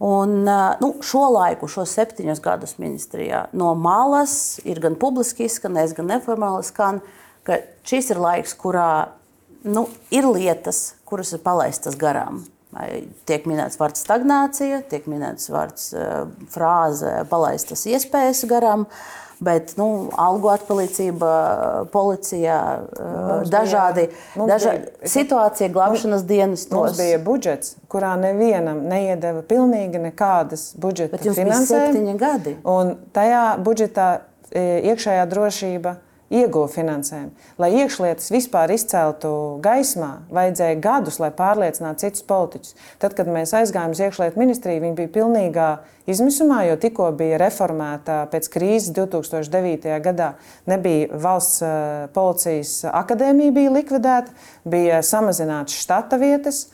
Un, 0.00 0.46
nu, 0.80 0.94
šo 1.04 1.26
laiku, 1.34 1.68
šos 1.68 1.92
septiņus 1.98 2.38
gadus 2.40 2.78
ministrijā 2.80 3.42
no 3.52 3.74
malas 3.76 4.56
ir 4.64 4.80
gan 4.80 4.96
publiski 4.96 5.44
izskanējis, 5.44 5.92
gan 5.98 6.08
neformāli 6.14 6.64
skan, 6.64 7.02
ka 7.44 7.58
šis 7.84 8.14
ir 8.14 8.20
laiks, 8.22 8.54
kurā 8.56 9.10
nu, 9.68 9.84
ir 10.14 10.28
lietas, 10.28 10.94
kuras 11.04 11.34
ir 11.36 11.44
palaistas 11.44 11.98
garām. 12.00 12.44
Tiek 13.26 13.46
minēts 13.50 13.80
vārds 13.80 14.04
stagnācija, 14.04 14.84
tiek 14.90 15.08
minēts 15.10 15.50
vārds 15.50 15.88
eh, 15.92 16.20
frāze 16.52 17.16
palaistas 17.30 17.82
iespējas 17.90 18.44
garām. 18.50 18.86
Bet 19.40 19.72
nu, 19.80 20.10
algu 20.20 20.50
atpalicība 20.52 21.30
policijā, 21.92 22.58
eh, 22.76 23.04
mums 23.28 23.48
dažādi, 23.48 24.08
bija, 24.34 24.48
dažādi 24.50 24.82
bija, 24.84 25.12
situācija, 25.14 25.70
glābšanas 25.72 26.26
dienas. 26.28 26.66
Mums 26.70 26.98
bija 26.98 27.18
budžets, 27.24 27.76
kurā 27.88 28.12
nevienam 28.20 28.82
neiedeva 28.90 29.40
pilnīgi 29.40 30.02
nekādas 30.10 30.74
budžeta 30.76 31.16
finansējuma. 31.16 31.56
Tas 31.56 31.68
bija 31.68 31.86
septiņi 31.86 32.18
gadi. 32.20 32.56
Un 32.68 32.94
tajā 33.16 33.44
budžetā 33.64 34.10
eh, 34.52 34.92
iekšējā 34.92 35.24
drošība 35.32 35.96
ieguva 36.30 36.70
finansējumu. 36.70 37.32
Lai 37.60 37.70
iekšlietas 37.82 38.30
vispār 38.32 38.70
izceltu 38.74 39.30
gaismā, 39.64 40.10
vajadzēja 40.32 40.78
gadus, 40.82 41.18
lai 41.22 41.32
pārliecinātu 41.34 42.06
citus 42.06 42.26
politiķus. 42.28 42.76
Tad, 43.02 43.16
kad 43.18 43.30
mēs 43.30 43.54
aizgājām 43.58 43.94
uz 43.96 44.02
iekšlietu 44.06 44.40
ministriju, 44.40 44.84
viņi 44.84 44.98
bija 45.00 45.12
pilnīgā 45.18 45.70
izmisumā, 46.10 46.62
jo 46.68 46.76
tikko 46.80 47.10
bija 47.18 47.38
reformēta 47.42 48.22
pēc 48.30 48.50
krīzes 48.54 48.94
2009. 48.96 49.90
gadā. 50.04 50.32
Nebija 50.70 51.20
valsts 51.22 51.64
eh, 51.66 52.06
policijas 52.14 52.76
akadēmija, 52.90 53.56
bija 53.56 53.74
likvidēta, 53.74 54.34
bija 54.70 55.02
samazināts 55.06 55.78
štata 55.82 56.20
vietas 56.22 56.68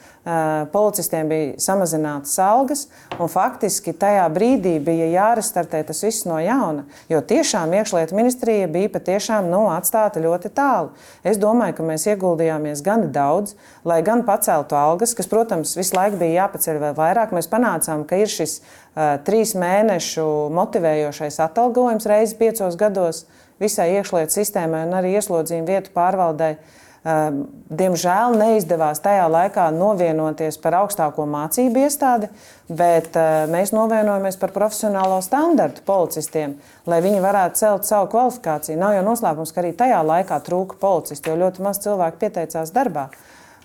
policistiem 0.73 1.29
bija 1.31 1.51
samazinātas 1.63 2.33
algas, 2.43 2.87
un 3.23 3.29
faktiski 3.31 3.93
tajā 3.95 4.25
brīdī 4.35 4.73
bija 4.83 5.07
jārestartē 5.13 5.85
tas 5.87 6.03
viss 6.03 6.27
no 6.27 6.41
jauna. 6.43 6.83
Jo 7.09 7.21
tiešām 7.23 7.71
iekšlietu 7.79 8.17
ministrija 8.19 8.67
bija 8.67 8.91
patiešām 8.97 9.47
nu, 9.53 9.69
atstāta 9.71 10.23
ļoti 10.23 10.51
tālu. 10.57 10.91
Es 11.23 11.39
domāju, 11.39 11.77
ka 11.79 11.87
mēs 11.87 12.09
ieguldījāmies 12.11 12.83
gan 12.87 13.07
daudz, 13.15 13.55
lai 13.87 14.01
gan 14.07 14.25
paceltu 14.27 14.75
algas, 14.79 15.15
kas, 15.15 15.31
protams, 15.31 15.77
visu 15.79 15.95
laiku 15.95 16.19
bija 16.19 16.43
jāpaceļ 16.43 16.81
vēl 16.83 16.97
vairāk. 16.99 17.35
Mēs 17.37 17.51
panācām, 17.53 18.03
ka 18.09 18.19
ir 18.19 18.33
šis 18.33 18.59
uh, 18.59 19.21
trīs 19.27 19.55
mēnešu 19.55 20.27
motivējošais 20.59 21.39
atalgojums 21.47 22.09
reizes 22.11 22.35
piecos 22.41 22.75
gados 22.81 23.29
visai 23.63 23.93
iekšlietu 24.01 24.41
sistēmai 24.41 24.83
un 24.89 24.99
arī 24.99 25.15
ieslodzījuma 25.21 25.71
vietu 25.71 25.95
pārvaldei. 25.95 26.57
Uh, 26.59 26.83
diemžēl 27.07 28.35
neizdevās 28.35 28.99
tajā 29.05 29.27
laikā 29.31 29.69
novienoties 29.75 30.59
par 30.59 30.75
augstāko 30.81 31.27
mācību 31.31 31.85
iestādi, 31.85 32.29
bet 32.67 33.15
eh, 33.21 33.45
mēs 33.51 33.71
novienojamies 33.77 34.39
par 34.41 34.55
profesionālo 34.55 35.21
standartu 35.23 35.85
policistiem, 35.87 36.57
lai 36.91 36.99
viņi 37.05 37.23
varētu 37.23 37.63
celt 37.63 37.87
savu 37.87 38.11
kvalifikāciju. 38.15 38.79
Nav 38.81 38.97
jau 38.97 39.07
noslēpums, 39.07 39.55
ka 39.55 39.63
arī 39.63 39.73
tajā 39.79 40.03
laikā 40.03 40.41
trūka 40.49 40.81
policisti, 40.83 41.31
jo 41.31 41.39
ļoti 41.45 41.67
maz 41.67 41.83
cilvēku 41.85 42.23
pieteicās 42.25 42.75
darbā. 42.75 43.09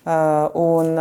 Uh, 0.02 0.48
un 0.58 0.96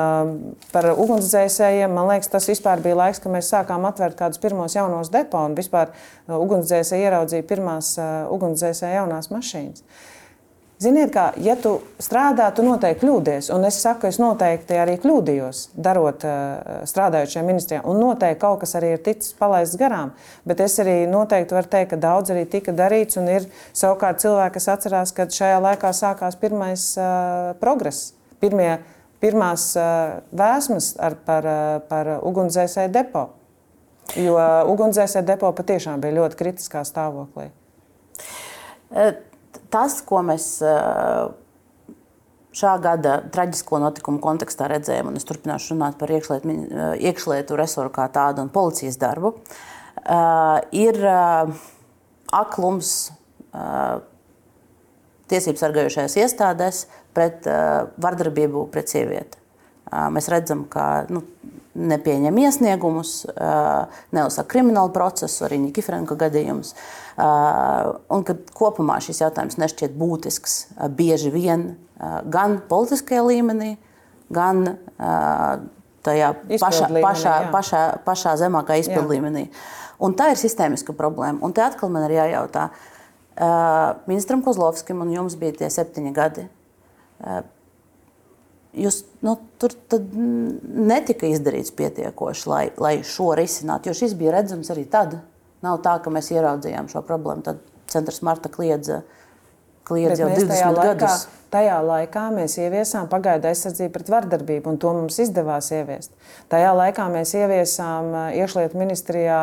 par 0.74 0.91
ugunsdzēsējiem, 0.93 1.88
man 1.97 2.11
liekas, 2.11 2.28
tas 2.28 2.45
bija 2.84 2.99
laiks, 2.99 3.22
kad 3.24 3.32
mēs 3.32 3.49
sākām 3.49 3.86
atvērt 3.88 4.18
kādus 4.18 4.43
pirmos 4.43 4.76
jaunos 4.76 5.09
depo 5.09 5.41
un 5.41 5.57
vispār 5.57 5.88
uh, 5.88 6.36
ugunsdzēsēji 6.36 7.09
ieraudzīja 7.09 7.49
pirmās 7.49 7.95
ugunsdzēsēju 8.28 8.99
jaunās 8.99 9.30
mašīnas. 9.32 9.88
Ziniet, 10.81 11.11
kā, 11.12 11.26
ja 11.45 11.59
tu 11.61 11.74
strādā, 12.01 12.47
tu 12.57 12.62
noteikti 12.64 13.03
kļūdies. 13.03 13.51
Un 13.53 13.66
es 13.68 13.76
saku, 13.83 14.07
es 14.09 14.16
noteikti 14.16 14.78
arī 14.81 14.95
kļūdījos, 15.03 15.59
darot, 15.76 16.24
eh, 16.24 16.87
strādājot 16.89 17.35
šajā 17.35 17.43
ministrijā. 17.45 17.81
Un 17.85 18.01
noteikti 18.01 18.41
kaut 18.41 18.62
kas 18.62 18.72
arī 18.81 18.95
ir 18.95 19.03
ticis 19.05 19.35
palaists 19.37 19.76
garām. 19.76 20.14
Bet 20.47 20.61
es 20.64 20.78
arī 20.81 21.05
noteikti 21.05 21.53
varu 21.53 21.68
teikt, 21.68 21.91
ka 21.91 21.97
daudz 21.97 22.33
arī 22.33 22.47
tika 22.49 22.72
darīts. 22.72 23.20
Un 23.20 23.28
ir 23.28 23.45
savukārt 23.74 24.24
cilvēki, 24.24 24.55
kas 24.55 24.68
atcerās, 24.68 25.12
ka 25.12 25.28
šajā 25.28 25.61
laikā 25.61 25.93
sākās 25.93 26.41
pirmais 26.41 26.97
uh, 26.97 27.53
progress. 27.61 28.14
Pirmie, 28.41 28.81
pirmās 29.20 29.76
uh, 29.76 30.22
vēsmas 30.33 30.95
ar, 30.99 31.14
par, 31.26 31.45
uh, 31.45 31.81
par 31.93 32.07
ugunsdzēsēju 32.24 32.91
depo. 32.91 33.28
Jo 34.16 34.41
ugunsdzēsēju 34.72 35.26
depo 35.26 35.53
patiešām 35.53 36.01
bija 36.01 36.22
ļoti 36.22 36.41
kritiskā 36.41 36.89
stāvoklī. 36.89 37.51
Uh 38.91 39.28
tas, 39.73 40.01
ko 40.07 40.23
mēs 40.27 40.47
eh, 40.66 41.31
šā 42.61 42.75
gada 42.83 43.18
traģisko 43.33 43.81
notikumu 43.83 44.23
kontekstā 44.23 44.68
redzējām, 44.71 45.12
un 45.12 45.21
es 45.21 45.27
turpināšu 45.29 45.75
runāt 45.75 45.99
par 46.01 46.12
iekšlietu, 46.12 46.51
eh, 46.51 46.95
iekšlietu 47.11 47.59
resoru 47.59 47.93
kā 47.95 48.09
tādu 48.12 48.45
un 48.45 48.53
policijas 48.53 48.99
darbu, 49.01 49.35
eh, 49.37 50.61
ir 50.87 51.01
aklums 52.31 53.11
tiesību 55.31 55.59
sargājušajās 55.59 56.14
iestādēs 56.23 56.85
pret 57.14 57.43
vardarbību 57.99 58.68
pret 58.71 58.93
sievieti. 58.93 59.41
Mēs 60.14 60.29
redzam, 60.31 60.62
ka 60.71 61.07
nu, 61.11 61.25
nepieņem 61.75 62.39
iesniegumus, 62.43 63.12
neuzsaka 64.14 64.49
kriminālu 64.51 64.93
procesu, 64.95 65.45
arī 65.47 65.61
Nikifrenka 65.62 66.16
gadījums. 66.18 66.75
Un 67.21 68.25
kad 68.27 68.51
kopumā 68.57 68.99
šis 69.05 69.23
jautājums 69.23 69.59
nešķiet 69.61 69.95
būtisks 69.99 70.57
bieži 70.99 71.31
vien 71.35 71.68
gan 72.33 72.59
politiskajā 72.71 73.23
līmenī, 73.27 73.75
gan 74.33 74.64
tajā 76.07 76.33
pašā, 76.49 76.89
līmenī, 76.89 77.05
pašā, 77.05 77.37
pašā, 77.55 77.85
pašā 78.07 78.35
zemākā 78.41 78.81
izpildu 78.81 79.07
jā. 79.07 79.18
līmenī. 79.18 79.47
Un 80.01 80.14
tā 80.16 80.31
ir 80.33 80.41
sistēmiska 80.41 80.95
problēma. 80.97 81.43
Un 81.45 81.53
te 81.55 81.62
atkal 81.62 81.93
man 81.93 82.07
ir 82.09 82.16
jājautā, 82.16 82.71
ministram 84.09 84.43
Kozlovskim 84.45 85.03
un 85.05 85.12
jums 85.12 85.37
bija 85.39 85.61
tie 85.61 85.71
septiņi 85.73 86.14
gadi 86.16 86.49
Jūs, 88.71 89.01
nu, 89.27 89.35
tur 89.59 89.75
netika 90.62 91.27
izdarīts 91.27 91.73
pietiekoši, 91.75 92.45
lai, 92.51 92.62
lai 92.79 92.93
šo 93.07 93.33
risinātu. 93.39 93.91
Jo 93.91 93.97
šis 93.99 94.14
bija 94.18 94.37
redzams 94.37 94.71
arī 94.71 94.85
tad. 94.91 95.18
Nav 95.64 95.81
tā, 95.85 95.97
ka 96.01 96.12
mēs 96.14 96.31
ieraudzījām 96.33 96.87
šo 96.93 97.03
problēmu. 97.05 97.43
Tad 97.45 97.59
centrs 97.91 98.23
Marta 98.23 98.49
kliedza, 98.53 99.03
kliedza 99.89 100.23
jau 100.23 100.31
20 100.31 100.55
tajā 100.55 100.71
laikā, 100.77 100.95
gadus. 100.95 101.27
Tajā 101.51 101.81
laikā 101.83 102.25
mēs 102.37 102.55
ieviesām 102.62 103.11
pagaidu 103.11 103.51
aizsardzību 103.51 103.93
pret 103.97 104.12
vardarbību, 104.14 104.71
un 104.71 104.79
to 104.81 104.95
mums 104.95 105.18
izdevās 105.25 105.73
ieviest. 105.75 106.14
Tajā 106.53 106.71
laikā 106.79 107.09
mēs 107.11 107.35
ieviesām 107.41 108.14
iekšlietu 108.39 108.79
ministrijā 108.79 109.41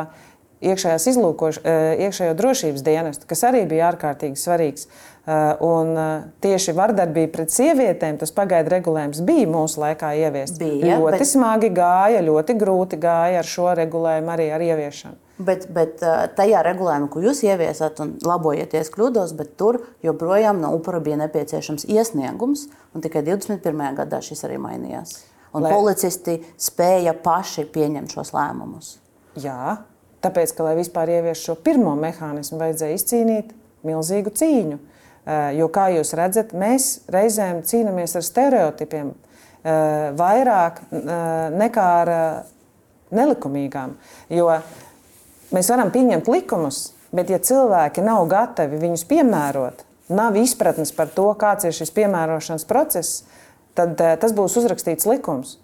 iekšējās 0.63 1.05
izlūkošanas, 1.13 2.01
iekšējo 2.07 2.33
drošības 2.37 2.85
dienestu, 2.85 3.27
kas 3.29 3.43
arī 3.49 3.65
bija 3.69 3.91
ārkārtīgi 3.91 4.41
svarīgs. 4.41 4.87
Uh, 5.27 5.57
un 5.59 5.89
uh, 5.91 6.27
tieši 6.39 6.71
vardarbība 6.71 7.33
pret 7.33 7.51
sievietēm, 7.51 8.15
tas 8.15 8.31
pagaidu 8.31 8.71
regulējums 8.71 9.19
bija 9.27 9.49
mūsu 9.51 9.81
laikā 9.83 10.13
ieviests. 10.21 10.55
Bija, 10.61 11.01
ļoti 11.01 11.17
bet... 11.19 11.27
smagi 11.27 11.69
gāja, 11.75 12.21
ļoti 12.23 12.55
grūti 12.55 12.99
gāja 13.03 13.41
ar 13.41 13.49
šo 13.49 13.73
regulējumu, 13.75 14.31
arī 14.31 14.45
ar 14.55 14.63
ieviešanu. 14.63 15.19
Bet, 15.49 15.67
bet 15.75 15.99
tajā 16.37 16.61
regulējumā, 16.65 17.09
ko 17.11 17.25
jūs 17.25 17.43
ieviesat, 17.43 17.99
un 18.05 18.15
labojieties 18.23 18.87
kļūdos, 18.95 19.35
bet 19.35 19.51
tur 19.59 19.81
joprojām 20.05 20.63
no 20.63 20.71
upura 20.79 21.03
bija 21.03 21.19
nepieciešams 21.25 21.85
iesniegums, 21.91 22.69
un 22.95 23.03
tikai 23.03 23.25
21. 23.27 23.83
gadā 23.99 24.23
šis 24.23 24.47
arī 24.47 24.61
mainījās. 24.63 25.19
Un 25.51 25.67
Lai... 25.67 25.75
policisti 25.75 26.39
spēja 26.55 27.11
paši 27.19 27.67
pieņemt 27.75 28.15
šos 28.15 28.31
lēmumus. 28.31 28.95
Jā, 29.43 29.75
tāpēc, 30.25 30.53
ka, 30.55 30.65
lai 30.67 30.75
vispār 30.79 31.11
ieviestu 31.17 31.51
šo 31.51 31.57
pirmo 31.63 31.95
mehānismu, 31.99 32.59
vajadzēja 32.61 32.97
izcīnīt 32.99 33.53
milzīgu 33.87 34.33
cīņu. 34.37 34.79
Eh, 35.27 35.57
jo, 35.59 35.67
kā 35.73 35.89
jūs 35.91 36.13
redzat, 36.15 36.53
mēs 36.55 37.01
reizēm 37.11 37.59
cīnāmies 37.67 38.15
ar 38.15 38.23
stereotipiem 38.23 39.09
eh, 39.11 39.73
vairāk 40.15 40.79
eh, 40.87 41.01
nekā 41.51 41.87
ar 42.01 42.11
nelikumīgām. 43.11 43.97
Jo 44.31 44.47
mēs 45.55 45.71
varam 45.73 45.91
pieņemt 45.91 46.31
likumus, 46.31 46.93
bet 47.15 47.31
ja 47.31 47.41
cilvēki 47.43 48.05
nav 48.07 48.23
gatavi 48.31 48.79
viņus 48.79 49.03
piemērot, 49.09 49.83
nav 50.15 50.39
izpratnes 50.39 50.93
par 50.95 51.11
to, 51.11 51.27
kāds 51.39 51.67
ir 51.67 51.75
šis 51.75 51.91
piemērošanas 51.95 52.67
process, 52.67 53.21
tad 53.75 53.99
tas 53.99 54.33
būs 54.35 54.55
uzrakstīts 54.59 55.07
likums. 55.07 55.57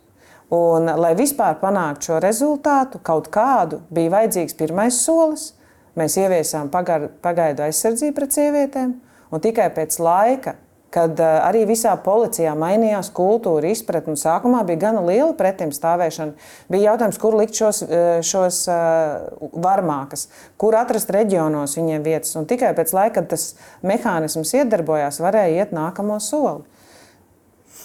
Un, 0.54 0.90
lai 1.00 1.14
vispār 1.18 1.58
panāktu 1.62 2.12
šo 2.12 2.20
rezultātu, 2.22 3.00
kaut 3.02 3.32
kādu 3.34 3.82
bija 3.94 4.12
vajadzīgs 4.20 4.58
pirmais 4.60 5.00
solis, 5.02 5.52
mēs 5.98 6.18
ieviesām 6.22 6.70
pagaidu 6.74 7.66
aizsardzību 7.66 8.18
pret 8.20 8.38
sievietēm, 8.38 8.94
un 9.34 9.42
tikai 9.42 9.72
pēc 9.74 9.98
laika 10.04 10.58
kad 10.94 11.18
uh, 11.18 11.40
arī 11.48 11.64
visā 11.70 11.94
policijā 12.06 12.54
mainījās 12.58 13.10
kultūra, 13.16 13.72
izpratne. 13.74 14.16
Sākumā 14.20 14.62
bija 14.68 14.84
gana 14.88 15.02
liela 15.06 15.32
pretimstāvēšana. 15.38 16.36
Bija 16.72 16.92
jautājums, 16.92 17.20
kur 17.22 17.38
likt 17.40 17.58
šos, 17.58 17.82
šos 18.26 18.60
uh, 18.70 19.50
varmākas, 19.64 20.28
kur 20.62 20.78
atrast 20.78 21.12
reģionos 21.14 21.78
viņiem 21.80 22.06
vietas. 22.06 22.36
Un 22.40 22.46
tikai 22.50 22.74
pēc 22.78 22.94
laika, 22.96 23.22
kad 23.22 23.32
tas 23.34 23.48
mehānisms 23.86 24.54
iedarbojās, 24.60 25.22
varēja 25.24 25.64
iet 25.64 25.74
nākamo 25.76 26.20
soli. 26.22 26.62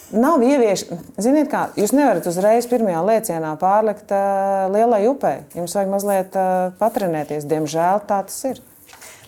Nav 0.09 0.41
ieviešana. 0.41 1.03
Ziniet, 1.21 1.51
kā 1.53 1.67
jūs 1.77 1.93
nevarat 1.93 2.25
uzreiz 2.31 2.65
pirmajā 2.71 3.03
lēcienā 3.05 3.51
pārlikt 3.61 4.09
uh, 4.17 4.65
lielai 4.73 5.03
upei. 5.11 5.43
Jums 5.53 5.77
vajag 5.77 5.93
mazliet 5.93 6.39
uh, 6.41 6.71
patrenēties. 6.81 7.45
Diemžēl 7.51 8.01
tā 8.09 8.23
tas 8.25 8.39
ir. 8.49 8.63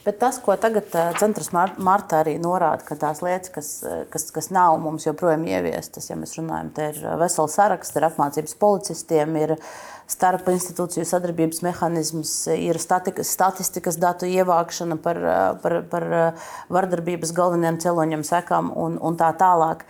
Bet 0.01 0.17
tas, 0.17 0.39
ko 0.41 0.55
tagad 0.57 0.89
centrs 1.21 1.51
Marta 1.53 2.23
arī 2.23 2.39
norāda, 2.41 2.81
ka 2.87 2.97
tās 2.97 3.21
lietas, 3.21 3.53
kas, 3.53 3.69
kas, 4.09 4.31
kas 4.33 4.49
nav 4.49 4.79
mums 4.81 5.05
joprojām 5.05 5.45
ieviestas, 5.45 6.09
ja 6.09 6.17
mēs 6.17 6.39
runājam, 6.39 6.71
te 6.73 6.87
ir 6.95 7.03
vesels 7.21 7.59
saraksts, 7.59 7.99
ir 8.01 8.07
apmācības 8.09 8.57
policistiem, 8.63 9.37
ir 9.37 9.53
starp 10.09 10.49
institūciju 10.49 11.05
sadarbības 11.05 11.61
mehānisms, 11.67 12.33
ir 12.57 12.81
statika, 12.81 13.27
statistikas 13.29 14.01
datu 14.01 14.25
ievākšana 14.25 14.97
par, 15.05 15.21
par, 15.61 15.77
par 15.93 16.09
vardarbības 16.73 17.37
galvenajiem 17.37 17.83
celoņiem, 17.85 18.25
sekām 18.25 18.73
un, 18.73 18.97
un 19.05 19.21
tā 19.21 19.35
tālāk. 19.37 19.85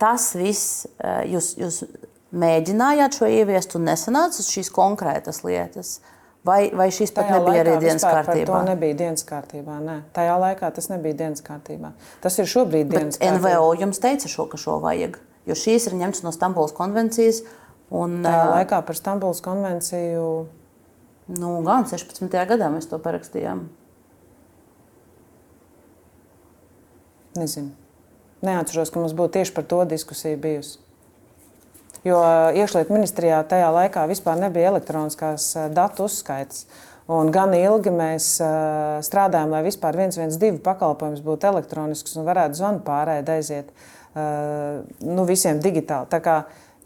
Tas 0.00 0.30
viss 0.38 0.86
jūs, 1.28 1.50
jūs 1.60 1.82
mēģinājāt 2.30 3.18
šo 3.18 3.28
ieviest 3.28 3.76
un 3.76 3.88
nesanāca 3.90 4.44
šīs 4.46 4.70
konkrētas 4.72 5.42
lietas. 5.44 5.98
Vai, 6.46 6.70
vai 6.72 6.86
šis 6.88 7.10
pat 7.12 7.26
Tajā 7.28 7.36
nebija 7.36 7.62
arī 7.66 7.72
dienas 7.82 8.04
kārtībā? 8.06 8.52
Tā 8.54 8.60
nebija 8.70 8.96
dienas 8.96 9.24
kārtībā. 9.28 9.74
Nē. 9.84 9.96
Tajā 10.16 10.38
laikā 10.40 10.70
tas 10.72 10.88
nebija 10.88 11.18
dienas 11.18 11.44
kārtībā. 11.44 11.90
Tas 12.24 12.38
ir 12.40 12.48
šobrīd 12.48 12.88
dienas 12.88 13.18
Bet 13.18 13.26
kārtībā. 13.26 13.50
NVO 13.58 13.74
jums 13.82 14.00
teica, 14.00 14.30
šo, 14.32 14.46
ka 14.48 14.60
šo 14.60 14.78
vajag, 14.80 15.18
jo 15.50 15.56
šīs 15.58 15.90
ir 15.90 15.98
ņemtas 16.00 16.24
no 16.24 16.32
Stambulas 16.32 16.72
konvencijas. 16.76 17.42
Un, 17.92 18.22
Tajā 18.24 18.46
uh, 18.46 18.54
laikā 18.54 18.80
par 18.88 18.96
Stambulas 18.96 19.44
konvenciju. 19.44 20.30
Nu, 21.36 21.52
gan 21.66 21.84
16. 21.90 22.24
gadā 22.54 22.72
mēs 22.72 22.88
to 22.88 22.96
parakstījām. 23.04 23.66
Nezinu. 27.36 27.79
Neatceros, 28.46 28.92
ka 28.92 29.02
mums 29.02 29.16
būtu 29.16 29.38
tieši 29.38 29.52
par 29.56 29.66
to 29.68 29.82
diskusija 29.88 30.38
bijusi. 30.40 30.78
Jo 32.06 32.20
iekšlietu 32.56 32.94
ministrijā 32.94 33.42
tajā 33.44 33.68
laikā 33.74 34.06
vispār 34.08 34.38
nebija 34.40 34.70
elektroniskās 34.72 35.52
datu 35.76 36.06
uzskaitas. 36.08 36.64
Un 37.10 37.32
gan 37.34 37.52
ilgi 37.56 37.90
mēs 37.92 38.36
strādājām, 39.04 39.50
lai 39.52 39.64
vispār 39.66 39.98
112 39.98 40.62
pakalpojums 40.64 41.20
būtu 41.26 41.48
elektronisks 41.50 42.14
un 42.16 42.28
varētu 42.28 42.60
zvanu 42.60 42.84
pārēdi 42.86 43.34
aiziet 43.34 43.72
nu, 44.14 45.26
visiem 45.28 45.60
digitāli. 45.60 46.08
Tā 46.12 46.22
kā 46.22 46.36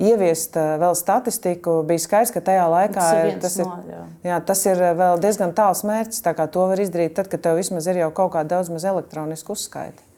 ieviest 0.03 0.57
vēl 0.57 0.97
statistiku, 0.99 1.77
bija 1.87 2.03
skaidrs, 2.03 2.33
ka 2.35 2.43
tajā 2.49 2.65
laikā 2.73 2.99
tas 2.99 3.21
ir, 3.21 3.39
tas 3.45 3.59
ir, 3.61 3.69
no, 3.69 3.79
jā. 3.93 4.03
Jā, 4.31 4.41
tas 4.49 4.65
ir 4.67 4.83
vēl 4.99 5.23
diezgan 5.23 5.55
tāls 5.55 5.85
mērķis. 5.87 6.25
Tā 6.25 6.35
to 6.43 6.67
var 6.73 6.83
izdarīt 6.83 7.15
tad, 7.21 7.31
kad 7.31 7.45
tev 7.45 7.61
vismaz 7.61 7.87
ir 7.93 8.03
jau 8.03 8.11
kaut 8.17 8.35
kāda 8.35 8.57
daudz 8.57 8.73
maz 8.73 8.89
elektroniska 8.91 9.55
uzskaita. 9.55 10.11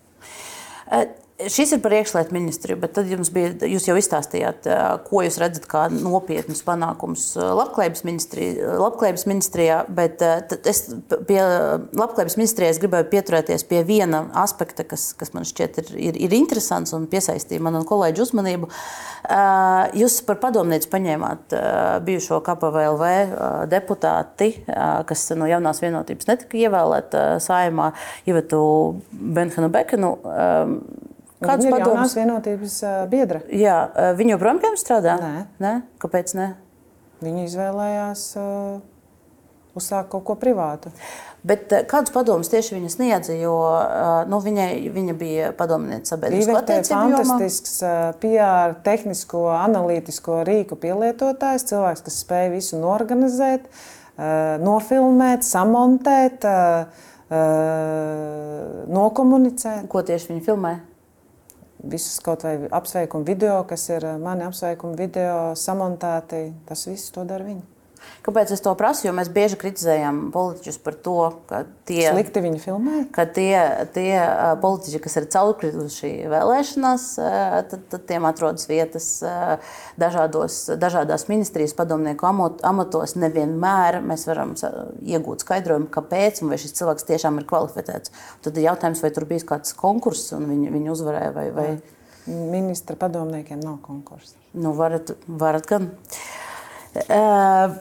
Šis 1.36 1.74
ir 1.76 1.82
par 1.84 1.92
iekšlietu 1.92 2.32
ministriju, 2.32 2.78
bet 2.80 2.94
tad 2.96 3.10
jums 3.12 3.28
bija, 3.28 3.50
jūs 3.68 3.84
jau 3.90 3.96
izstāstījāt, 4.00 4.64
ko 5.04 5.20
jūs 5.20 5.36
redzat 5.36 5.66
kā 5.68 5.82
nopietnus 5.92 6.62
panākumus 6.64 7.26
labklājības, 7.36 8.02
ministri, 8.08 8.46
labklājības 8.56 9.26
ministrijā. 9.28 9.82
Bet 9.98 10.22
es 10.24 10.80
pie 11.28 11.36
labklājības 11.92 12.38
ministrijas 12.40 12.80
gribēju 12.80 13.10
pieturēties 13.12 13.66
pie 13.68 13.82
viena 13.84 14.22
aspekta, 14.40 14.86
kas, 14.88 15.10
kas 15.18 15.34
man 15.36 15.44
šķiet 15.44 15.76
ir, 15.82 15.90
ir, 16.08 16.18
ir 16.24 16.36
interesants 16.38 16.96
un 16.96 17.04
piesaistīja 17.12 17.60
manu 17.66 17.82
kolēģu 17.84 18.24
uzmanību. 18.24 18.70
Jūs 20.00 20.16
par 20.24 20.40
padomnieci 20.40 20.88
paņēmāt 20.88 21.52
bijušo 22.06 22.40
KPVLV 22.48 23.10
deputāti, 23.74 24.54
kas 24.64 25.28
no 25.36 25.50
jaunās 25.52 25.84
vienotības 25.84 26.32
netika 26.32 26.64
ievēlēta 26.64 27.26
saimā, 27.44 27.90
Ivetu 28.24 28.62
Benhanu 29.12 29.68
Bekenu. 29.76 30.14
Kāds 31.42 31.66
ir 31.68 31.74
padoms? 31.74 32.14
vienotības 32.16 32.76
biedra? 33.12 33.42
Jā, 33.52 33.78
viņi 34.16 34.36
joprojām 34.36 34.60
pie 34.62 34.70
jums 34.70 34.84
strādā? 34.86 35.16
Nē. 35.20 35.46
Nē? 35.60 35.72
Kāpēc 36.00 36.32
ne? 36.38 36.52
Viņi 37.24 37.44
izvēlējās 37.48 38.22
uh, 38.40 38.78
uzsākt 39.76 40.10
kaut 40.12 40.24
ko 40.26 40.36
privātu. 40.40 40.92
Bet 41.46 41.70
kādus 41.90 42.10
padomus 42.14 42.50
tieši 42.50 42.74
viņa 42.74 42.88
sniedza? 42.90 43.34
Jo 43.38 43.54
nu, 44.26 44.40
viņai, 44.42 44.70
viņa 44.90 45.14
bija 45.18 45.50
padomniece 45.56 46.10
sabiedriskā 46.10 46.56
jomā. 46.64 46.80
Fantastisks 46.88 47.76
PR, 48.22 48.74
tehnisko, 48.86 49.44
analītisko 49.54 50.40
rīku 50.48 50.78
pielietotājs, 50.82 51.68
cilvēks, 51.70 52.02
kas 52.08 52.18
spēja 52.24 52.50
visu 52.56 52.80
norganizēt, 52.82 53.68
nofilmēt, 54.64 55.46
samontēt, 55.46 56.48
nokomunicēt. 58.98 59.86
Ko 59.92 60.02
tieši 60.08 60.32
viņa 60.32 60.46
filmē? 60.50 60.74
Visus 61.86 62.18
kaut 62.24 62.42
vai 62.42 62.56
apsveikumu 62.74 63.26
video, 63.26 63.60
kas 63.68 63.88
ir 63.94 64.06
mani 64.18 64.46
apsveikumu 64.48 64.98
video 64.98 65.54
samontēti, 65.54 66.42
tas 66.66 66.86
viss 66.88 67.14
to 67.14 67.24
dara 67.28 67.46
viņi. 67.46 67.75
Kāpēc 68.26 68.50
es 68.56 68.62
to 68.64 68.72
prasu? 68.78 69.06
Jo 69.06 69.12
mēs 69.14 69.28
bieži 69.30 69.58
kritizējam 69.60 70.16
politiķus 70.34 70.78
par 70.82 70.96
to, 70.98 71.16
ka 71.46 71.60
tie, 71.86 72.08
Slikti 72.10 72.42
viņi 72.42 72.58
filmē. 72.62 73.02
ka 73.14 73.22
tie, 73.30 73.54
tie 73.94 74.10
politiķi, 74.62 75.00
kas 75.04 75.18
ir 75.20 75.28
caurkrituši 75.30 76.10
vēlēšanās, 76.32 77.06
tad, 77.70 77.86
tad 77.92 78.06
tiem 78.10 78.26
atrodas 78.26 78.66
vietas 78.70 79.08
dažādos, 80.00 80.58
dažādās 80.82 81.28
ministrijas 81.30 81.76
padomnieku 81.78 82.26
amatos. 82.26 83.14
Nevienmēr 83.20 84.00
mēs 84.02 84.26
varam 84.26 84.56
iegūt 85.06 85.46
skaidrojumu, 85.46 85.90
kāpēc 85.94 86.42
un 86.42 86.50
vai 86.50 86.58
šis 86.62 86.74
cilvēks 86.80 87.06
tiešām 87.06 87.38
ir 87.38 87.46
kvalificēts. 87.48 88.14
Tad 88.42 88.58
ir 88.58 88.72
jautājums, 88.72 89.02
vai 89.06 89.14
tur 89.14 89.28
bija 89.30 89.46
kāds 89.54 89.76
konkurss 89.78 90.34
un 90.34 90.50
viņi, 90.50 90.72
viņi 90.74 90.96
uzvarēja 90.96 91.36
vai, 91.36 91.50
vai... 91.54 91.68
Ministra 92.26 92.96
padomniekiem 92.98 93.60
nav 93.62 93.76
konkursa. 93.84 94.34
Nu, 94.58 94.72
varat, 94.74 95.12
varat 95.30 95.68
gan. 95.70 95.92
Uh, 96.96 97.76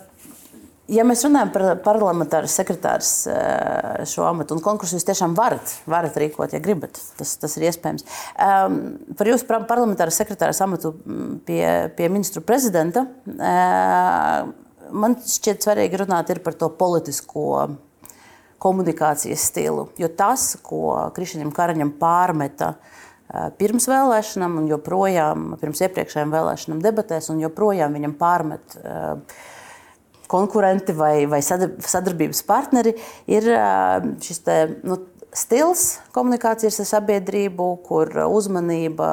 Ja 0.91 1.01
mēs 1.01 1.23
runājam 1.25 1.49
par 1.49 1.63
parlamentāru 1.81 2.49
sekretāru 2.51 3.05
eh, 3.31 4.03
šo 4.05 4.27
amatu 4.27 4.53
un 4.53 4.61
konkursu, 4.61 4.99
jūs 4.99 5.07
tiešām 5.07 5.33
varat, 5.37 5.71
varat 5.89 6.17
rīkot, 6.21 6.53
ja 6.53 6.59
gribat. 6.61 6.99
Tas, 7.17 7.31
tas 7.41 7.55
ir 7.57 7.65
iespējams. 7.71 8.05
Um, 8.37 8.75
par 9.17 9.31
jūsu 9.31 9.47
parlamentāru 9.49 10.13
sekretāru 10.13 10.53
amatu 10.61 10.91
mm, 10.93 11.31
pie, 11.47 11.63
pie 11.97 12.09
ministru 12.13 12.43
prezidenta 12.45 13.01
uh, 13.33 14.51
man 14.93 15.17
šķiet 15.25 15.65
svarīgi 15.65 16.03
runāt 16.03 16.29
par 16.45 16.53
to 16.53 16.69
politisko 16.77 17.47
komunikācijas 18.61 19.47
stilu. 19.49 19.87
Jo 19.97 20.11
tas, 20.13 20.51
ko 20.61 21.09
Krišņam 21.17 21.49
Karaņam 21.55 21.95
pārmeta 21.97 22.75
uh, 22.75 23.49
pirms 23.57 23.89
vēlēšanām, 23.89 24.61
un 24.61 24.69
joprojām 24.69 25.49
pirms 25.65 25.81
iepriekšējām 25.89 26.37
vēlēšanām 26.37 26.85
debatēs, 26.85 27.33
un 27.33 27.41
joprojām 27.41 27.97
viņam 27.97 28.17
pārmet. 28.21 28.79
Uh, 28.85 29.51
konkurenti 30.35 30.95
vai, 30.95 31.25
vai 31.31 31.41
sadarbības 31.41 32.43
partneri, 32.47 32.95
ir 33.31 33.47
šis 34.23 34.43
te, 34.45 34.57
nu, 34.83 34.99
stils 35.35 35.97
komunikācijas 36.15 36.79
ar 36.83 36.89
sabiedrību, 36.93 37.67
kur 37.87 38.11
uzmanība 38.27 39.09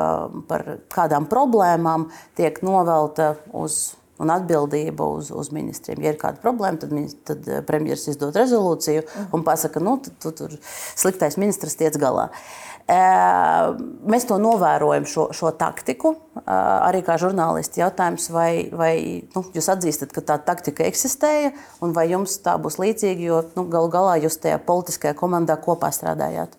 par 0.50 0.76
kādām 0.92 1.26
problēmām 1.30 2.08
tiek 2.38 2.62
novelta 2.66 3.34
uz 3.56 3.96
un 4.22 4.30
atbildība 4.30 5.06
uz, 5.16 5.32
uz 5.34 5.48
ministriem. 5.50 6.02
Ja 6.04 6.12
ir 6.12 6.18
kāda 6.20 6.38
problēma, 6.42 6.78
tad, 6.78 6.92
tad 7.26 7.48
premjerministrs 7.66 8.14
izdod 8.14 8.36
rezolūciju 8.38 9.02
un 9.34 9.42
pasaka, 9.46 9.82
nu, 9.82 9.96
tu, 10.04 10.12
tu 10.22 10.30
tur 10.38 10.54
sliktais 10.62 11.38
ministrs 11.40 11.74
tiec 11.80 11.98
galā. 11.98 12.28
Uh, 12.30 12.71
Mēs 12.90 14.26
to 14.26 14.36
novērojam, 14.42 15.04
šo, 15.08 15.28
šo 15.36 15.52
taktiku. 15.56 16.16
Arī 16.46 17.02
kā 17.06 17.16
žurnālisti 17.20 17.80
jautājums, 17.82 18.26
vai, 18.34 18.68
vai 18.74 18.94
nu, 19.34 19.44
jūs 19.54 19.68
atzīstat, 19.72 20.12
ka 20.12 20.24
tā 20.26 20.38
taktika 20.42 20.84
eksistēja, 20.88 21.52
un 21.84 21.94
vai 21.96 22.08
jums 22.10 22.34
tā 22.42 22.56
būs 22.60 22.80
līdzīga, 22.82 23.22
jo 23.22 23.38
nu, 23.56 23.66
galu 23.70 23.92
galā 23.92 24.16
jūs 24.24 24.40
tajā 24.42 24.58
politiskajā 24.66 25.14
komandā 25.18 25.56
kopā 25.62 25.92
strādājāt. 25.94 26.58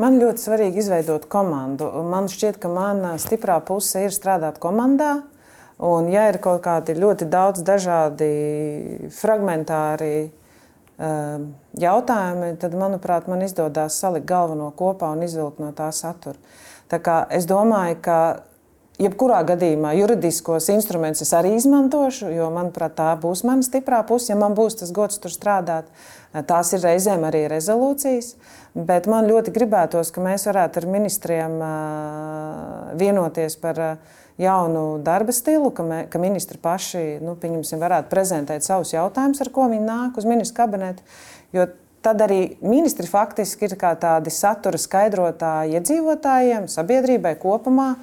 Man 0.00 0.18
ļoti 0.20 0.42
svarīgi 0.42 0.82
izveidot 0.82 1.28
komandu. 1.32 1.88
Man 2.04 2.28
šķiet, 2.28 2.58
ka 2.60 2.68
mana 2.72 3.14
stiprā 3.20 3.60
puse 3.64 4.06
ir 4.06 4.12
strādāt 4.12 4.58
komandā. 4.60 5.22
Un, 5.76 6.08
ja 6.08 6.26
ir 6.30 6.40
kaut 6.40 6.62
kādi 6.64 6.96
ļoti 6.96 7.28
daudz 7.28 7.60
dažādi 7.64 8.32
fragmentāri 9.12 10.12
Ehm, 10.20 10.45
jautājumi, 10.96 12.54
tad, 12.60 12.74
manuprāt, 12.78 13.28
man 13.28 13.44
izdodas 13.44 13.98
salikt 14.00 14.28
galveno 14.28 14.70
kopā 14.76 15.12
un 15.12 15.24
izvilkt 15.26 15.60
no 15.60 15.72
tā 15.76 15.90
satura. 15.92 16.38
Tā 16.88 17.00
kā 17.02 17.24
es 17.34 17.48
domāju, 17.50 17.98
ka 18.04 18.18
Jebkurā 18.96 19.42
gadījumā 19.44 19.90
juridiskos 19.92 20.70
instrumentus 20.72 21.26
es 21.26 21.32
arī 21.36 21.50
izmantošu, 21.58 22.30
jo, 22.32 22.46
manuprāt, 22.54 22.94
tā 22.96 23.10
būs 23.20 23.42
mana 23.44 23.60
stiprā 23.60 23.98
puse. 24.08 24.30
Ja 24.30 24.38
man 24.40 24.54
būs 24.56 24.78
tas 24.80 24.92
gods 24.96 25.20
tur 25.20 25.34
strādāt, 25.34 25.90
tās 26.48 26.72
ir 26.72 26.80
reizēm 26.80 27.26
arī 27.28 27.42
rezolūcijas. 27.52 28.32
Bet 28.88 29.04
man 29.12 29.28
ļoti 29.28 29.52
gribētos, 29.52 30.08
ka 30.12 30.24
mēs 30.24 30.48
varētu 30.48 30.80
ar 30.80 30.88
ministriem 30.94 31.60
vienoties 32.96 33.58
par 33.60 33.82
jaunu 34.38 34.98
darba 35.04 35.32
stilu, 35.32 35.70
ka, 35.74 35.84
me, 35.86 36.02
ka 36.12 36.20
ministri 36.20 36.58
paši 36.62 37.18
nu, 37.24 37.36
varētu 37.40 38.12
prezentēt 38.12 38.66
savus 38.66 38.92
jautājumus, 38.92 39.40
ar 39.40 39.50
ko 39.52 39.66
viņi 39.72 39.86
nāk 39.86 40.20
uz 40.20 40.28
ministru 40.28 40.60
kabinetu. 40.62 41.04
Jo 41.56 41.68
tad 42.06 42.22
arī 42.22 42.40
ministri 42.62 43.08
faktiski 43.10 43.66
ir 43.66 43.74
kā 43.80 43.94
tādi 43.98 44.30
satura 44.30 44.78
skaitrotāji 44.78 45.78
iedzīvotājiem, 45.80 46.70
sabiedrībai 46.70 47.34
kopumā. 47.42 47.94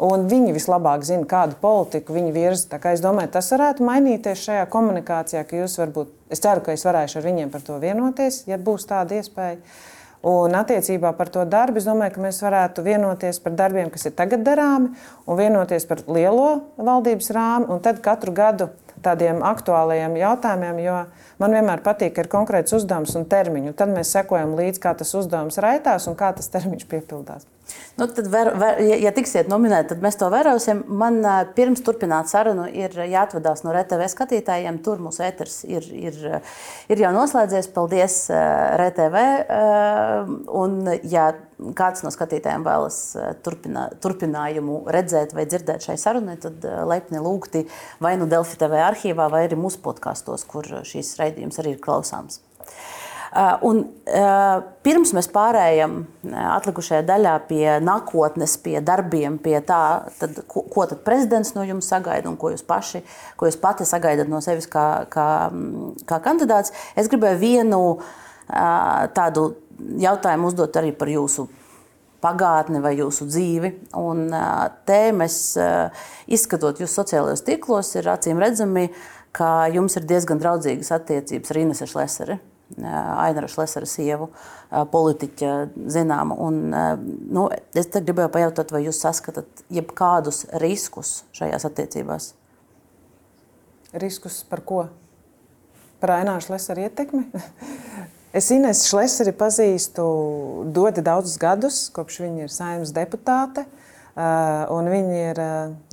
Un 0.00 0.22
viņi 0.30 0.54
vislabāk 0.56 1.02
zina, 1.04 1.26
kādu 1.28 1.58
politiku 1.60 2.14
viņi 2.16 2.30
virza. 2.32 2.78
Es 2.88 3.02
domāju, 3.04 3.34
tas 3.34 3.50
varētu 3.52 3.84
mainīties 3.84 4.46
šajā 4.46 4.62
komunikācijā, 4.72 5.42
ka 5.44 5.58
jūs 5.58 5.74
varbūt, 5.76 6.14
es 6.32 6.40
ceru, 6.40 6.62
ka 6.64 6.72
es 6.72 6.86
varēšu 6.88 7.18
ar 7.20 7.26
viņiem 7.26 7.50
par 7.52 7.66
to 7.66 7.76
vienoties, 7.82 8.46
ja 8.48 8.56
būs 8.56 8.88
tāda 8.88 9.18
iespēja. 9.20 9.58
Un 10.20 10.52
attiecībā 10.52 11.14
par 11.16 11.30
to 11.32 11.46
darbu, 11.48 11.80
es 11.80 11.86
domāju, 11.88 12.18
ka 12.18 12.22
mēs 12.26 12.42
varētu 12.44 12.84
vienoties 12.84 13.38
par 13.40 13.54
darbiem, 13.56 13.88
kas 13.88 14.04
ir 14.10 14.12
tagad 14.18 14.42
darāmi, 14.44 14.90
un 15.24 15.38
vienoties 15.38 15.88
par 15.88 16.02
lielo 16.12 16.50
valdības 16.76 17.30
rāmi, 17.32 17.70
un 17.72 17.80
tad 17.80 18.02
katru 18.04 18.34
gadu 18.36 18.68
tādiem 19.00 19.40
aktuālajiem 19.48 20.18
jautājumiem, 20.20 20.82
jo 20.84 20.98
man 21.40 21.56
vienmēr 21.56 21.80
patīk, 21.86 22.12
ka 22.16 22.26
ir 22.26 22.28
konkrēts 22.32 22.76
uzdevums 22.76 23.16
un 23.16 23.24
termiņš. 23.32 23.72
Tad 23.80 23.94
mēs 23.94 24.12
sekojam 24.12 24.52
līdzi, 24.58 24.82
kā 24.84 24.92
tas 24.98 25.14
uzdevums 25.16 25.56
raitās 25.64 26.08
un 26.10 26.18
kā 26.20 26.34
tas 26.36 26.52
termiņš 26.52 26.84
piepildās. 26.90 27.48
Nu, 28.00 28.06
tad, 28.08 28.26
ver, 28.32 28.52
ver, 28.56 28.78
ja, 28.84 28.96
ja 29.06 29.12
tiksiet 29.12 29.50
nominēti, 29.50 29.90
tad 29.92 30.04
mēs 30.04 30.16
to 30.20 30.30
vērosim. 30.32 30.82
Man 30.88 31.20
pirms 31.56 31.82
turpināt 31.84 32.30
sarunu 32.30 32.64
ir 32.70 32.94
jāatvadās 32.96 33.64
no 33.66 33.74
RTV 33.74 34.08
skatītājiem. 34.12 34.80
Tur 34.84 35.02
mūsu 35.04 35.24
ēters 35.26 35.60
ir, 35.68 35.86
ir, 35.92 36.18
ir 36.88 37.04
jau 37.04 37.12
noslēdzies. 37.16 37.68
Paldies 37.74 38.16
RTV. 38.80 39.24
Un, 40.62 40.80
ja 41.04 41.30
kāds 41.76 42.04
no 42.06 42.12
skatītājiem 42.14 42.64
vēlas 42.64 43.00
turpinā, 43.44 43.88
turpinājumu 44.00 44.82
redzēt 44.94 45.34
vai 45.36 45.44
dzirdēt 45.48 45.84
šai 45.84 45.98
sarunai, 46.00 46.38
tad 46.40 46.64
laipni 46.88 47.20
lūgti 47.20 47.66
vai 48.00 48.16
nu 48.20 48.28
Delfi 48.30 48.56
TV 48.60 48.80
arhīvā, 48.86 49.28
vai 49.32 49.44
arī 49.48 49.60
mūsu 49.60 49.82
podkastos, 49.84 50.46
kur 50.48 50.68
šīs 50.88 51.18
raidījums 51.20 51.60
arī 51.60 51.76
ir 51.76 51.84
klausāms. 51.84 52.40
Uh, 53.30 53.54
un, 53.62 53.84
uh, 54.10 54.56
pirms 54.82 55.12
mēs 55.14 55.28
pārējām 55.30 55.92
uh, 56.00 56.38
atlikušajā 56.56 57.04
daļā 57.06 57.34
pie 57.46 57.76
nākotnes, 57.78 58.56
pie 58.58 58.80
darbiem, 58.82 59.36
pie 59.38 59.60
tā, 59.62 59.82
tad, 60.18 60.40
ko, 60.50 60.64
ko 60.66 60.86
tad 60.90 61.04
prezidents 61.06 61.54
no 61.54 61.62
jums 61.62 61.86
sagaida 61.92 62.26
un 62.26 62.34
ko 62.40 62.50
jūs 62.50 62.66
paši, 62.66 63.04
ko 63.38 63.46
jūs 63.46 63.60
pati 63.62 63.86
sagaidat 63.86 64.26
no 64.26 64.42
sevis 64.42 64.66
kā, 64.72 65.06
kā, 65.14 65.28
mm, 65.46 66.02
kā 66.10 66.18
kandidāts, 66.26 66.74
es 66.98 67.12
gribēju 67.12 67.38
vienu 67.38 67.80
tādu 69.14 69.44
jautājumu 70.02 70.50
uzdot 70.50 70.74
arī 70.80 70.90
par 70.98 71.14
jūsu 71.14 71.46
pagātni 72.18 72.82
vai 72.82 72.96
jūsu 72.98 73.30
dzīvi. 73.30 73.72
Un 74.02 74.26
te 74.90 75.00
mēs, 75.14 75.36
izskatot 76.26 76.82
jūs 76.82 76.98
sociālajos 76.98 77.46
tīklos, 77.46 77.94
ir 77.94 78.10
acīm 78.10 78.42
redzami, 78.42 78.88
ka 79.30 79.70
jums 79.70 79.94
ir 80.02 80.10
diezgan 80.10 80.42
draudzīgas 80.42 80.90
attiecības 80.98 81.54
ar 81.54 81.62
Inesu 81.62 81.94
Šleseri. 81.94 82.42
Ainara 82.78 83.48
Šlesera 83.50 83.88
sievu, 83.88 84.30
politiķa 84.92 85.54
zināma. 85.90 86.36
Un, 86.38 86.60
nu, 87.34 87.48
es 87.74 87.90
gribēju 87.90 88.30
pajautāt, 88.34 88.70
vai 88.74 88.84
jūs 88.84 89.02
saskatāt 89.02 89.64
jebkādus 89.72 90.44
riskus 90.62 91.20
šajās 91.36 91.66
attiecībās? 91.66 92.30
Riskus 93.98 94.44
par 94.46 94.62
ko? 94.66 94.84
Par 96.00 96.14
Aināru 96.20 96.46
Šlesera 96.46 96.88
ietekmi? 96.88 97.26
Es 98.30 98.46
Inesu 98.54 98.92
Šleseri 98.92 99.32
pazīstu 99.34 100.04
ļoti 100.70 101.02
daudzus 101.02 101.34
gadus, 101.42 101.78
kopš 101.90 102.20
viņa 102.22 102.44
ir 102.44 102.52
saimnes 102.54 102.92
deputāte. 102.94 103.64
Viņa 104.14 105.16
ir 105.32 105.40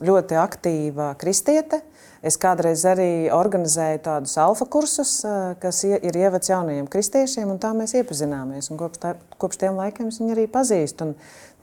ļoti 0.05 0.37
aktīva 0.37 1.07
kristiete. 1.17 1.81
Es 2.27 2.35
kādreiz 2.41 2.81
arī 2.89 3.29
organizēju 3.31 4.01
tādus 4.03 4.33
alfa 4.41 4.65
kursus, 4.67 5.21
kas 5.61 5.83
ir 5.87 6.17
ievads 6.19 6.49
jaunajiem 6.51 6.89
kristiešiem, 6.91 7.53
un 7.53 7.61
tā 7.61 7.71
mēs 7.77 7.93
iepazināmies. 7.95 8.67
Un 8.73 8.79
kopš, 8.81 8.99
tā, 9.03 9.13
kopš 9.39 9.61
tiem 9.61 9.77
laikiem 9.79 10.09
viņi 10.11 10.35
arī 10.35 10.47
pazīst. 10.51 11.03
Un 11.05 11.13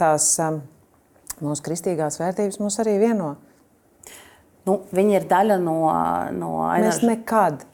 tās 0.01 0.31
mūsu 1.45 1.67
kristīgās 1.67 2.17
vērtības 2.23 2.61
mūs 2.63 2.81
arī 2.81 2.97
vieno. 3.03 3.35
Nu, 4.65 4.79
viņi 4.97 5.19
ir 5.19 5.29
daļa 5.29 5.61
no, 5.61 5.77
no 6.33 6.51
Aināša. 6.71 6.89
Mēs 6.89 7.01
nekad, 7.05 7.65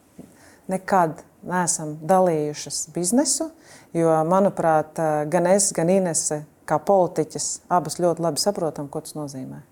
nekad 0.72 1.22
neesam 1.46 1.94
dalījušas 2.02 2.88
biznesu, 2.94 3.52
jo, 3.96 4.10
manuprāt, 4.26 4.98
gan 5.30 5.46
es, 5.52 5.70
gan 5.76 5.92
Inese, 5.92 6.42
kā 6.66 6.80
politiķis, 6.82 7.52
abas 7.70 8.00
ļoti 8.02 8.26
labi 8.26 8.42
saprotam, 8.42 8.90
ko 8.90 9.04
tas 9.06 9.14
nozīmē. 9.18 9.62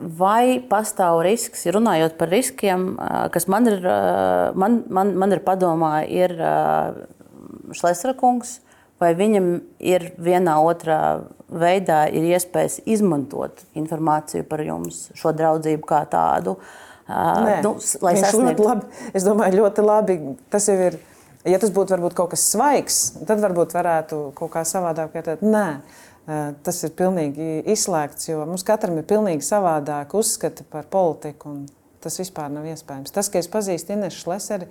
Vai 0.00 0.62
pastāv 0.64 1.18
risks, 1.26 1.66
runājot 1.68 2.14
par 2.16 2.30
riskiem, 2.32 2.94
kas 3.34 3.44
man 3.52 3.68
ir, 3.68 3.84
man, 4.56 4.80
man, 4.88 5.12
man 5.20 5.36
ir 5.36 5.42
padomā, 5.44 6.00
ir 6.08 6.32
Šlesra 7.76 8.14
kungs, 8.16 8.58
vai 9.00 9.12
viņam 9.16 9.50
ir 9.92 10.10
vienā 10.20 10.56
otrā 10.64 11.00
veidā 11.50 12.04
ir 12.08 12.30
iespējas 12.32 12.80
izmantot 12.88 13.60
informāciju 13.76 14.46
par 14.48 14.64
jums, 14.64 15.08
šo 15.18 15.34
draudzību 15.36 15.84
kā 15.88 16.00
tādu? 16.08 16.56
Nē, 17.10 17.60
nu, 17.64 17.74
lai 18.04 18.16
viņš 18.16 18.36
ļoti 18.38 18.66
labi, 18.66 19.06
es 19.18 19.24
domāju, 19.26 19.64
ļoti 19.64 19.84
labi, 19.84 20.18
tas 20.52 20.68
jau 20.70 20.76
ir, 20.78 21.00
ja 21.44 21.58
tas 21.58 21.72
būtu 21.74 21.96
varbūt 21.96 22.14
kaut 22.16 22.32
kas 22.36 22.44
svaigs, 22.52 23.00
tad 23.26 23.42
varbūt 23.42 23.74
varētu 23.74 24.20
kaut 24.38 24.52
kā 24.54 24.62
savādāk 24.68 25.16
vērtēt. 25.16 25.42
Nē, 25.42 25.66
Tas 26.62 26.78
ir 26.86 26.94
pilnīgi 26.94 27.60
izslēgts, 27.72 28.28
jo 28.30 28.44
mums 28.46 28.62
katram 28.66 29.00
ir 29.00 29.06
pilnīgi 29.08 29.42
savādāk 29.42 30.14
uzskati 30.14 30.66
par 30.70 30.86
politiku. 30.92 31.56
Tas 32.00 32.16
vispār 32.20 32.52
nav 32.52 32.68
iespējams. 32.70 33.12
Tas, 33.12 33.28
ka 33.32 33.40
es 33.42 33.50
pazīstu 33.50 33.96
Inešu 33.96 34.24
Šleseri, 34.24 34.70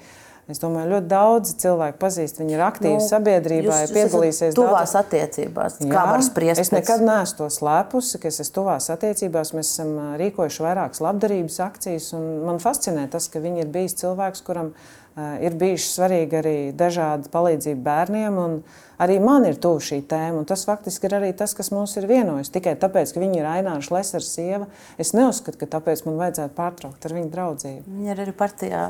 Es 0.49 0.57
domāju, 0.57 0.89
ļoti 0.95 1.05
daudz 1.11 1.51
cilvēku 1.61 1.99
pazīst. 2.01 2.39
Viņi 2.41 2.55
ir 2.55 2.61
aktīvi 2.65 2.95
nu, 2.95 3.05
sabiedrībā, 3.05 3.75
ir 3.85 3.91
piedalījušies 3.93 4.55
tuvās 4.57 4.95
daudz... 4.95 4.95
attiecībās. 5.03 5.75
Jā, 5.83 5.89
Kā 5.93 6.05
var 6.09 6.23
spriest? 6.25 6.61
Es 6.63 6.71
nekad 6.73 7.03
neesmu 7.05 7.43
to 7.43 7.49
slēpusi, 7.53 8.17
ka 8.17 8.31
es 8.31 8.41
esmu 8.41 8.55
tuvās 8.55 8.89
attiecībās. 8.89 9.51
Mēs 9.53 9.75
esam 9.75 9.91
rīkojuši 10.17 10.65
vairākas 10.65 11.03
labdarības 11.05 11.59
akcijas. 11.67 12.09
Man 12.17 12.57
fascinē 12.63 13.05
tas, 13.13 13.29
ka 13.29 13.43
viņi 13.43 13.61
ir 13.61 13.69
bijis 13.75 13.99
cilvēks, 14.01 14.41
kuram 14.47 14.73
uh, 14.73 14.97
ir 15.45 15.57
bijuši 15.59 15.89
svarīgi 15.93 16.37
arī 16.39 16.57
dažādi 16.77 17.31
palīdzība 17.33 17.81
bērniem. 17.85 18.37
Un, 18.39 18.61
arī 18.99 19.17
man 19.23 19.47
ir 19.47 19.57
tuvu 19.61 19.81
šī 19.83 20.01
tēma. 20.09 20.43
Tas 20.47 20.65
faktiski 20.67 21.07
ir 21.09 21.15
arī 21.17 21.31
tas, 21.37 21.55
kas 21.57 21.71
mums 21.73 21.95
ir 21.99 22.07
vienojis. 22.09 22.51
Tikai 22.53 22.75
tāpēc, 22.79 23.13
ka 23.15 23.23
viņa 23.23 23.39
ir 23.39 23.49
Aināša 23.49 23.95
Lesera 23.95 24.25
sieva, 24.25 24.69
es 25.01 25.13
neuzskatu, 25.17 25.59
ka 25.61 25.69
tāpēc 25.77 26.03
man 26.07 26.19
vajadzētu 26.19 26.55
pārtraukt 26.57 27.07
ar 27.07 27.17
viņu 27.17 27.33
draudzību. 27.33 27.97
Viņa 27.97 28.15
ir 28.15 28.23
arī 28.25 28.35
partijā 28.43 28.85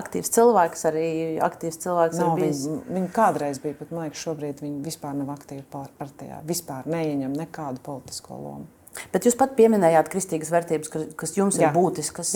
aktīvs 0.00 0.32
cilvēks, 0.36 0.86
arī 0.92 1.08
aktīvs 1.44 1.82
cilvēks. 1.86 2.20
Nav, 2.22 2.36
viņa, 2.40 2.76
viņa 2.98 3.14
kādreiz 3.16 3.62
bija, 3.62 3.78
bet 3.80 3.92
man 3.92 4.08
liekas, 4.08 4.26
šobrīd 4.26 4.62
viņa 4.64 4.84
vispār 4.86 5.18
nav 5.20 5.34
aktīva 5.36 5.86
partijā. 6.00 6.42
Vispār 6.48 6.88
neieņem 6.90 7.36
nekādu 7.44 7.84
politisko 7.84 8.40
lomu. 8.40 8.81
Bet 9.12 9.24
jūs 9.24 9.36
pat 9.40 9.54
pieminējāt 9.56 10.10
kristīgas 10.12 10.50
vērtības, 10.52 10.90
kas 11.16 11.36
jums 11.36 11.56
Jā. 11.56 11.70
ir 11.70 11.76
būtiskas. 11.76 12.34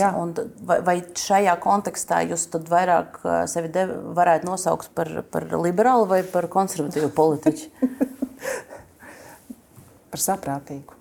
Vai, 0.69 0.79
vai 0.87 0.97
šajā 1.21 1.53
kontekstā 1.61 2.23
jūs 2.31 2.49
vairāk 2.71 3.21
sevi 3.53 3.69
dev, 3.75 3.93
varētu 4.17 4.49
nosaukt 4.49 4.89
par, 4.97 5.11
par 5.33 5.49
liberālu 5.61 6.09
vai 6.09 6.23
par 6.25 6.49
konservatīvu 6.53 7.13
politiķu? 7.17 7.91
par 10.13 10.25
saprātīgu 10.25 10.97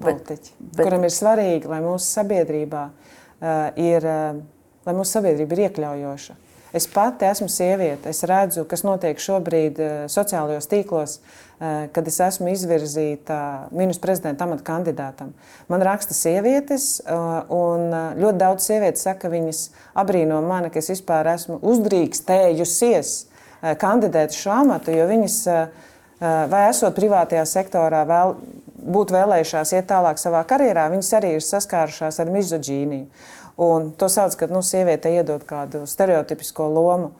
politiķu, 0.00 0.54
bet, 0.58 0.70
bet... 0.76 0.86
kuram 0.86 1.04
ir 1.06 1.12
svarīgi, 1.14 1.68
lai 1.70 1.80
mūsu 1.84 2.08
sabiedrībā 2.18 2.84
uh, 2.88 3.68
ir, 3.80 4.06
uh, 4.08 4.40
lai 4.86 4.94
mūsu 4.96 5.18
sabiedrība 5.18 5.56
ir 5.56 5.62
iekļaujoša. 5.68 6.36
Es 6.74 6.88
pati 6.90 7.28
esmu 7.28 7.46
sieviete. 7.48 8.10
Es 8.10 8.24
redzu, 8.26 8.64
kas 8.66 8.82
notiek 8.82 9.20
šobrīd 9.22 9.78
uh, 9.78 9.90
sociālajos 10.10 10.66
tīklos. 10.70 11.20
Eh, 11.60 11.88
kad 11.94 12.08
es 12.10 12.16
esmu 12.20 12.50
izvirzīta 12.50 13.36
ministra 13.70 14.08
prezidenta 14.08 14.42
amata 14.44 14.64
kandidātam. 14.66 15.28
Man 15.70 15.84
raksta 15.86 16.14
sievietes, 16.16 16.98
eh, 16.98 17.12
un 17.54 17.94
eh, 17.94 18.16
ļoti 18.18 18.40
daudz 18.40 18.66
sievietes 18.66 19.04
saka, 19.06 19.20
ka 19.22 19.30
viņas 19.30 19.60
abrīno 20.02 20.40
mani, 20.42 20.72
ka 20.74 20.82
es 20.82 20.90
vispār 20.90 21.30
esmu 21.36 21.60
uzdrīkstējusies 21.62 23.14
kandidēt 23.80 24.34
šo 24.36 24.50
amatu, 24.58 24.92
jo 24.92 25.06
viņas 25.08 25.36
vai 26.52 26.58
esot 26.68 26.92
privātajā 26.98 27.46
sektorā 27.48 28.02
vēl 28.04 28.34
būtu 28.92 29.14
vēlējušās 29.14 29.72
iet 29.72 29.86
tālāk 29.88 30.20
savā 30.20 30.42
karjerā, 30.44 30.90
viņas 30.92 31.12
arī 31.16 31.30
ir 31.38 31.46
saskārušās 31.46 32.20
ar 32.20 32.32
mizoģīniju. 32.34 33.06
Un 33.56 33.92
to 33.98 34.08
sauc 34.10 34.34
par 34.38 34.50
nu, 34.50 34.64
sieviete 34.66 35.12
iedod 35.14 35.44
kādu 35.46 35.84
stereotipisko 35.86 36.66
lomu. 36.74 37.12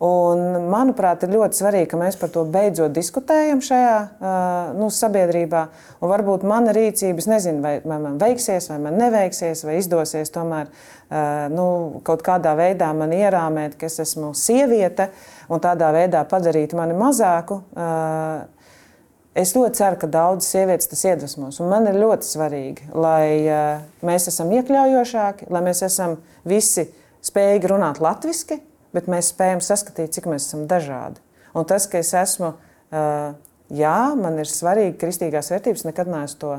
Un, 0.00 0.38
manuprāt, 0.72 1.26
ir 1.26 1.34
ļoti 1.34 1.58
svarīgi, 1.58 1.88
ka 1.90 1.98
mēs 2.00 2.16
par 2.16 2.30
to 2.32 2.46
beidzot 2.48 2.94
diskutējam 2.96 3.58
šajā 3.60 3.96
nu, 4.78 4.86
sabiedrībā. 4.96 5.66
Un 6.00 6.08
varbūt 6.08 6.46
mana 6.48 6.72
rīcība, 6.72 7.20
nezinu, 7.28 7.60
vai, 7.60 7.74
vai 7.84 7.98
man 8.00 8.16
veiksies, 8.22 8.70
vai 8.72 8.78
man 8.86 8.96
neveiksies, 8.96 9.60
vai 9.68 9.76
izdosies 9.76 10.32
tomēr 10.32 10.70
nu, 11.52 11.66
kaut 12.06 12.24
kādā 12.24 12.54
veidā 12.56 12.88
man 12.96 13.12
ierāmēt, 13.12 13.76
ka 13.76 13.90
es 13.90 14.00
esmu 14.06 14.32
sieviete 14.32 15.10
un 15.52 15.60
tādā 15.60 15.92
veidā 15.92 16.24
padarīt 16.32 16.72
mani 16.78 16.96
mazāku. 16.96 17.60
Es 19.38 19.52
ļoti 19.54 19.78
ceru, 19.78 19.98
ka 20.00 20.08
daudzas 20.10 20.50
sievietes 20.50 20.90
tas 20.90 21.04
iedvesmos. 21.06 21.60
Un 21.62 21.70
man 21.70 21.86
ir 21.86 22.00
ļoti 22.00 22.26
svarīgi, 22.26 22.88
lai 22.98 23.46
mēs 24.06 24.26
esam 24.32 24.50
iekļaujošāki, 24.56 25.46
lai 25.54 25.62
mēs 25.68 25.84
esam 25.86 26.16
visi 26.48 26.88
spējīgi 27.22 27.70
runāt 27.70 28.00
latviešu 28.02 28.58
bet 28.94 29.10
mēs 29.10 29.30
spējam 29.34 29.62
saskatīt, 29.64 30.14
cik 30.16 30.26
mēs 30.30 30.48
esam 30.48 30.66
dažādi. 30.70 31.22
Un 31.54 31.66
tas, 31.68 31.86
ka 31.90 32.00
es 32.02 32.12
esmu, 32.16 32.52
jā, 32.90 33.98
man 34.18 34.38
ir 34.42 34.50
svarīgi 34.50 34.98
kristīgās 35.00 35.50
vērtības, 35.52 35.86
nekad 35.88 36.10
neesmu 36.10 36.40
to 36.42 36.52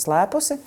slēpusi, 0.00 0.58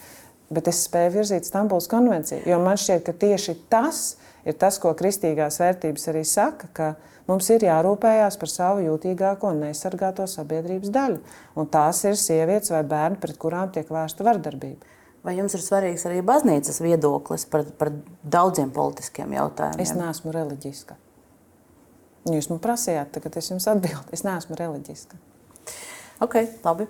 bet 0.54 0.70
es 0.72 0.86
spēju 0.88 1.16
virzīt 1.18 1.50
Stambulas 1.50 1.90
konvenciju. 1.92 2.46
Jo 2.48 2.62
man 2.64 2.80
šķiet, 2.80 3.04
ka 3.06 3.18
tieši 3.26 3.58
tas 3.72 4.02
ir 4.48 4.58
tas, 4.62 4.80
ko 4.82 4.94
kristīgās 4.98 5.60
vērtības 5.62 6.10
arī 6.14 6.24
saka, 6.28 6.70
ka 6.74 6.94
mums 7.28 7.50
ir 7.54 7.66
jārūpējās 7.68 8.38
par 8.42 8.52
savu 8.52 8.84
jūtīgāko 8.86 9.54
un 9.54 9.64
neaizsargāto 9.66 10.28
sabiedrības 10.32 10.94
daļu. 10.94 11.20
Un 11.60 11.72
tās 11.72 12.04
ir 12.08 12.20
sievietes 12.20 12.74
vai 12.74 12.84
bērni, 12.88 13.20
pret 13.24 13.40
kurām 13.42 13.74
tiek 13.76 13.90
vērsta 13.92 14.26
vardarbība. 14.28 14.96
Vai 15.28 15.34
jums 15.36 15.58
ir 15.58 15.64
svarīgs 15.64 16.06
arī 16.08 16.22
baznīcas 16.24 16.80
viedoklis 16.80 17.48
par, 17.52 17.66
par 17.78 17.92
daudziem 18.24 18.70
politiskiem 18.72 19.34
jautājumiem? 19.36 19.84
Es 19.84 19.92
neesmu 19.98 20.32
reliģiska. 20.32 20.96
Jūs 22.32 22.50
man 22.52 22.62
prasījāt, 22.64 23.12
tagad 23.16 23.36
es 23.40 23.52
jums 23.52 23.68
atbildēju. 23.72 24.12
Es 24.16 24.24
neesmu 24.28 24.56
reliģiska. 24.60 25.20
Ok, 26.24 26.40
labi. 26.66 26.88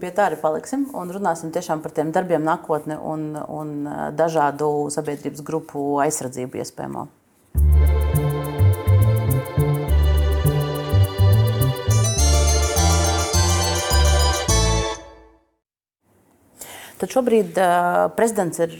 Pie 0.00 0.10
tā 0.16 0.26
arī 0.28 0.38
paliksim 0.40 0.86
un 0.96 1.12
runāsim 1.14 1.52
tiešām 1.54 1.82
par 1.84 1.94
tiem 1.96 2.10
darbiem 2.14 2.42
nākotnē 2.44 2.98
un, 3.10 3.30
un 3.36 3.72
dažādu 4.16 4.90
sabiedrības 4.92 5.44
grupu 5.46 5.86
aizsardzību 6.04 6.62
iespējamo. 6.64 7.06
Tad 17.00 17.14
šobrīd 17.14 17.56
prezidents 18.16 18.60
ir 18.60 18.74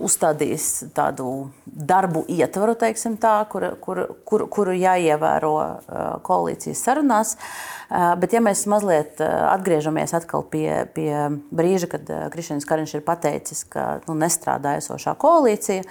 uzstādījis 0.00 0.66
tādu 0.96 1.50
darbu 1.64 2.24
ietvaru, 2.28 2.74
tā, 3.20 3.34
kur, 3.50 3.66
kur, 3.80 4.02
kur, 4.28 4.46
kuru 4.52 4.74
jāievēro 4.76 5.54
koalīcijas 6.26 6.82
sarunās. 6.84 7.34
Bet, 7.90 8.34
ja 8.36 8.42
mēs 8.44 8.66
mazliet 8.70 9.20
atgriežamies 9.24 10.14
pie, 10.52 10.68
pie 10.94 11.12
brīža, 11.50 11.90
kad 11.96 12.12
Krišņins 12.32 12.68
Kariņš 12.68 12.96
ir 12.98 13.06
pateicis, 13.06 13.64
ka 13.72 13.86
nu, 14.06 14.16
nestrādā 14.20 14.76
esošā 14.80 15.16
koalīcija, 15.20 15.84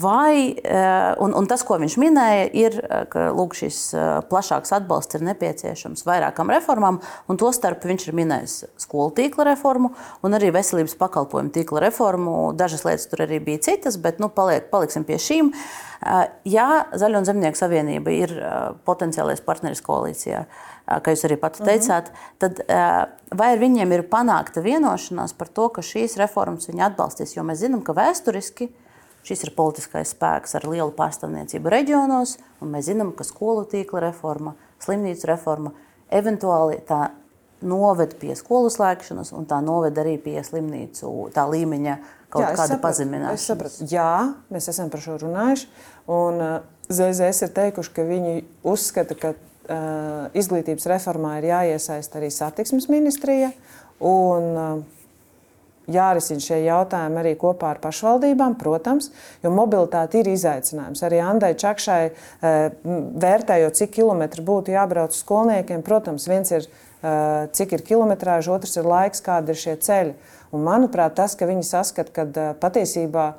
Vai, 0.00 0.54
eh, 0.62 1.14
un, 1.18 1.34
un 1.36 1.46
tas, 1.50 1.60
ko 1.66 1.76
viņš 1.76 1.94
minēja, 2.00 2.44
ir, 2.56 2.76
eh, 2.80 3.02
ka 3.12 3.26
lūk, 3.34 3.52
šis 3.58 3.78
eh, 3.92 4.02
plašāks 4.30 4.72
atbalsts 4.78 5.18
ir 5.18 5.24
nepieciešams 5.26 6.04
vairākām 6.06 6.52
reformām, 6.54 7.00
un 7.28 7.40
tostarp 7.40 7.82
viņš 7.84 8.06
ir 8.08 8.16
minējis 8.16 8.54
skolu 8.80 9.10
tīkla 9.16 9.50
reformu 9.50 9.90
un 10.24 10.38
arī 10.38 10.52
veselības 10.54 10.94
pakalpojumu 11.00 11.52
tīkla 11.52 11.82
reformu. 11.84 12.36
Dažas 12.56 12.86
lietas 12.86 13.08
tur 13.10 13.24
arī 13.26 13.40
bija 13.44 13.60
citas, 13.68 13.98
bet 14.00 14.22
nu, 14.22 14.30
paliek, 14.32 14.70
paliksim 14.72 15.04
pie 15.04 15.18
šīm. 15.20 15.52
Ja 16.50 16.68
Zaļo 16.98 17.20
un 17.20 17.26
Zemnieku 17.28 17.58
savienība 17.58 18.10
ir 18.10 18.32
potenciālais 18.88 19.42
partneris 19.44 19.84
koalīcijā, 19.86 20.40
kā 20.86 21.14
jūs 21.14 21.22
arī 21.28 21.36
pati 21.38 21.62
teicāt, 21.62 22.10
mhm. 22.10 22.32
tad 22.42 22.62
vai 23.38 23.52
ar 23.54 23.62
viņiem 23.62 23.94
ir 23.94 24.02
panākta 24.10 24.64
vienošanās 24.64 25.36
par 25.38 25.52
to, 25.54 25.68
ka 25.76 25.84
šīs 25.86 26.18
reformas 26.18 26.66
viņi 26.70 26.88
atbalstīs? 26.88 27.36
Jo 27.36 27.46
mēs 27.46 27.62
zinām, 27.62 27.84
ka 27.86 27.94
vēsturiski 27.94 28.72
Šis 29.22 29.44
ir 29.46 29.52
politiskais 29.54 30.16
spēks 30.16 30.56
ar 30.58 30.66
lielu 30.66 30.90
pārstāvniecību 30.96 31.70
reģionos, 31.70 32.36
un 32.62 32.72
mēs 32.74 32.88
zinām, 32.90 33.12
ka 33.14 33.26
skolu 33.26 33.62
tīkla 33.70 34.08
reforma, 34.08 34.56
slimnīcu 34.82 35.28
reforma 35.30 35.70
eventuāli 36.12 36.80
tā 36.88 37.12
noved 37.62 38.16
pie 38.18 38.34
skolu 38.38 38.70
slēgšanas, 38.72 39.30
un 39.36 39.46
tā 39.46 39.60
noved 39.62 39.98
arī 40.02 40.16
pie 40.22 40.40
slimnīcu 40.42 41.12
tā 41.34 41.46
līmeņa 41.46 41.96
kaut 42.32 42.44
Jā, 42.44 42.52
kāda 42.58 42.78
pazemināšanas. 42.82 43.78
Jā, 43.92 44.12
mēs 44.52 44.68
esam 44.72 44.90
par 44.92 45.02
šo 45.04 45.18
runājuši, 45.22 45.68
un 46.10 46.42
uh, 46.42 46.54
ZZS 46.90 47.46
ir 47.46 47.52
teikuši, 47.56 47.92
ka 47.94 48.06
viņi 48.08 48.34
uzskata, 48.72 49.16
ka 49.18 49.34
uh, 49.36 50.32
izglītības 50.38 50.88
reformā 50.90 51.36
ir 51.40 51.50
jāiesaist 51.52 52.18
arī 52.18 52.32
satiksmes 52.34 52.88
ministrija, 52.92 53.52
un 54.02 54.50
uh, 54.56 55.01
jārisina 55.94 56.42
šie 56.42 56.60
jautājumi 56.66 57.20
arī 57.22 57.34
kopā 57.40 57.72
ar 57.74 57.80
pašvaldībām, 57.82 58.56
protams, 58.60 59.10
jo 59.44 59.52
mobilitāte 59.54 60.20
ir 60.20 60.32
izaicinājums. 60.32 61.04
Arī 61.06 61.20
Andai 61.24 61.52
Čakšai 61.58 62.02
eh, 62.08 62.58
vērtējot, 63.26 63.78
cik 63.78 63.94
kilometri 63.98 64.44
būtu 64.46 64.74
jābrauc 64.74 65.16
skolniekiem, 65.16 65.84
protams, 65.86 66.28
viens 66.30 66.52
ir 66.54 66.66
eh, 66.66 67.46
cik 67.52 67.78
ir 67.78 67.86
kilometrāža, 67.92 68.56
otrs 68.56 68.76
ir 68.80 68.88
laiks, 68.88 69.24
kādi 69.24 69.54
ir 69.54 69.62
šie 69.62 69.78
ceļi. 69.86 70.18
Un, 70.52 70.66
manuprāt, 70.66 71.16
tas, 71.16 71.36
ka 71.38 71.48
viņi 71.48 71.64
saskata, 71.68 72.14
ka 72.14 72.28
eh, 72.28 72.52
patiesībā 72.60 73.32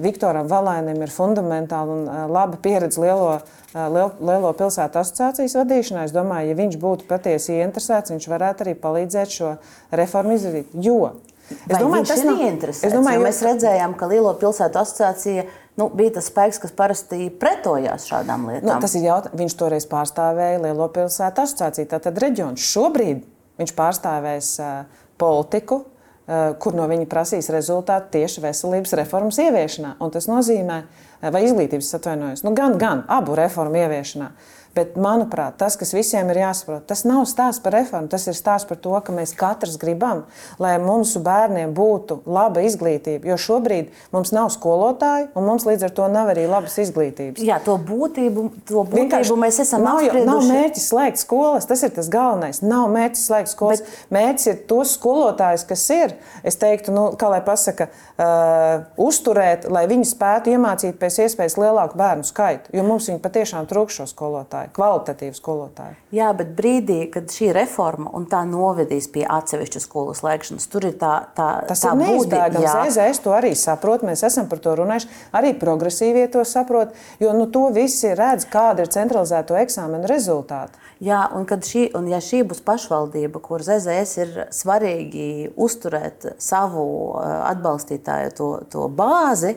Viktoram 0.00 0.46
Valēnam 0.48 1.02
ir 1.04 1.10
fundamentāli 1.12 1.92
un 1.92 2.06
laba 2.32 2.56
pieredze 2.64 3.02
lielo, 3.02 3.34
lielo, 3.74 4.06
lielo 4.24 4.52
pilsētu 4.56 4.96
asociācijas 5.02 5.58
vadīšanā. 5.58 6.06
Es 6.08 6.14
domāju, 6.14 6.48
ja 6.48 6.56
viņš 6.56 6.78
būtu 6.80 7.04
patiesi 7.10 7.58
ieinteresēts, 7.58 8.14
viņš 8.14 8.28
varētu 8.32 8.64
arī 8.64 8.74
palīdzēt 8.80 9.36
šo 9.36 9.50
reformu 9.92 10.38
izdarīt. 10.38 10.72
Jo 10.72 11.18
Es 11.50 11.78
domāju, 11.78 12.06
tas 12.08 12.22
ir 12.22 12.28
nav... 12.28 12.40
interesanti. 12.46 12.88
Es 12.88 12.94
domāju, 12.94 13.20
jo... 13.20 13.26
mēs 13.26 13.42
redzējām, 13.44 13.94
ka 13.98 14.08
Lielo 14.10 14.32
pilsētu 14.40 14.80
asociācija 14.80 15.44
nu, 15.80 15.88
bija 15.96 16.16
tas 16.16 16.28
spēks, 16.30 16.60
kas 16.62 16.74
parasti 16.76 17.28
pretojās 17.40 18.06
šādām 18.08 18.46
lietām. 18.50 18.68
Nu, 18.68 18.76
tas 18.82 18.96
ir 18.98 19.06
jautājums. 19.08 19.38
Viņš 19.40 19.56
toreiz 19.60 19.86
pārstāvēja 19.90 20.62
Lielo 20.62 20.88
pilsētu 20.94 21.44
asociāciju. 21.44 21.90
Tātad 21.92 22.20
reģions 22.22 22.68
šobrīd 22.72 23.24
viņš 23.60 23.74
pārstāvēs 23.78 24.52
uh, 24.62 25.04
politiku, 25.20 25.82
uh, 25.82 26.54
kur 26.62 26.78
no 26.78 26.88
viņa 26.90 27.08
prasīs 27.10 27.50
rezultātu 27.52 28.14
tieši 28.18 28.46
veselības 28.46 28.96
reformas 29.02 29.40
ieviešanā. 29.42 29.96
Un 30.02 30.14
tas 30.14 30.30
nozīmē, 30.30 30.80
uh, 30.86 31.28
vai 31.34 31.44
izglītības 31.48 31.92
atvainojas, 32.00 32.46
nu, 32.46 32.54
gan, 32.58 32.78
gan 32.80 33.06
abu 33.12 33.36
reformu 33.38 33.82
ieviešanā. 33.82 34.32
Uh, 34.32 34.58
Bet, 34.72 34.94
manuprāt, 34.96 35.58
tas, 35.60 35.74
kas 35.76 35.90
visiem 35.92 36.30
ir 36.32 36.38
jāsaprot, 36.40 36.86
tas 36.88 37.02
nav 37.04 37.26
stāsts 37.28 37.60
par 37.60 37.74
reformu. 37.76 38.08
Tas 38.08 38.24
ir 38.30 38.36
stāsts 38.36 38.64
par 38.64 38.78
to, 38.80 38.94
ka 39.04 39.12
mēs 39.12 39.34
katrs 39.36 39.74
gribam, 39.80 40.22
lai 40.62 40.78
mūsu 40.80 41.20
bērniem 41.20 41.74
būtu 41.76 42.22
laba 42.24 42.62
izglītība. 42.64 43.28
Jo 43.28 43.36
šobrīd 43.36 43.90
mums 44.16 44.32
nav 44.32 44.48
skolotāju, 44.54 45.28
un 45.36 45.44
mums 45.44 45.66
līdz 45.68 45.84
ar 45.84 45.92
to 45.98 46.06
nav 46.08 46.30
arī 46.32 46.46
labas 46.48 46.78
izglītības. 46.80 47.44
Jā, 47.44 47.58
to 47.60 47.74
būtību, 47.76 48.46
to 48.70 48.86
būtību 48.94 49.36
mēs 49.42 49.60
esam 49.66 49.84
nav, 49.84 50.00
jau, 50.06 50.24
nav 50.24 50.40
mērķis 50.48 50.88
slēgt 50.94 51.20
skolas. 51.20 51.68
Tas 51.68 51.84
ir 51.84 51.92
tas 51.92 52.08
galvenais. 52.12 52.62
Nav 52.64 52.88
mērķis 52.96 53.26
slēgt 53.28 53.52
skolas. 53.52 53.84
Bet, 53.84 54.08
mērķis 54.16 54.50
ir 54.54 54.64
tos 54.72 54.96
skolotājus, 54.96 55.66
kas 55.68 55.84
ir, 55.92 56.16
es 56.48 56.56
teiktu, 56.56 56.96
nu, 56.96 57.04
kā 57.20 57.28
lai 57.28 57.42
pasaka, 57.44 57.90
uh, 58.16 58.88
uzturēt, 58.96 59.68
lai 59.68 59.84
viņi 59.92 60.08
spētu 60.14 60.56
iemācīt 60.56 60.96
pēc 60.96 61.26
iespējas 61.26 61.60
lielāku 61.60 62.00
bērnu 62.00 62.24
skaitu. 62.24 62.72
Jo 62.72 62.88
mums 62.88 63.12
viņi 63.12 63.20
patiešām 63.20 63.68
trūkst 63.68 64.00
šo 64.00 64.10
skolotāju 64.16 64.61
skolotāji, 64.62 64.74
kvalitatīvi 64.76 65.36
skolotāji. 65.36 65.96
Jā, 66.12 66.32
bet 66.36 66.52
brīdī, 66.56 67.10
kad 67.10 67.30
šī 67.30 67.52
reforma 67.54 68.10
un 68.14 68.26
tā 68.26 68.42
novedīs 68.46 69.08
pie 69.12 69.24
atsevišķu 69.26 69.80
skolu 69.80 70.14
slēgšanas, 70.14 70.68
tur 70.70 70.86
ir 70.88 70.96
tā, 71.00 71.28
tā 71.36 71.48
tas 71.68 71.82
tā 71.82 71.92
ir 71.92 72.00
neizbēgami. 72.02 72.66
Es 73.12 73.20
to 73.22 73.32
arī 73.34 73.54
saprotu, 73.54 74.06
mēs 74.06 74.22
esam 74.26 74.48
par 74.48 74.60
to 74.62 74.74
runājuši. 74.78 75.08
Arī 75.32 75.54
progresīvie 75.58 76.28
to 76.32 76.44
saprot, 76.44 76.94
jo 77.20 77.32
nu, 77.32 77.48
to 77.52 77.68
visi 77.74 78.14
redz, 78.14 78.46
kāda 78.50 78.84
ir 78.84 78.92
centralizēto 78.92 79.56
eksāmenu 79.58 80.08
rezultāti. 80.10 80.78
Jā, 81.02 81.24
un, 81.34 81.46
šī, 81.46 81.88
un 81.98 82.06
ja 82.10 82.20
šī 82.22 82.44
būs 82.46 82.62
pašvaldība, 82.62 83.42
kur 83.42 83.62
ZZS 83.64 84.18
ir 84.22 84.40
svarīgi 84.54 85.52
uzturēt 85.56 86.34
savu 86.38 86.86
eh, 87.18 87.36
atbalstītāju 87.52 88.34
to, 88.38 88.50
to 88.70 88.88
bāzi, 88.92 89.56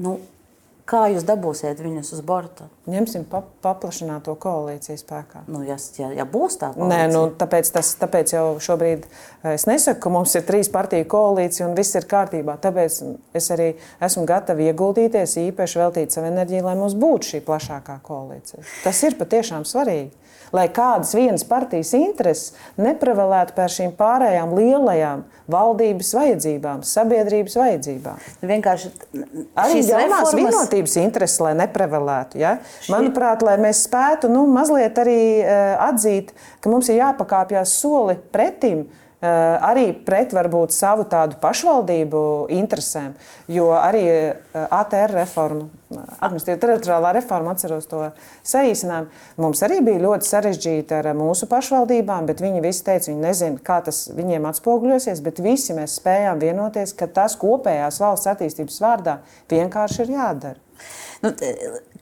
nu, 0.00 0.18
Kā 0.90 1.04
jūs 1.06 1.22
dabūsiet 1.22 1.78
viņus 1.78 2.08
uz 2.16 2.22
borta? 2.26 2.64
Ņemsim 2.90 3.22
pa, 3.30 3.44
paplašināto 3.62 4.32
koalīciju 4.42 4.98
spēkā. 4.98 5.44
Nu, 5.46 5.60
ja, 5.62 5.76
ja, 6.00 6.08
ja 6.18 6.26
būs 6.26 6.58
tā 6.58 6.72
koalīcija. 6.74 6.90
Nē, 6.90 7.12
nu, 7.12 7.20
tāpēc, 7.38 7.70
tas, 7.76 7.92
tāpēc 8.00 8.32
jau 8.34 8.44
šobrīd 8.58 9.04
eh, 9.06 9.52
es 9.52 9.68
nesaku, 9.70 10.00
ka 10.02 10.12
mums 10.16 10.34
ir 10.34 10.42
trīs 10.48 10.70
partiju 10.72 11.06
koalīcija 11.12 11.68
un 11.68 11.76
viss 11.78 11.94
ir 11.94 12.08
kārtībā. 12.10 12.58
Tāpēc 12.64 12.96
es 13.38 13.50
arī 13.54 13.68
esmu 14.02 14.26
gatava 14.26 14.66
ieguldīties, 14.66 15.36
īpaši 15.44 15.82
veltīt 15.84 16.16
savu 16.16 16.32
enerģiju, 16.32 16.66
lai 16.66 16.74
mums 16.82 16.98
būtu 16.98 17.36
šī 17.36 17.44
plašākā 17.46 18.00
koalīcija. 18.10 18.66
Tas 18.82 19.04
ir 19.06 19.18
patiešām 19.20 19.68
svarīgi 19.70 20.10
lai 20.56 20.66
kādas 20.74 21.12
vienas 21.16 21.44
partijas 21.46 21.92
intereses 21.96 22.54
neprevalētu 22.80 23.54
pār 23.56 23.72
šīm 23.72 23.92
pārējām 23.98 24.54
lielajām 24.58 25.24
valdības 25.50 26.12
vajadzībām, 26.14 26.84
sabiedrības 26.86 27.56
vajadzībām. 27.58 28.22
Vienkārši 28.52 28.92
arī 29.58 29.82
jaunās 29.82 30.34
vienotības 30.36 30.96
intereses, 31.02 31.40
lai 31.42 31.56
neprevelētu. 31.58 32.40
Ja? 32.42 32.56
Manuprāt, 32.92 33.44
lai 33.46 33.58
mēs 33.62 33.84
spētu 33.88 34.30
nu, 34.30 34.46
mazliet 34.50 34.98
arī 35.02 35.20
atzīt, 35.90 36.34
ka 36.62 36.72
mums 36.72 36.90
ir 36.90 37.00
jāpakāpjas 37.02 37.78
soli 37.82 38.18
pretim 38.30 38.86
arī 39.20 39.90
pret 40.06 40.32
varbūt 40.32 40.72
savu 40.72 41.04
tādu 41.04 41.36
pašvaldību 41.42 42.22
interesēm. 42.56 43.12
Jo 43.52 43.68
arī 43.76 44.04
eh, 44.08 44.38
ATR 44.56 45.12
reforma, 45.18 45.66
administratīvā 45.90 46.60
teritoriālā 46.62 47.12
reforma, 47.18 47.52
atceros 47.52 47.88
to 47.90 48.06
saīsinājumu, 48.48 49.10
mums 49.44 49.60
arī 49.66 49.82
bija 49.84 50.00
ļoti 50.06 50.30
sarežģīta 50.30 51.02
ar 51.02 51.10
mūsu 51.18 51.50
pašvaldībām, 51.50 52.30
bet 52.30 52.40
viņi 52.40 52.64
visi 52.64 52.86
teica, 52.86 53.10
viņi 53.10 53.26
nezina, 53.26 53.60
kā 53.64 53.82
tas 53.84 54.06
viņiem 54.16 54.48
atspoguļosies, 54.48 55.20
bet 55.26 55.44
visi 55.44 55.76
mēs 55.76 55.98
spējām 56.00 56.40
vienoties, 56.40 56.96
ka 56.96 57.10
tas 57.20 57.36
kopējās 57.40 58.00
valsts 58.00 58.32
attīstības 58.32 58.80
vārdā 58.80 59.20
vienkārši 59.52 60.04
ir 60.06 60.16
jādara. 60.16 60.60
Nu, 61.20 61.34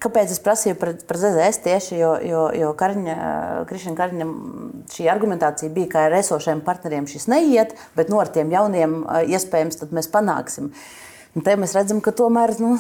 kāpēc 0.03 0.33
es 0.35 0.41
prasīju 0.45 0.79
par, 0.81 0.93
par 1.09 1.19
ZZS 1.21 1.63
tieši, 1.65 1.99
jo, 2.01 2.13
jo, 2.25 2.45
jo 2.57 2.73
Kariņa, 2.79 3.17
Krišņa 3.69 3.95
Kariņa 3.99 4.29
šī 4.95 5.09
argumentācija 5.13 5.73
bija, 5.75 5.91
ka 5.95 6.07
ar 6.09 6.19
esošiem 6.21 6.63
partneriem 6.67 7.09
šis 7.11 7.29
neiet, 7.31 7.75
bet 7.99 8.13
no 8.13 8.23
ar 8.23 8.33
tiem 8.35 8.53
jauniem 8.55 9.01
iespējams 9.27 9.83
mēs 9.95 10.11
panāksim. 10.15 10.73
Un 11.37 11.47
te 11.47 11.55
mēs 11.61 11.75
redzam, 11.77 12.03
ka 12.05 12.15
tomēr 12.17 12.55
nu, 12.63 12.77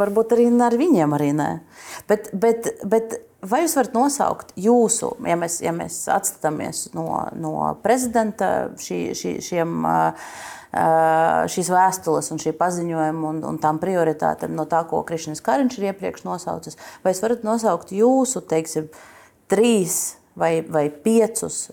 varbūt 0.00 0.36
arī 0.36 0.48
ar 0.64 0.76
viņiem 0.78 1.16
arī 1.16 1.32
nē. 1.36 1.50
Bet, 2.08 2.30
bet, 2.36 2.70
bet 2.84 3.18
vai 3.44 3.62
jūs 3.64 3.76
varat 3.78 3.96
nosaukt 3.96 4.52
jūsu, 4.60 5.12
ja 5.26 5.36
mēs, 5.38 5.60
ja 5.64 5.72
mēs 5.76 6.02
atskatāmies 6.12 6.90
no, 6.96 7.08
no 7.36 7.54
prezidenta 7.84 8.70
šī, 8.80 9.00
šī, 9.16 9.34
šiem 9.44 9.88
šīs 11.52 11.70
vēstules 11.72 12.28
un 12.34 12.40
šī 12.42 12.52
paziņojuma 12.58 13.30
un, 13.30 13.40
un 13.48 13.58
tām 13.62 13.78
prioritātēm 13.80 14.56
no 14.56 14.66
tā, 14.68 14.82
ko 14.88 15.00
Krišņins 15.06 15.44
Kariņš 15.44 15.78
ir 15.78 15.90
iepriekš 15.92 16.26
nosaucis? 16.26 16.76
Vai 17.04 17.14
jūs 17.14 17.22
varat 17.24 17.46
nosaukt 17.46 17.94
jūsu, 17.96 18.42
teiksim, 18.50 18.90
trīs 19.48 20.16
vai, 20.36 20.60
vai 20.68 20.88
piecus 20.90 21.70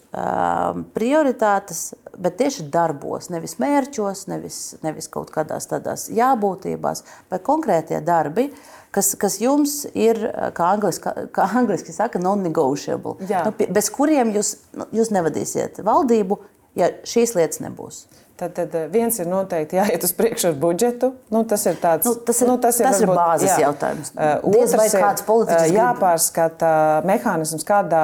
prioritātes, 0.96 1.82
bet 2.14 2.38
tieši 2.40 2.70
darbos, 2.72 3.28
nevis 3.34 3.58
mērķos, 3.60 4.28
nevis, 4.32 4.60
nevis 4.86 5.10
kaut 5.12 5.34
kādās 5.34 5.68
tādās 5.72 6.08
jābūtībās, 6.14 7.04
bet 7.34 7.44
konkrētie 7.46 8.00
darbi, 8.06 8.52
kas, 8.94 9.14
kas 9.20 9.40
jums 9.42 9.76
ir, 9.98 10.20
kā 10.58 10.72
angliski, 10.76 11.14
kā 11.36 11.48
angliski 11.60 11.96
saka, 11.96 12.22
non-negotiable, 12.22 13.18
nu, 13.20 13.54
bez 13.76 13.90
kuriem 13.94 14.34
jūs, 14.36 14.56
nu, 14.78 14.88
jūs 14.96 15.12
nevadīsiet 15.16 15.82
valdību, 15.86 16.40
ja 16.80 16.92
šīs 17.08 17.36
lietas 17.38 17.64
nebūs. 17.64 18.06
Tad, 18.34 18.50
tad 18.58 18.74
eh, 18.74 18.88
viens 18.90 19.14
ir 19.22 19.28
noteikti 19.30 19.78
jāiet 19.78 20.02
uz 20.08 20.12
priekšu 20.18 20.48
ar 20.50 20.56
budžetu. 20.58 21.12
Nu, 21.30 21.44
tas 21.46 21.68
ir 21.70 21.76
tāds 21.78 22.08
nu, 22.10 22.16
tas 22.18 22.40
ir, 22.42 22.48
nu, 22.50 22.56
tas 22.58 22.80
ir, 22.82 22.88
tas 22.88 22.98
varbūt, 22.98 23.14
ir 23.14 23.20
bāzes 23.20 23.52
jā. 23.52 23.60
jautājums. 23.68 24.10
Uh, 24.16 24.48
Diez 24.56 24.74
vai 24.80 24.88
kāds 24.90 25.26
politiķis 25.28 25.70
uh, 25.70 25.76
jāpārskata 25.78 26.72
mehānisms, 27.06 27.68
kādā 27.68 28.02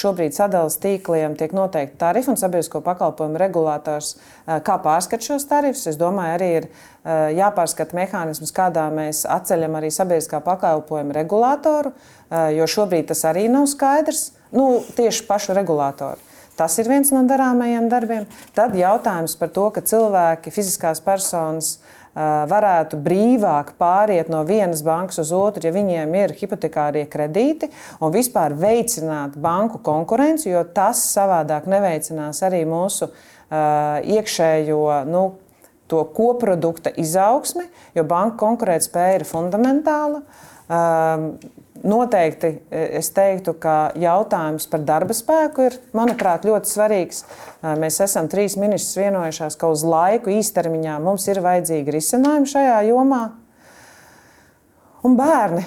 šobrīd 0.00 0.32
sadales 0.32 0.78
tīkliem 0.80 1.36
tiek 1.36 1.52
noteikti 1.52 2.00
tarifi 2.00 2.32
un 2.32 2.40
sabiedrisko 2.40 2.80
pakalpojumu 2.88 3.40
regulātors, 3.44 4.14
kā 4.64 4.78
pārskat 4.80 5.28
šos 5.28 5.44
tarifus. 5.50 5.84
Es 5.92 6.00
domāju, 6.00 6.38
arī 6.38 6.50
ir 6.62 6.68
jāpārskata 7.36 8.00
mehānisms, 8.00 8.52
kādā 8.56 8.88
mēs 8.96 9.26
atceļam 9.28 9.76
arī 9.76 9.92
sabiedriskā 9.92 10.40
pakalpojuma 10.44 11.20
regulātoru, 11.20 11.92
jo 12.56 12.68
šobrīd 12.78 13.12
tas 13.12 13.26
arī 13.28 13.50
nav 13.52 13.68
skaidrs. 13.70 14.30
Nu, 14.56 14.80
tieši 14.96 15.28
pašu 15.28 15.56
regulātoru. 15.58 16.33
Tas 16.58 16.78
ir 16.78 16.88
viens 16.90 17.10
no 17.10 17.24
darāmajiem 17.26 17.90
darbiem. 17.90 18.28
Tad 18.54 18.76
jautājums 18.78 19.34
par 19.40 19.50
to, 19.54 19.68
ka 19.74 19.82
cilvēki, 19.82 20.52
fiziskās 20.54 21.02
personas, 21.02 21.78
varētu 22.14 22.98
brīvāk 23.02 23.72
pāriet 23.78 24.28
no 24.30 24.44
vienas 24.46 24.84
bankas 24.86 25.18
uz 25.18 25.32
otru, 25.34 25.64
ja 25.66 25.74
viņiem 25.74 26.14
ir 26.14 26.34
hipotekārie 26.38 27.08
kredīti, 27.10 27.72
un 27.98 28.14
vispār 28.14 28.54
veicināt 28.54 29.34
banku 29.34 29.82
konkurenci, 29.82 30.52
jo 30.52 30.62
tas 30.76 31.02
savādāk 31.10 31.66
neveicinās 31.70 32.44
arī 32.46 32.62
mūsu 32.70 33.10
iekšējo 33.50 34.84
nu, 35.10 35.24
koprodukta 35.90 36.90
izaugsmi, 36.98 37.66
jo 37.94 38.06
banka 38.08 38.38
konkurētspēja 38.40 39.20
ir 39.20 39.26
fundamentāla. 39.28 40.22
Uh, 40.22 40.53
Noteikti 41.84 42.48
e, 42.70 42.82
es 42.96 43.10
teiktu, 43.12 43.52
ka 43.60 43.92
jautājums 44.00 44.64
par 44.72 44.80
darba 44.88 45.12
spēku 45.16 45.66
ir, 45.66 45.74
manuprāt, 45.92 46.46
ļoti 46.48 46.70
svarīgs. 46.70 47.18
E, 47.60 47.74
mēs 47.80 47.98
esam 48.00 48.30
trīs 48.32 48.56
ministrs 48.56 48.96
vienojušās, 49.02 49.58
ka 49.60 49.68
uz 49.68 49.84
laiku 49.84 50.32
īstermiņā 50.32 50.96
mums 51.04 51.28
ir 51.28 51.42
vajadzīgi 51.44 51.92
risinājumi 51.98 52.48
šajā 52.54 52.78
jomā. 52.88 53.22
Un 55.04 55.18
bērni. 55.20 55.66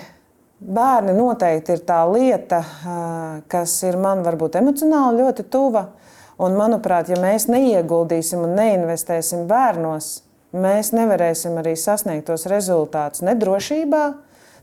Bērni 0.58 1.14
noteikti 1.14 1.76
ir 1.76 1.86
tā 1.86 2.00
lieta, 2.10 2.64
e, 2.66 3.00
kas 3.54 3.78
ir 3.86 4.02
man 4.02 4.26
varbūt 4.26 4.58
emocionāli 4.58 5.22
ļoti 5.22 5.46
tuva. 5.54 5.92
Un, 6.42 6.58
manuprāt, 6.58 7.12
ja 7.14 7.22
mēs 7.22 7.46
neieguldīsim 7.50 8.42
un 8.46 8.58
neinvestēsim 8.58 9.46
bērnos, 9.50 10.16
mēs 10.58 10.96
nevarēsim 10.98 11.62
arī 11.62 11.76
sasniegt 11.78 12.26
tos 12.30 12.50
rezultātus 12.50 13.22
nedrošībā, 13.26 14.04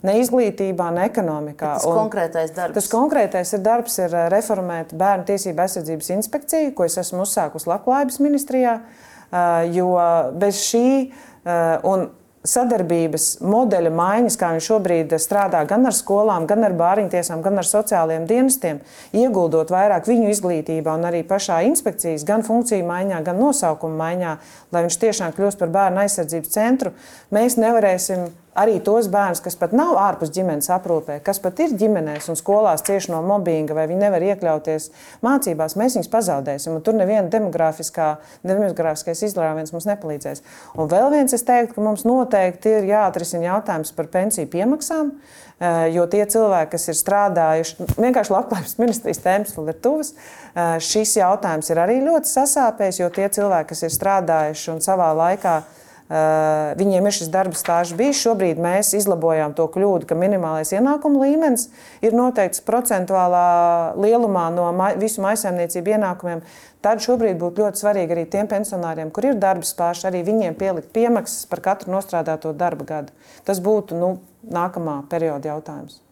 ne 0.05 0.17
izglītībā, 0.21 0.91
ne 0.95 1.07
ekonomikā. 1.09 1.75
Bet 1.77 1.83
tas 1.83 1.89
un 1.89 2.01
konkrētais 2.03 2.53
darbs. 2.57 2.77
Tas 2.79 2.91
konkrētais 2.93 3.55
ir 3.57 3.63
darbs 3.65 4.01
ir 4.03 4.13
eh, 4.13 4.27
reformēt 4.35 4.97
Bērnu 5.01 5.29
tiesību 5.31 5.65
aizsardzības 5.65 6.13
inspekciju, 6.19 6.75
ko 6.77 6.89
es 6.89 6.99
esmu 7.01 7.25
uzsākusi 7.25 7.71
Labklājības 7.73 8.21
ministrijā, 8.25 8.77
eh, 8.81 9.71
jo 9.75 9.95
bez 10.41 10.61
šī 10.67 10.85
eh, 11.01 11.89
un 11.89 12.11
sadarbības 12.45 13.39
modeļa 13.41 13.91
maiņas, 13.97 14.37
kā 14.37 14.51
viņš 14.53 14.67
šobrīd 14.69 15.15
strādā 15.23 15.63
gan 15.69 15.89
ar 15.89 15.97
skolām, 15.97 16.45
gan 16.49 16.67
ar 16.67 16.75
bāriņtiesām, 16.77 17.41
gan 17.45 17.57
ar 17.63 17.65
sociālajiem 17.65 18.27
dienestiem, 18.29 18.83
ieguldot 19.17 19.73
vairāk 19.73 20.11
viņu 20.11 20.29
izglītībā 20.35 20.93
un 20.99 21.09
arī 21.09 21.23
pašā 21.25 21.63
inspekcijas, 21.71 22.27
gan 22.29 22.45
funkciju 22.45 22.85
maiņā, 22.85 23.23
gan 23.25 23.41
nosaukuma 23.41 23.97
maiņā, 24.03 24.37
lai 24.77 24.85
viņš 24.85 25.01
tiešām 25.07 25.37
kļūst 25.39 25.63
par 25.63 25.73
bērnu 25.73 26.05
aizsardzības 26.05 26.57
centru, 26.59 26.93
mēs 27.33 27.57
nevarēsim 27.57 28.29
arī 28.59 28.79
tos 28.85 29.09
bērnus, 29.13 29.43
kas 29.45 29.57
pat 29.59 29.75
nav 29.77 29.97
ārpus 30.01 30.31
ģimenes 30.35 30.71
aprūpē, 30.75 31.19
kas 31.27 31.41
pat 31.43 31.61
ir 31.65 31.75
ģimenēs 31.79 32.31
un 32.31 32.39
skolās 32.39 32.85
cieši 32.87 33.13
no 33.13 33.21
mobbinga, 33.27 33.75
vai 33.77 33.87
viņi 33.91 34.05
nevar 34.07 34.25
iekļauties 34.31 34.91
mācībās, 35.25 35.77
mēs 35.81 35.99
viņus 35.99 36.11
pazaudēsim. 36.13 36.79
Tur 36.87 36.99
neviena 36.99 37.29
demogrāfiskais 37.33 39.25
izrāviens 39.27 39.75
mums 39.75 39.89
nepalīdzēs. 39.91 40.45
Un 40.79 40.91
vēl 40.91 41.11
viens, 41.15 41.35
es 41.35 41.47
teiktu, 41.47 41.77
ka 41.77 41.85
mums 41.85 42.07
noteikti 42.09 42.79
ir 42.79 42.91
jāatrisina 42.93 43.51
jautājums 43.51 43.95
par 43.97 44.11
pensiju 44.13 44.51
piemaksām. 44.53 45.15
Eh, 45.63 45.95
jo 45.95 46.03
tie 46.11 46.25
cilvēki, 46.27 46.73
kas 46.73 46.89
ir 46.91 46.97
strādājuši, 46.99 47.87
vienkārši 47.95 48.33
labklājības 48.35 48.75
ministrijas 48.83 49.23
tēmas 49.23 49.55
vēl 49.55 49.71
ir 49.71 49.79
tuvas, 49.85 50.11
eh, 50.15 50.75
šis 50.83 51.15
jautājums 51.21 51.71
ir 51.71 51.79
arī 51.79 52.01
ļoti 52.03 52.33
sasāpējis, 52.33 52.99
jo 53.05 53.09
tie 53.15 53.29
cilvēki, 53.39 53.71
kas 53.71 53.87
ir 53.87 53.95
strādājuši 53.95 54.75
un 54.75 54.83
savā 54.83 55.13
laikā 55.15 55.55
Uh, 55.63 55.84
viņiem 56.09 57.07
ir 57.09 57.15
šis 57.17 57.31
darba 57.33 57.57
stāsts 57.57 57.97
bijis. 57.97 58.21
Šobrīd 58.21 58.61
mēs 58.61 58.93
izlabojām 58.99 59.55
to 59.57 59.65
kļūdu, 59.73 60.09
ka 60.09 60.19
minimālais 60.19 60.75
ienākuma 60.77 61.23
līmenis 61.25 61.71
ir 62.05 62.17
noteikts 62.17 62.61
procentuālā 62.67 63.95
lielumā 63.97 64.51
no 64.53 64.69
ma 64.77 64.93
visu 65.01 65.25
maisaimniecību 65.25 65.97
ienākumiem. 65.97 66.45
Tad 66.85 67.01
šobrīd 67.01 67.39
būtu 67.41 67.65
ļoti 67.65 67.81
svarīgi 67.81 68.13
arī 68.13 68.27
tiem 68.29 68.49
pensionāriem, 68.51 69.09
kur 69.15 69.31
ir 69.31 69.41
darba 69.41 69.65
spārs, 69.65 70.05
arī 70.05 70.21
viņiem 70.27 70.59
pielikt 70.61 70.93
piemaksas 70.93 71.49
par 71.49 71.65
katru 71.65 71.95
nostrādāto 71.95 72.53
darba 72.53 72.85
gadu. 72.91 73.15
Tas 73.49 73.63
būtu 73.65 73.97
nu, 73.97 74.11
nākamā 74.45 75.01
perioda 75.09 75.55
jautājums. 75.55 76.03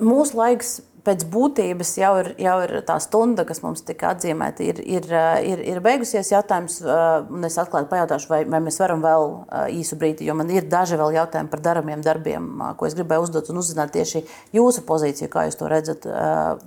Mūsu 0.00 0.40
laiks 0.40 0.78
pēc 1.04 1.24
būtības 1.30 1.90
jau 2.00 2.12
ir, 2.22 2.30
jau 2.40 2.54
ir 2.64 2.72
tā 2.88 2.96
stunda, 3.02 3.44
kas 3.48 3.60
mums 3.64 3.84
tika 3.86 4.12
atzīmēta, 4.14 4.64
ir, 4.64 4.80
ir, 4.80 5.08
ir, 5.44 5.62
ir 5.74 5.80
beigusies. 5.84 6.32
Jautājums, 6.32 6.80
un 6.84 7.46
es 7.46 7.58
atklāti 7.60 7.90
pajautāšu, 7.92 8.30
vai, 8.30 8.40
vai 8.48 8.60
mēs 8.64 8.80
varam 8.80 9.04
vēl 9.04 9.28
īsu 9.76 9.98
brīdi, 10.00 10.28
jo 10.28 10.36
man 10.38 10.50
ir 10.52 10.68
daži 10.70 10.98
vēl 11.00 11.14
jautājumi 11.18 11.52
par 11.52 11.62
darāmiem 11.64 12.04
darbiem, 12.04 12.48
ko 12.78 12.88
es 12.88 12.96
gribēju 12.96 13.28
uzdot 13.28 13.50
un 13.52 13.60
uzzināt 13.60 13.92
tieši 13.96 14.24
jūsu 14.56 14.84
pozīciju, 14.88 15.30
kā 15.32 15.46
jūs 15.48 15.60
to 15.60 15.70
redzat. 15.70 16.08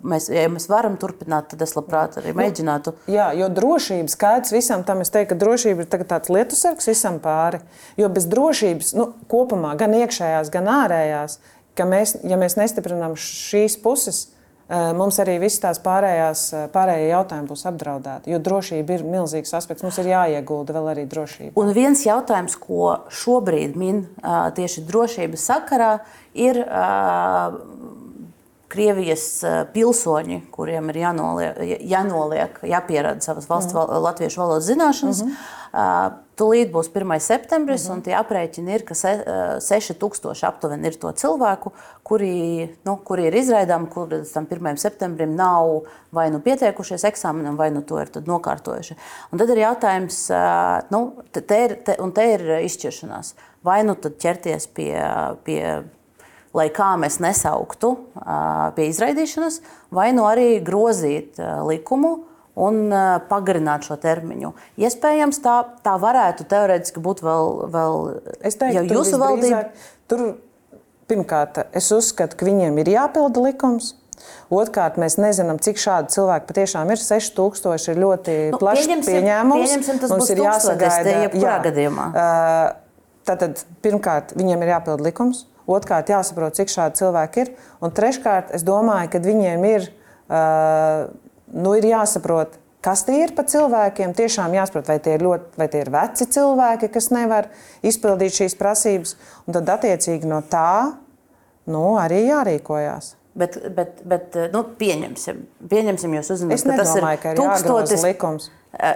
Mēs, 0.08 0.30
ja 0.34 0.48
mēs 0.54 0.70
varam 0.72 1.00
turpināt, 1.02 1.52
tad 1.54 1.66
es 1.66 1.76
labprāt 1.78 2.20
arī 2.22 2.34
nu, 2.34 2.42
mēģinātu. 2.44 2.96
Jā, 3.12 3.32
jo 3.38 3.50
drošības 3.54 4.18
skaidrs 4.18 4.56
visam 4.56 4.86
tam, 4.88 5.02
es 5.06 5.14
teiktu, 5.14 5.34
ka 5.34 5.42
drošība 5.42 5.86
ir 5.86 6.08
tāds 6.08 6.32
lietusargs 6.34 6.90
visam 6.90 7.22
pāri. 7.24 7.62
Jo 8.00 8.12
bez 8.14 8.30
drošības 8.30 8.94
nu, 8.98 9.12
kopumā, 9.32 9.74
gan 9.80 9.96
iekšējās, 9.98 10.52
gan 10.54 10.70
ārējās, 10.78 11.40
ka 11.78 11.86
mēs, 11.88 12.18
ja 12.28 12.40
mēs 12.40 12.58
nestiprinām 12.60 13.16
šīs 13.20 13.78
puses, 13.84 14.28
eh, 14.68 14.92
mums 14.98 15.20
arī 15.24 15.38
viss 15.42 15.62
tās 15.64 15.80
pārējās, 15.84 16.44
eh, 16.54 16.66
pārējie 16.74 17.10
jautājumi 17.12 17.52
būs 17.52 17.66
apdraudēti. 17.72 18.34
Jo 18.34 18.40
drošība 18.44 18.98
ir 18.98 19.06
milzīgs 19.06 19.54
aspekts. 19.58 19.86
Mums 19.86 20.00
ir 20.02 20.12
jāiegulda 20.12 20.76
vēl 20.78 20.92
arī 20.96 21.08
drošība. 21.08 21.54
Un 21.56 21.74
viens 21.74 22.04
jautājums, 22.04 22.58
ko 22.60 22.98
šobrīd 23.10 23.76
min 23.76 24.08
eh, 24.08 24.52
tieši 24.52 24.86
drošības 24.88 25.48
sakarā, 25.52 26.00
ir 26.34 26.66
Krievijas 28.68 29.46
pilsoņi, 29.72 30.42
kuriem 30.52 30.90
ir 30.92 30.98
jānoliek, 31.00 31.60
jānoliek 31.88 32.58
jāpierāda 32.68 33.24
savas 33.24 33.48
valsts 33.48 33.72
mm. 33.72 34.02
latviešu 34.04 34.42
valodas 34.42 34.68
zināšanas. 34.68 35.24
Mm 35.24 35.32
-hmm 35.32 36.27
Tūlīt 36.38 36.70
būs 36.70 36.92
1. 36.94 37.18
septembris, 37.24 37.88
mm 37.88 37.90
-hmm. 37.90 37.96
un 37.96 38.02
tie 38.06 38.14
aprēķini 38.14 38.74
ir, 38.76 38.84
ka 38.86 38.94
se, 38.96 39.12
6000 39.66 40.44
aptuveni 40.46 40.88
ir 40.88 40.98
to 41.02 41.12
cilvēku, 41.12 41.72
kuri, 42.04 42.70
nu, 42.86 42.98
kuri 43.04 43.26
ir 43.28 43.36
izraidāmi, 43.36 43.90
kuri 43.90 44.22
tam 44.34 44.46
1. 44.46 44.78
septembrim 44.78 45.34
nav 45.36 45.82
vai 46.12 46.30
nu 46.30 46.40
pieteikušies 46.40 47.04
eksāmenam, 47.10 47.58
vai 47.58 47.72
nu 47.72 47.82
to 47.82 48.00
ir 48.02 48.12
nokārtojuši. 48.14 48.96
Un 49.32 49.38
tad 49.42 49.50
ir 49.50 49.58
jautājums, 49.58 50.30
nu, 50.90 51.14
te 51.32 51.64
ir, 51.64 51.76
te, 51.84 51.98
un 52.00 52.12
te 52.12 52.34
ir 52.34 52.42
izšķiršanās. 52.62 53.34
Vai 53.64 53.84
nu 53.84 53.96
tad 53.96 54.22
ķerties 54.22 54.68
pie, 54.68 54.94
pie 55.44 55.84
lai 56.54 56.70
kā 56.70 56.94
mēs 57.02 57.20
nesauktu 57.20 57.98
pie 58.76 58.88
izraidīšanas, 58.88 59.62
vai 59.92 60.12
nu 60.14 60.30
arī 60.30 60.60
grozīt 60.64 61.42
likumu 61.68 62.18
un 62.58 62.90
pagarināt 63.30 63.86
šo 63.88 64.00
termiņu. 64.02 64.54
Iespējams, 64.82 65.40
tā, 65.44 65.60
tā 65.86 65.94
varētu 66.02 66.48
teorētiski 66.50 67.04
būt 67.04 67.22
vēl, 67.26 67.54
vēl 67.74 68.02
teiktu, 68.42 68.98
jūsu 68.98 69.22
valdība. 69.22 69.64
Tur, 70.10 70.26
pirmkārt, 71.12 71.62
es 71.78 71.92
uzskatu, 71.96 72.40
ka 72.40 72.48
viņiem 72.48 72.82
ir 72.84 72.94
jāpilda 72.98 73.46
likums. 73.46 73.94
Otrkārt, 74.50 74.98
mēs 75.00 75.18
nezinām, 75.22 75.60
cik 75.62 75.80
šādu 75.82 76.12
cilvēku 76.16 76.50
patiešām 76.50 76.90
ir. 76.94 77.02
6000 77.02 77.92
ir 77.94 78.00
ļoti 78.02 78.38
nu, 78.56 78.60
plašs 78.62 78.90
pieņēmums. 79.06 79.68
Pieņemsim, 79.68 80.00
tas 80.02 80.14
Mums 80.14 80.24
būs 80.24 80.34
ir 80.34 80.42
jāsagaida. 80.42 81.16
Jā, 81.38 81.60
gadījumā. 81.68 82.08
Tātad, 83.28 83.62
pirmkārt, 83.84 84.34
viņiem 84.40 84.64
ir 84.64 84.74
jāpild 84.74 85.04
likums. 85.04 85.46
Otrkārt, 85.68 86.08
jāsaprot, 86.14 86.56
cik 86.56 86.72
šādi 86.72 87.02
cilvēki 87.02 87.44
ir. 87.44 87.54
Un 87.84 87.92
treškārt, 87.96 88.54
es 88.56 88.64
domāju, 88.68 89.12
ka 89.12 89.20
viņiem 89.24 89.66
ir, 89.68 89.90
uh, 90.32 91.10
nu, 91.54 91.76
ir 91.78 91.88
jāsaprot, 91.92 92.58
kas 92.84 93.04
tie 93.08 93.22
ir 93.26 93.34
pa 93.38 93.46
cilvēkiem. 93.48 94.16
Tiešām 94.18 94.56
jāsaprot, 94.58 94.88
vai 94.92 95.00
tie 95.04 95.18
ir, 95.18 95.26
ļoti, 95.28 95.54
vai 95.60 95.68
tie 95.72 95.84
ir 95.86 95.92
veci 95.94 96.28
cilvēki, 96.38 96.92
kas 96.94 97.12
nevar 97.16 97.52
izpildīt 97.86 98.40
šīs 98.42 98.58
prasības. 98.60 99.16
Un 99.48 99.58
tad, 99.58 99.70
attiecīgi, 99.78 100.30
no 100.30 100.42
tā 100.48 100.98
nu, 101.72 101.86
arī 102.02 102.26
jārīkojās. 102.28 103.16
Bet, 103.38 103.60
bet, 103.70 104.00
bet 104.10 104.34
nu, 104.50 104.64
pieņemsim, 104.80 105.44
pieņemsim 105.70 106.14
jūs 106.18 106.32
uzzināt, 106.34 106.64
ka 106.66 106.78
tas 106.80 106.96
ir 106.98 107.06
ka 107.22 107.34
tūkstotis 107.38 108.06
likums. 108.08 108.48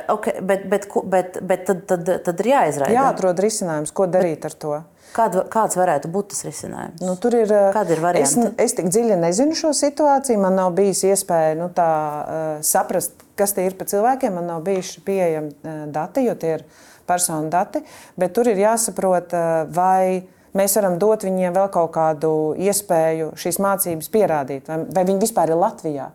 Okay, 0.09 0.41
bet, 0.45 0.63
bet, 0.69 0.87
bet, 1.09 1.37
bet 1.45 1.67
tad, 1.67 1.83
tad, 1.89 2.09
tad 2.25 2.41
ir 2.41 2.49
jāizraida. 2.49 2.95
Jāatrod 2.95 3.41
risinājums, 3.41 3.93
ko 3.93 4.07
darīt 4.09 4.41
bet, 4.41 4.47
ar 4.49 4.57
to. 4.63 4.79
Kād, 5.11 5.35
kāds 5.51 5.75
varētu 5.75 6.07
būt 6.11 6.29
tas 6.31 6.45
risinājums? 6.47 7.01
Nu, 7.03 7.17
tur 7.19 7.35
ir, 7.35 7.49
Kāda 7.75 7.95
ir 7.95 8.01
varianti? 8.03 8.45
Es, 8.47 8.53
es 8.63 8.75
tik 8.77 8.87
dziļi 8.93 9.17
nezinu 9.19 9.57
šo 9.59 9.73
situāciju. 9.75 10.39
Man 10.39 10.55
nav 10.59 10.71
bijis 10.77 11.03
iespēja 11.09 11.57
nu, 11.59 11.67
tā, 11.75 11.87
uh, 11.87 12.51
saprast, 12.63 13.25
kas 13.39 13.55
tie 13.57 13.67
ir 13.67 13.75
pa 13.79 13.87
cilvēkiem. 13.91 14.37
Man 14.39 14.47
nav 14.53 14.63
bijuši 14.67 15.03
pieejami 15.07 15.51
uh, 15.51 15.81
dati, 15.91 16.23
jo 16.29 16.37
tie 16.39 16.53
ir 16.59 16.63
personu 17.09 17.51
dati. 17.51 17.83
Bet 18.15 18.31
tur 18.37 18.47
ir 18.53 18.63
jāsaprot, 18.63 19.35
uh, 19.35 19.65
vai 19.75 20.23
mēs 20.55 20.79
varam 20.79 20.95
dot 21.01 21.27
viņiem 21.27 21.59
vēl 21.59 21.67
kaut 21.75 21.91
kādu 21.97 22.31
iespēju 22.59 23.33
šīs 23.39 23.59
mācības 23.63 24.11
pierādīt, 24.15 24.71
vai, 24.71 24.83
vai 24.95 25.07
viņi 25.11 25.23
vispār 25.27 25.51
ir 25.51 25.59
Latvijā. 25.59 26.07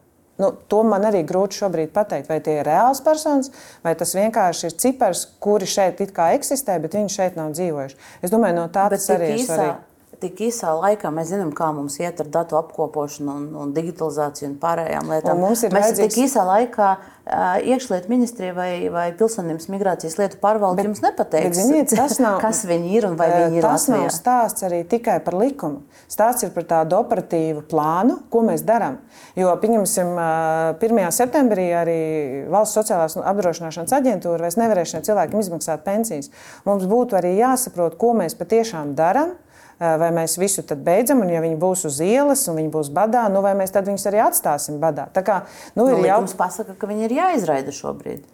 Nu, 0.42 0.52
to 0.68 0.82
man 0.84 1.06
arī 1.08 1.22
grūti 1.24 1.56
šobrīd 1.62 1.94
pateikt, 1.96 2.28
vai 2.28 2.40
tie 2.44 2.58
ir 2.60 2.68
reāls 2.68 3.00
personas, 3.04 3.48
vai 3.86 3.94
tas 3.96 4.12
vienkārši 4.16 4.68
ir 4.68 4.78
cipars, 4.84 5.26
kuri 5.40 5.68
šeit 5.70 6.02
eksistē, 6.04 6.76
bet 6.82 6.96
viņi 6.98 7.14
šeit 7.14 7.38
nav 7.40 7.54
dzīvojuši. 7.56 8.00
Es 8.20 8.34
domāju, 8.34 8.58
no 8.60 8.66
tā 8.68 8.90
bet 8.92 9.00
tas 9.00 9.14
arī 9.16 9.32
ir 9.38 9.46
svarīgi 9.46 9.85
tik 10.22 10.40
īsā 10.48 10.72
laikā 10.76 11.10
mēs 11.14 11.32
zinām, 11.32 11.52
kā 11.56 11.68
mums 11.76 11.98
iet 12.00 12.20
ar 12.22 12.30
datu 12.38 12.58
apkopošanu 12.60 13.34
un, 13.34 13.44
un 13.62 13.74
digitalizāciju 13.76 14.52
un 14.52 14.56
pārējām 14.62 15.12
lietām. 15.12 15.42
Un 15.42 15.52
mēs 15.52 15.66
vajadzīgs... 15.68 16.14
tik 16.14 16.24
īsā 16.26 16.46
laikā 16.46 16.90
iekšlietu 17.66 18.06
ministrija 18.08 18.54
vai, 18.54 18.86
vai 18.92 19.06
pilsonības 19.18 19.66
migrācijas 19.72 20.14
lietu 20.20 20.38
pārvalde 20.38 20.84
jums 20.86 21.00
nepateiks, 21.02 21.58
ziniet, 21.58 21.94
nav, 22.22 22.36
kas 22.38 22.60
viņi 22.68 22.92
ir 22.94 23.08
un 23.08 23.16
vai 23.18 23.26
viņi 23.32 23.58
ir 23.58 23.66
Tas 23.66 23.88
Latvijā. 23.88 24.04
nav 24.04 24.12
stāsts 24.14 24.66
arī 24.66 24.84
tikai 24.86 25.16
par 25.24 25.34
likumu. 25.34 25.82
Stāsts 26.06 26.46
ir 26.46 26.52
par 26.54 26.68
tādu 26.70 27.00
operatīvu 27.00 27.64
plānu, 27.66 28.20
ko 28.30 28.44
mēs 28.46 28.62
darām. 28.66 29.00
Jo, 29.34 29.50
pieņemsim, 29.58 30.12
1. 30.78 31.02
septembrī 31.16 31.66
arī 31.74 31.98
Valsts 32.52 32.78
sociālās 32.78 33.18
apdrošināšanas 33.18 33.96
aģentūra 33.98 34.46
vairs 34.46 34.60
nevarēs 34.60 34.94
šiem 34.94 35.02
cilvēkiem 35.10 35.42
izmaksāt 35.42 35.82
pensijas. 35.88 36.30
Mums 36.68 36.86
būtu 36.86 37.18
arī 37.18 37.34
jāsaprot, 37.40 37.98
ko 37.98 38.14
mēs 38.22 38.38
patiešām 38.38 38.94
darām 38.94 39.34
vai 39.78 40.08
mēs 40.14 40.38
visu 40.40 40.64
beidzam, 40.64 41.20
un 41.24 41.32
ja 41.32 41.42
viņi 41.44 41.58
būs 41.60 41.84
uz 41.88 42.00
ielas 42.04 42.46
un 42.48 42.56
viņi 42.60 42.70
būs 42.72 42.88
badā, 42.96 43.26
nu 43.32 43.42
vai 43.44 43.52
mēs 43.58 43.74
tad 43.74 43.88
viņus 43.88 44.08
arī 44.08 44.22
atstāsim 44.24 44.78
badā. 44.80 45.08
Tā 45.12 45.22
kā, 45.26 45.42
nu, 45.76 45.88
ir 45.90 46.00
nu, 46.00 46.06
jau... 46.08 46.22
pasaka, 46.38 46.76
ka 46.78 46.88
viņi 46.88 47.08
ir 47.08 47.16
jāizraida 47.18 47.74
šobrīd. 47.76 48.24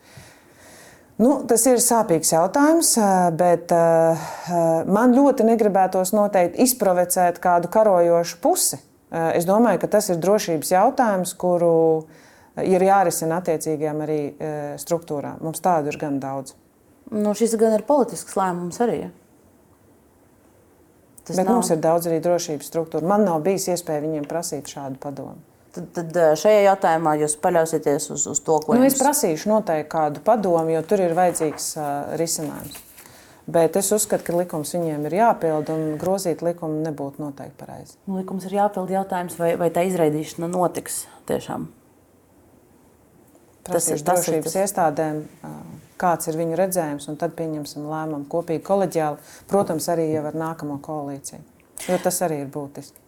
Nu, 1.22 1.34
tas 1.47 1.62
ir 1.68 1.78
sāpīgs 1.82 2.32
jautājums, 2.32 2.95
bet 3.38 3.70
uh, 3.74 4.30
man 4.90 5.12
ļoti 5.14 5.45
negribētos 5.47 6.14
noteikti 6.16 6.64
izprovocēt 6.64 7.38
kādu 7.43 7.70
karojošu 7.70 8.40
pusi. 8.43 8.78
Uh, 9.12 9.30
es 9.36 9.47
domāju, 9.47 9.82
ka 9.82 9.90
tas 9.93 10.09
ir 10.11 10.22
drošības 10.22 10.72
jautājums, 10.72 11.34
kuru 11.38 11.74
ir 12.64 12.84
jārisina 12.86 13.38
attiecīgajām 13.43 14.03
arī 14.07 14.20
uh, 14.30 14.62
struktūrām. 14.80 15.43
Mums 15.45 15.62
tādu 15.62 15.93
ir 15.93 16.01
gan 16.01 16.18
daudz. 16.22 16.57
Nu, 17.12 17.36
šis 17.36 17.59
gan 17.61 17.76
ir 17.76 17.84
politisks 17.86 18.38
lēmums 18.38 18.80
arī. 18.82 19.03
Ja? 19.05 19.12
Tas 21.27 21.39
Bet 21.39 21.47
nav... 21.47 21.61
mums 21.61 21.70
ir 21.70 21.81
daudz 21.83 22.09
arī 22.11 22.18
drošības 22.23 22.68
struktūra. 22.68 23.07
Man 23.07 23.25
nav 23.29 23.43
bijis 23.47 23.68
iespēja 23.70 24.03
viņiem 24.03 24.29
prasīt 24.31 24.70
šādu 24.70 24.99
padomu. 25.03 25.39
Tad, 25.73 25.85
tad 25.97 26.16
eh, 26.18 26.33
šajā 26.37 26.64
jautājumā 26.66 27.14
jūs 27.23 27.37
paļausieties 27.41 28.11
uz, 28.12 28.25
uz 28.29 28.41
to, 28.45 28.59
ko 28.61 28.75
nu, 28.75 28.83
jums... 28.83 28.97
es 28.97 29.01
prasīšu. 29.01 29.49
Noteikti 29.53 29.89
kādu 29.95 30.23
padomu, 30.27 30.75
jo 30.75 30.83
tur 30.85 31.01
ir 31.05 31.14
vajadzīgs 31.16 31.68
uh, 31.79 31.93
risinājums. 32.20 32.81
Bet 33.53 33.79
es 33.79 33.89
uzskatu, 33.95 34.27
ka 34.27 34.35
likums 34.37 34.75
viņiem 34.77 35.07
ir 35.09 35.16
jāpild, 35.18 35.70
un 35.73 35.97
grozīt 35.99 36.45
likumu 36.47 36.83
nebūtu 36.85 37.23
noteikti 37.25 37.57
pareizi. 37.59 37.97
Nu, 38.07 38.20
likums 38.20 38.45
ir 38.47 38.59
jāpild 38.59 38.93
jautājums, 38.93 39.39
vai, 39.41 39.55
vai 39.59 39.70
tā 39.75 39.87
izraidīšana 39.89 40.51
notiks 40.53 41.07
tiešām. 41.31 41.66
Prasīšu 43.66 43.73
tas 43.73 43.89
ir 43.95 44.05
drošības 44.11 44.51
tas... 44.53 44.61
iestādēm. 44.66 45.25
Uh, 45.43 45.82
kāds 46.03 46.30
ir 46.30 46.40
viņu 46.40 46.59
redzējums, 46.59 47.07
un 47.12 47.20
tad 47.20 47.36
pieņemsim 47.38 47.86
lēmumu 47.90 48.28
kopīgi, 48.32 48.64
koleģiāli. 48.66 49.22
Protams, 49.50 49.88
arī 49.92 50.11
jau 50.12 50.26
ar 50.30 50.42
nākamo 50.46 50.80
koalīciju, 50.82 51.44
jo 51.88 52.03
tas 52.03 52.20
arī 52.26 52.42
ir 52.44 52.53
būtiski. 52.53 52.98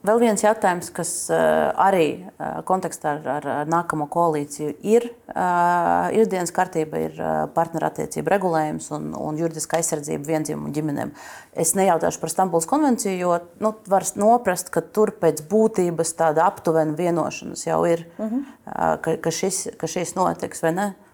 Vēl 0.00 0.16
viens 0.16 0.40
jautājums, 0.40 0.86
kas 0.96 1.10
uh, 1.28 1.74
arī 1.76 2.06
uh, 2.16 2.62
kontekstā 2.64 3.18
ar, 3.18 3.26
ar, 3.34 3.48
ar 3.52 3.66
nākamo 3.68 4.06
koalīciju 4.08 4.70
ir 4.88 5.04
uh, 5.10 6.06
ikdienas 6.16 6.54
kārtība, 6.56 7.02
ir 7.04 7.18
partnerattiecību 7.52 8.32
regulējums 8.32 8.88
un, 8.96 9.10
un 9.12 9.36
juridiska 9.36 9.76
aizsardzība 9.76 10.24
vienzimumu 10.30 10.72
ģimenēm. 10.72 11.12
Es 11.52 11.74
nejautāšu 11.76 12.22
par 12.22 12.32
Stambulas 12.32 12.68
konvenciju, 12.70 13.12
jo 13.20 13.36
nu, 13.60 13.74
var 13.92 14.08
noprast, 14.16 14.72
ka 14.72 14.80
tur 14.80 15.12
pēc 15.20 15.44
būtības 15.52 16.16
tāda 16.16 16.48
aptuvena 16.48 16.96
vienošanās 16.96 17.68
jau 17.68 17.82
ir, 17.90 18.06
uh 18.16 18.32
-huh. 18.32 18.98
ka, 19.04 19.18
ka, 19.20 19.30
šis, 19.30 19.66
ka 19.76 19.86
šis 19.86 20.16
notiks 20.16 20.64
vai 20.64 20.72
ne. 20.80 20.88
Uh, 20.94 21.09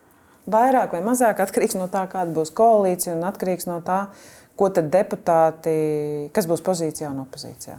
vairāk 0.50 0.94
vai 0.96 1.02
mazāk 1.04 1.42
atkarīgs 1.44 1.76
no 1.78 1.88
tā, 1.92 2.06
kāda 2.10 2.34
būs 2.36 2.54
koalīcija 2.56 3.16
un 3.16 3.26
atkarīgs 3.28 3.68
no 3.68 3.80
tā, 3.86 4.06
ko 4.56 4.70
tad 4.72 4.88
deputāti, 4.92 5.74
kas 6.34 6.48
būs 6.48 6.64
pozīcijā 6.64 7.10
un 7.12 7.24
opozīcijā. 7.26 7.76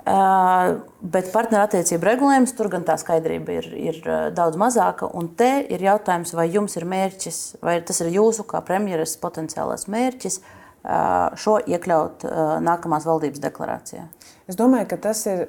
Uh, 0.00 0.78
bet 1.04 1.26
partnerattiecību 1.28 2.06
regulējums 2.08 2.54
tur 2.56 2.70
gan 2.72 2.86
tā 2.88 2.94
skaidrība 2.96 3.58
ir, 3.58 3.66
ir 3.76 3.98
daudz 4.32 4.56
mazāka. 4.56 5.10
Un 5.12 5.28
te 5.36 5.50
ir 5.68 5.84
jautājums, 5.84 6.32
vai 6.32 6.46
jums 6.48 6.78
ir 6.80 6.86
mērķis, 6.88 7.40
vai 7.60 7.76
tas 7.84 8.00
ir 8.00 8.08
jūsu 8.14 8.46
kā 8.48 8.62
premjeras 8.64 9.18
potenciālais 9.20 9.84
mērķis 9.92 10.40
uh, 10.40 11.36
šo 11.36 11.58
iekļaut 11.68 12.24
uh, 12.24 12.56
nākamās 12.64 13.04
valdības 13.10 13.44
deklarācijā? 13.44 14.06
Es 14.48 14.56
domāju, 14.58 14.88
ka 14.90 14.96
tas 14.98 15.20
ir 15.30 15.44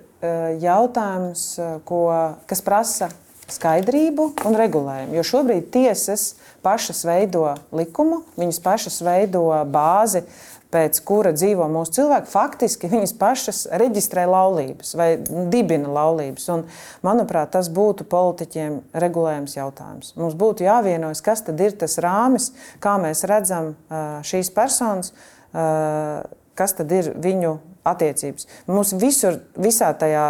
jautājums, 0.61 1.45
ko, 1.89 2.03
kas 2.45 2.59
prasa 2.61 3.07
skaidrību 3.49 4.29
un 4.47 4.57
regulējumu. 4.59 5.17
Jo 5.17 5.25
šobrīd 5.27 5.71
tiesas 5.73 6.35
pašas 6.63 7.03
veido 7.07 7.55
likumu, 7.75 8.21
viņas 8.39 8.61
pašas 8.63 9.01
veido 9.05 9.47
bāzi, 9.71 10.25
pēc 10.71 11.01
kura 11.03 11.33
dzīvo 11.35 11.65
mūsu 11.71 11.97
cilvēki. 11.97 12.31
Faktiski 12.31 12.89
viņas 12.91 13.13
pašas 13.19 13.61
reģistrē 13.81 14.23
laulības 14.29 14.93
vai 14.95 15.09
dibina 15.51 15.91
laulības. 15.91 16.47
Un, 16.53 16.63
manuprāt, 17.05 17.51
tas 17.55 17.67
būtu 17.73 18.07
politiķiem 18.11 18.77
regulējums 19.03 19.57
jautājums. 19.57 20.13
Mums 20.19 20.37
būtu 20.39 20.65
jāvienojas, 20.67 21.23
kas 21.25 21.43
tad 21.47 21.59
ir 21.63 21.75
tas 21.81 21.97
rāmis, 22.03 22.51
kā 22.83 22.95
mēs 23.03 23.25
redzam 23.27 23.73
šīs 24.27 24.53
personas, 24.55 25.11
kas 25.51 26.77
tad 26.79 26.95
ir 26.95 27.11
viņu 27.19 27.57
attiecības. 27.91 28.47
Mums 28.71 28.95
visur, 29.01 29.41
visā 29.59 29.91
tajā 29.97 30.27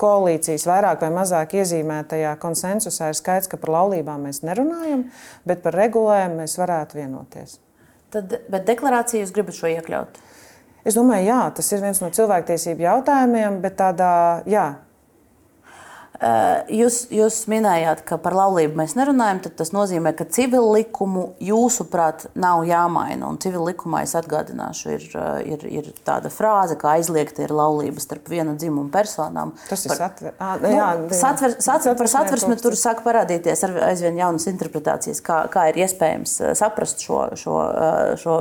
koalīcijas 0.00 0.66
vairāk 0.68 1.02
vai 1.04 1.10
mazāk 1.14 1.56
iezīmētajā 1.58 2.36
konsensusā 2.42 3.10
ir 3.10 3.18
skaidrs, 3.18 3.50
ka 3.50 3.58
par 3.60 3.74
laulībām 3.74 4.28
mēs 4.28 4.44
nerunājam, 4.46 5.08
bet 5.48 5.64
par 5.64 5.76
regulējumu 5.78 6.42
mēs 6.42 6.56
varētu 6.60 7.00
vienoties. 7.00 7.58
Tad, 8.14 8.36
bet 8.50 8.66
deklarāciju 8.66 9.24
jūs 9.24 9.34
gribat 9.34 9.58
šo 9.58 9.70
iekļaut? 9.70 10.20
Es 10.86 10.96
domāju, 10.96 11.26
jā, 11.28 11.40
tas 11.54 11.66
ir 11.74 11.82
viens 11.84 12.00
no 12.00 12.08
cilvēktiesību 12.14 12.86
jautājumiem, 12.86 13.58
bet 13.64 13.76
tādā, 13.78 14.14
jā. 14.48 14.68
Jūs, 16.20 17.06
jūs 17.08 17.36
minējāt, 17.48 18.02
ka 18.04 18.18
par 18.20 18.34
laulību 18.36 18.76
mēs 18.76 18.92
nerunājam. 18.98 19.38
Tas 19.56 19.70
nozīmē, 19.72 20.12
ka 20.18 20.26
civil 20.28 20.66
likumu 20.74 21.30
jūsuprāt 21.40 22.26
nav 22.36 22.66
jāmaina. 22.68 23.30
Un 23.30 23.38
civil 23.40 23.64
likumā 23.70 24.02
es 24.04 24.12
atgādināšu, 24.18 24.90
ir, 24.98 25.06
ir, 25.48 25.64
ir 25.80 25.88
tāda 26.04 26.28
frāze, 26.32 26.76
ka 26.80 26.92
aizliegta 26.98 27.46
ir 27.46 27.54
laulība 27.56 28.04
starp 28.04 28.28
viena 28.28 28.52
dzimuma 28.52 28.92
personām. 28.92 29.54
Tas 29.70 29.86
ir 29.88 29.96
satver... 29.96 30.34
à, 30.36 30.50
nu, 30.60 30.74
jā, 30.74 30.90
satver, 31.22 31.56
satver, 31.56 31.96
par 31.96 32.12
satversmi 32.12 32.60
tur 32.60 32.76
sāk 32.76 33.00
parādīties 33.06 33.64
aizvien 33.88 34.20
jaunas 34.20 34.44
interpretācijas, 34.52 35.22
kā, 35.24 35.40
kā 35.52 35.70
ir 35.72 35.80
iespējams 35.86 36.36
saprast 36.60 37.00
šo, 37.06 37.22
šo, 37.40 37.56
šo 38.20 38.38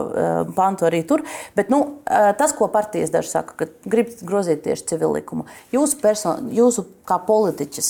pantu 0.58 0.90
arī 0.92 1.06
tur. 1.08 1.24
Bet 1.56 1.72
nu, 1.72 1.82
tas, 2.04 2.52
ko 2.60 2.68
partijas 2.76 3.16
daži 3.16 3.32
saka, 3.38 3.56
ka 3.56 3.72
grib 3.88 4.12
grozīt 4.20 4.66
tieši 4.68 4.92
civil 4.92 5.16
likumu, 5.16 5.48
jūsu, 5.72 6.02
person, 6.04 6.52
jūsu 6.52 6.90
kā 7.10 7.18
politiķis, 7.26 7.90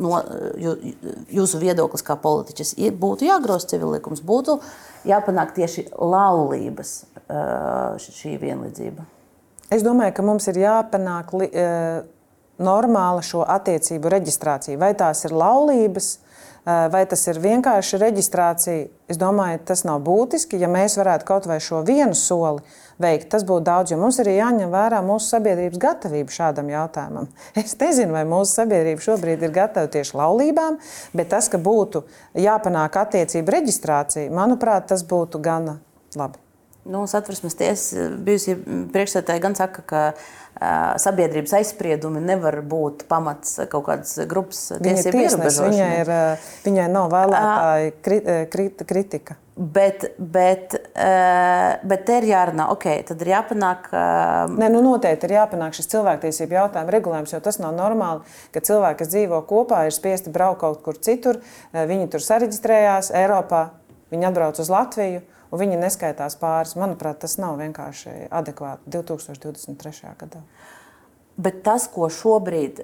no, 0.00 0.12
jūsu 1.36 1.60
viedoklis 1.60 2.06
kā 2.06 2.16
politiķis, 2.20 2.76
būtu 2.96 3.28
jāgroza 3.28 3.74
civillikums, 3.74 4.22
būtu 4.24 4.60
jāpanāk 5.08 5.52
tieši 5.58 5.88
laulības 5.98 6.96
šī 8.06 8.36
vienlīdzība? 8.40 9.04
Es 9.74 9.82
domāju, 9.82 10.14
ka 10.14 10.24
mums 10.24 10.46
ir 10.52 10.62
jāpanāk 10.62 11.34
normāla 12.62 13.24
šo 13.26 13.42
attiecību 13.44 14.12
reģistrācija. 14.14 14.78
Vai 14.80 14.92
tās 14.96 15.24
ir 15.26 15.34
laulības, 15.36 16.12
vai 16.66 17.04
tas 17.06 17.22
ir 17.30 17.38
vienkārši 17.42 18.00
reģistrācija. 18.02 18.86
Es 19.06 19.18
domāju, 19.20 19.60
tas 19.68 19.84
nav 19.86 20.00
būtiski, 20.06 20.58
ja 20.58 20.70
mēs 20.70 20.96
varētu 20.98 21.26
kaut 21.28 21.46
vai 21.46 21.60
šo 21.62 21.84
vienu 21.86 22.16
soli 22.18 22.64
veikt, 23.02 23.28
tas 23.30 23.44
būtu 23.46 23.66
daudz, 23.68 23.92
jo 23.92 23.98
mums 24.00 24.18
arī 24.22 24.38
jāņem 24.38 24.72
vērā 24.72 25.02
mūsu 25.06 25.30
sabiedrības 25.30 25.78
gatavība 25.82 26.34
šādam 26.34 26.72
jautājumam. 26.72 27.28
Es 27.62 27.76
nezinu, 27.78 28.16
vai 28.16 28.24
mūsu 28.28 28.58
sabiedrība 28.58 29.04
šobrīd 29.04 29.44
ir 29.46 29.54
gatava 29.54 29.90
tieši 29.92 30.16
laulībām, 30.18 30.80
bet 31.14 31.30
tas, 31.34 31.50
ka 31.52 31.60
būtu 31.62 32.02
jāpanāk 32.34 32.98
attiecību 33.04 33.54
reģistrācija, 33.58 34.32
manuprāt, 34.34 34.88
tas 34.90 35.06
būtu 35.06 35.42
gana 35.44 35.78
labi. 36.18 36.42
Nu, 36.86 37.02
Satversmes 37.10 37.56
tiesa 37.58 38.10
bijusi 38.22 38.54
priekšsēdētāja 38.94 39.42
gan 39.42 39.56
saka, 39.58 39.82
ka 39.82 40.02
sabiedrības 40.56 41.52
aizspriedumi 41.58 42.22
nevar 42.24 42.62
būt 42.64 43.04
pamats 43.10 43.58
kaut 43.72 43.86
kādas 43.90 44.16
grupas 44.28 44.70
tiesību 44.80 45.24
ierobežošanai. 45.26 45.72
Viņai, 45.72 45.96
ir, 46.04 46.12
viņai 46.64 46.86
nav 46.92 47.10
vēlētāja 47.12 47.90
kri, 48.06 48.20
kri, 48.52 48.70
kritika. 48.88 49.36
Bet, 49.56 50.02
bet, 50.20 50.74
bet 51.88 52.02
te 52.08 52.16
ir 52.20 52.26
jārunā, 52.28 52.66
ok, 52.74 52.88
tad 53.08 53.22
ir 53.24 53.30
jāpanāk. 53.32 53.86
Nē, 54.52 54.68
nu 54.72 54.82
noteikti 54.84 55.28
ir 55.28 55.38
jāpanāk 55.38 55.76
šis 55.76 55.88
cilvēktiesību 55.94 56.58
jautājuma 56.58 56.92
regulējums, 56.92 57.32
jo 57.32 57.40
tas 57.44 57.60
nav 57.62 57.72
normāli, 57.76 58.36
ka 58.52 58.60
cilvēki, 58.64 59.00
kas 59.00 59.12
dzīvo 59.14 59.40
kopā, 59.48 59.86
ir 59.88 59.96
spiesti 59.96 60.32
braukt 60.32 60.60
kaut 60.64 60.82
kur 60.84 61.00
citur. 61.00 61.40
Viņi 61.72 62.10
tur 62.12 62.24
sareģistrējās 62.24 63.14
Eiropā, 63.16 63.70
viņi 64.12 64.28
atbrauc 64.28 64.60
uz 64.60 64.72
Latviju 64.72 65.24
viņi 65.60 65.78
neskaitās 65.80 66.38
pāris. 66.40 66.76
Manuprāt, 66.78 67.20
tas 67.24 67.36
nav 67.42 67.58
vienkārši 67.60 68.28
adekvāti 68.34 68.96
2023. 68.96 70.14
gadā. 70.20 70.42
Bet 71.36 71.60
tas, 71.66 71.84
ko 71.92 72.08
šobrīd, 72.08 72.80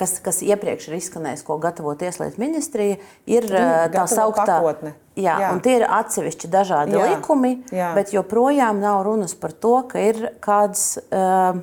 kas, 0.00 0.14
kas 0.24 0.40
iepriekš 0.46 0.88
ir 0.88 0.96
izskanējis, 0.96 1.42
ko 1.44 1.58
gatavo 1.60 1.92
Tieslietu 2.00 2.40
ministrija, 2.40 2.96
ir 3.28 3.48
tā 3.92 4.06
sauktā 4.08 4.46
pakotne. 4.48 4.94
Jā, 5.14 5.36
jā. 5.38 5.50
tie 5.62 5.76
ir 5.78 5.84
atsevišķi 5.86 6.50
dažādi 6.50 6.96
jā, 6.96 7.04
likumi, 7.12 7.52
jā. 7.70 7.92
bet 7.94 8.14
joprojām 8.16 8.80
nav 8.82 9.04
runas 9.06 9.36
par 9.38 9.52
to, 9.52 9.76
ka 9.92 10.00
ir 10.08 10.24
kāds. 10.42 10.96
Uh, 11.12 11.60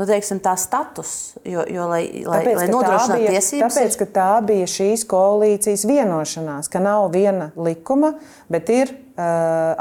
nu, 0.00 0.06
teiksim, 0.08 0.40
tā 0.40 0.54
status, 0.56 1.36
jo, 1.44 1.62
jo 1.68 1.86
lai, 1.90 2.02
tāpēc, 2.24 2.56
lai 2.56 2.68
nodrošinātu 2.72 3.34
tiesības. 3.34 3.76
Tāpēc, 3.76 3.98
ka 4.00 4.06
tā 4.14 4.28
bija 4.48 4.68
šīs 4.72 5.04
koalīcijas 5.08 5.84
vienošanās, 5.88 6.70
ka 6.72 6.80
nav 6.80 7.10
viena 7.12 7.50
likuma, 7.60 8.14
bet 8.52 8.72
ir 8.72 8.94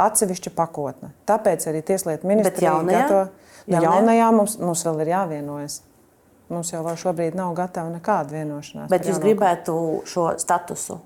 atsevišķa 0.05 0.53
pakotne. 0.55 1.11
Tāpēc 1.29 1.67
arī 1.71 1.83
Tieslietu 1.85 2.29
ministrija 2.29 2.75
jaunajā, 2.75 3.03
gatavo, 3.03 3.27
nu, 3.67 3.83
jaunajā 3.85 4.31
mums, 4.35 4.57
mums 4.61 4.85
vēl 4.87 5.03
ir 5.05 5.13
jāvienojas. 5.15 5.81
Mums 6.49 6.71
jau 6.73 6.81
šobrīd 6.97 7.35
nav 7.37 7.53
gatava 7.57 7.91
nekāda 7.93 8.33
vienošanās. 8.39 8.89
Bet 8.89 9.05
jūs 9.05 9.21
gribētu 9.21 9.75
šo 10.09 10.31
statusu 10.41 10.97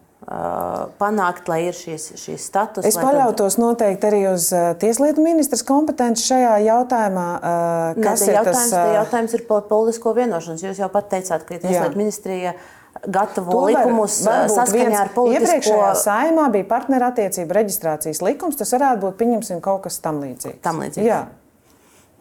panākt, 0.99 1.49
lai 1.51 1.65
ir 1.67 1.75
šīs, 1.75 2.13
šīs 2.19 2.45
status. 2.47 2.85
Es 2.87 2.95
paļautos 2.95 3.57
tad... 3.57 3.63
noteikti 3.63 4.07
arī 4.07 4.21
uz 4.31 4.47
Tieslietu 4.79 5.23
ministras 5.23 5.65
kompetenci 5.67 6.23
šajā 6.29 6.53
jautājumā. 6.67 7.27
Kas 7.99 8.23
ne, 8.23 8.29
ir 8.29 8.37
jautājums, 8.39 8.71
tas? 8.71 8.93
Jautājums 8.99 9.35
ir 9.35 9.43
par 9.49 9.65
politisko 9.67 10.15
vienošanos. 10.15 10.63
Jūs 10.63 10.79
jau 10.79 10.89
pat 10.93 11.11
teicāt, 11.11 11.43
ka 11.43 11.59
Tieslietu 11.59 11.99
ministrija 11.99 12.55
gatavo 13.07 13.63
var, 13.63 13.73
likumus 13.73 14.19
saskaņā 14.23 14.99
ar 14.99 15.11
politisko. 15.15 15.43
Iepriekšējā 15.43 15.89
saimā 16.03 16.47
bija 16.53 16.67
partnerattiecību 16.69 17.57
reģistrācijas 17.59 18.23
likums. 18.23 18.57
Tas 18.59 18.73
varētu 18.75 19.03
būt, 19.03 19.17
pieņemsim, 19.19 19.59
kaut 19.63 19.83
kas 19.87 19.99
tam 20.03 20.21
līdzīgs. 20.23 20.61
Tam 20.63 20.79
līdzīgs. 20.83 21.07
Jā. 21.07 21.25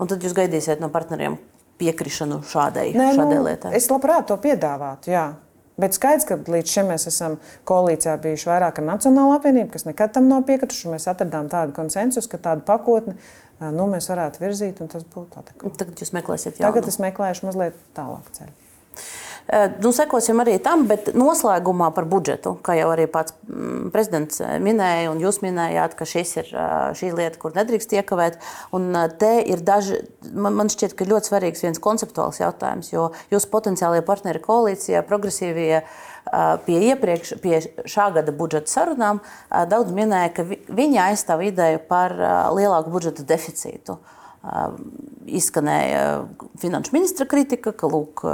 Un 0.03 0.11
tad 0.11 0.25
jūs 0.25 0.35
gaidīsiet 0.37 0.83
no 0.83 0.91
partneriem 0.93 1.39
piekrišanu 1.83 2.43
šādai, 2.47 2.91
Nē, 2.97 3.13
šādai 3.17 3.39
nu, 3.39 3.47
lietai? 3.47 3.73
Es 3.79 3.89
labprāt 3.91 4.29
to 4.31 4.37
piedāvātu. 4.43 5.13
Jā. 5.13 5.33
Bet 5.81 5.97
skaidrs, 5.97 6.27
ka 6.29 6.37
līdz 6.37 6.69
šim 6.69 6.91
mēs 6.93 7.07
esam 7.09 7.39
koalīcijā 7.69 8.19
bijuši 8.23 8.51
vairāk 8.51 8.83
ar 8.83 8.87
Nacionālo 8.91 9.39
apvienību, 9.39 9.71
kas 9.73 9.87
nekad 9.89 10.13
tam 10.15 10.29
nav 10.31 10.45
piekrituši. 10.49 10.91
Mēs 10.93 11.09
atradām 11.11 11.49
tādu 11.53 11.75
konsensusu, 11.77 12.29
ka 12.31 12.43
tādu 12.51 12.67
pakotni 12.69 13.17
nu, 13.63 13.87
mēs 13.91 14.11
varētu 14.13 14.43
virzīt, 14.43 14.83
un 14.85 14.91
tas 14.93 15.07
būtu 15.07 15.41
adekvāti. 15.41 15.79
Tagad 15.81 16.05
jūs 16.05 16.13
meklēsiet 16.19 16.61
jaunu. 16.61 16.69
Tagad 16.69 16.93
es 16.93 17.01
meklēšu 17.03 17.49
mazliet 17.49 17.79
tālāk 17.97 18.29
ceļu. 18.37 18.55
Nu, 19.83 19.91
sekosim 19.91 20.39
arī 20.41 20.55
tam, 20.63 20.85
bet 20.87 21.11
noslēgumā 21.19 21.89
par 21.97 22.07
budžetu, 22.09 22.55
kā 22.65 22.77
jau 22.79 22.93
arī 22.93 23.09
pats 23.11 23.35
mm, 23.49 23.91
prezidents 23.93 24.39
minēja, 24.63 25.11
un 25.11 25.19
jūs 25.21 25.41
minējāt, 25.43 25.97
ka 25.99 26.07
šis 26.09 26.37
ir 26.39 26.53
šī 26.99 27.11
lieta, 27.19 27.41
kur 27.43 27.57
nedrīkst 27.57 27.97
iekavēt. 27.99 28.39
Un 28.77 28.95
te 29.19 29.33
ir 29.43 29.65
daži, 29.67 29.99
man, 30.31 30.55
man 30.61 30.71
šķiet, 30.73 30.95
ka 30.97 31.09
ļoti 31.11 31.33
svarīgs 31.33 31.67
viens 31.67 31.83
konceptuāls 31.83 32.39
jautājums, 32.41 32.93
jo 32.95 33.11
jūsu 33.35 33.51
potenciālajie 33.53 34.07
partneri 34.07 34.43
koalīcijā, 34.47 35.03
progresīvie, 35.11 35.83
pie 36.65 36.79
iepriekš, 36.93 37.35
pie 37.43 37.59
šā 37.83 38.13
gada 38.15 38.33
budžeta 38.33 38.71
sarunām 38.71 39.21
daudz 39.51 39.91
minēja, 39.93 40.33
ka 40.39 40.47
viņi 40.47 41.03
aizstāv 41.11 41.43
ideju 41.51 41.83
par 41.91 42.15
lielāku 42.55 42.95
budžeta 42.95 43.27
deficītu. 43.27 43.99
Izskanēja 45.33 46.03
finanšu 46.59 46.97
ministra 46.97 47.27
kritika, 47.31 47.71
ka 47.79 47.87
lūk, 47.87 48.25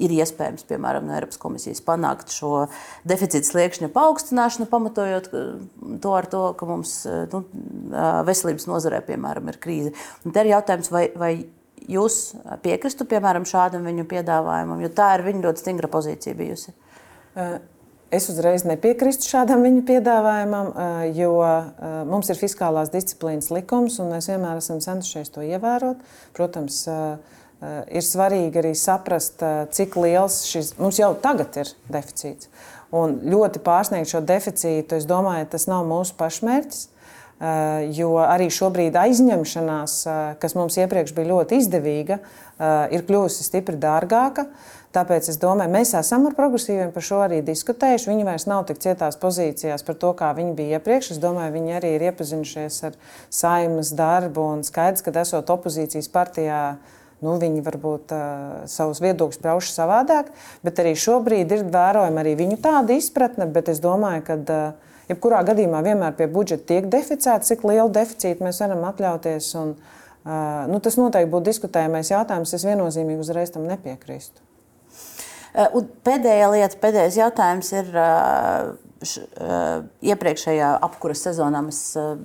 ir 0.00 0.14
iespējams, 0.16 0.64
piemēram, 0.70 1.04
no 1.04 1.12
Eiropas 1.18 1.36
komisijas 1.40 1.82
panākt 1.84 2.32
šo 2.32 2.64
deficīta 3.08 3.44
sliekšņa 3.44 3.90
paaugstināšanu, 3.92 4.70
pamatojot 4.72 5.28
to 6.00 6.14
ar 6.16 6.28
to, 6.32 6.42
ka 6.56 6.68
mums 6.70 6.94
nu, 7.04 7.42
veselības 8.28 8.70
nozarē, 8.70 9.02
piemēram, 9.04 9.52
ir 9.52 9.60
krīze. 9.60 9.92
Un 10.24 10.32
te 10.32 10.46
ir 10.46 10.54
jautājums, 10.54 10.88
vai, 10.94 11.04
vai 11.20 11.34
jūs 11.90 12.20
piekristu 12.64 13.04
piemēram 13.10 13.44
šādam 13.48 13.84
viņu 13.88 14.08
piedāvājumam, 14.08 14.80
jo 14.80 14.90
tā 14.96 15.12
ir 15.18 15.26
viņa 15.28 15.44
ļoti 15.44 15.64
stingra 15.64 15.92
pozīcija 15.92 16.40
bijusi. 16.40 16.72
Es 18.10 18.26
uzreiz 18.26 18.64
nepiekrītu 18.66 19.22
šādam 19.22 19.62
viņa 19.62 19.84
piedāvājumam, 19.86 20.70
jo 21.14 21.34
mums 22.10 22.30
ir 22.32 22.38
fiskālās 22.40 22.90
disciplīnas 22.90 23.52
likums, 23.54 24.00
un 24.02 24.10
mēs 24.10 24.26
vienmēr 24.32 24.58
esam 24.58 24.80
centušies 24.82 25.30
to 25.30 25.44
ievērot. 25.46 26.00
Protams, 26.34 26.80
ir 27.86 28.02
svarīgi 28.02 28.58
arī 28.58 28.72
saprast, 28.74 29.44
cik 29.76 29.94
liels 30.02 30.40
šis 30.50 30.72
mums 30.80 30.98
jau 30.98 31.12
tagad 31.22 31.60
ir 31.62 31.70
deficīts. 31.86 32.50
Un 32.90 33.20
ļoti 33.30 33.62
pārsniegt 33.62 34.10
šo 34.10 34.24
deficītu, 34.26 34.98
es 34.98 35.06
domāju, 35.06 35.46
tas 35.52 35.68
nav 35.70 35.86
mūsu 35.86 36.16
pašmērķis. 36.18 36.88
Jo 37.94 38.10
arī 38.20 38.50
šobrīd 38.52 38.98
aizņemšanās, 39.00 39.94
kas 40.42 40.56
mums 40.58 40.74
iepriekš 40.82 41.14
bija 41.16 41.30
ļoti 41.30 41.62
izdevīga, 41.62 42.18
ir 42.92 43.06
kļuvusi 43.06 43.46
stipri 43.46 43.78
dārgāka. 43.80 44.50
Tāpēc 44.90 45.28
es 45.30 45.36
domāju, 45.38 45.70
mēs 45.70 45.92
esam 45.94 46.24
ar 46.26 46.34
progresīviem 46.34 46.88
par 46.90 47.04
šo 47.06 47.20
arī 47.22 47.36
diskutējuši. 47.46 48.08
Viņi 48.10 48.24
vairs 48.26 48.48
nav 48.50 48.64
tik 48.66 48.80
cietās 48.82 49.14
pozīcijās 49.22 49.84
par 49.86 49.96
to, 50.02 50.10
kā 50.18 50.32
viņi 50.34 50.56
bija 50.58 50.80
iepriekš. 50.80 51.12
Es 51.14 51.20
domāju, 51.22 51.54
viņi 51.54 51.76
arī 51.78 51.92
ir 51.94 52.04
iepazinušies 52.08 52.78
ar 52.88 52.96
saimas 53.30 53.92
darbu 53.94 54.48
un 54.56 54.64
skaidrs, 54.66 55.04
ka 55.06 55.14
esot 55.22 55.52
opozīcijas 55.54 56.10
partijā. 56.10 56.64
Nu, 57.20 57.36
viņi 57.38 57.62
varbūt 57.62 58.14
uh, 58.16 58.58
savus 58.72 59.02
viedokļus 59.04 59.42
pauž 59.44 59.68
savādāk, 59.68 60.32
bet 60.64 60.80
arī 60.80 60.94
šobrīd 60.96 61.52
ir 61.52 61.66
vērojama 61.68 62.24
arī 62.24 62.32
viņu 62.38 62.56
tāda 62.64 62.96
izpratne. 62.96 63.46
Bet 63.46 63.68
es 63.70 63.78
domāju, 63.84 64.24
ka 64.26 64.38
uh, 64.40 64.92
jebkurā 65.12 65.44
gadījumā 65.52 65.84
vienmēr 65.86 66.18
pie 66.18 66.30
budžeta 66.32 66.66
tiek 66.72 66.90
deficēts, 66.90 67.52
cik 67.52 67.62
lielu 67.68 67.92
deficītu 67.92 68.42
mēs 68.48 68.64
varam 68.64 68.88
atļauties. 68.90 69.54
Un, 69.60 69.74
uh, 69.76 70.36
nu, 70.72 70.82
tas 70.82 70.98
noteikti 70.98 71.30
būtu 71.36 71.52
diskutējamais 71.52 72.16
jautājums. 72.16 72.56
Es 72.56 72.66
viennozīmīgi 72.66 73.28
uzreiz 73.28 73.52
tam 73.54 73.68
nepiekrīstu. 73.70 74.49
Un 75.54 75.88
pēdējā 76.06 76.52
lieta, 76.52 76.78
pēdējais 76.78 77.16
jautājums 77.18 77.72
ir 77.74 77.88
š, 79.00 79.22
iepriekšējā 80.04 80.68
apkuras 80.84 81.22
sezonā 81.24 81.62
mēs 81.66 81.80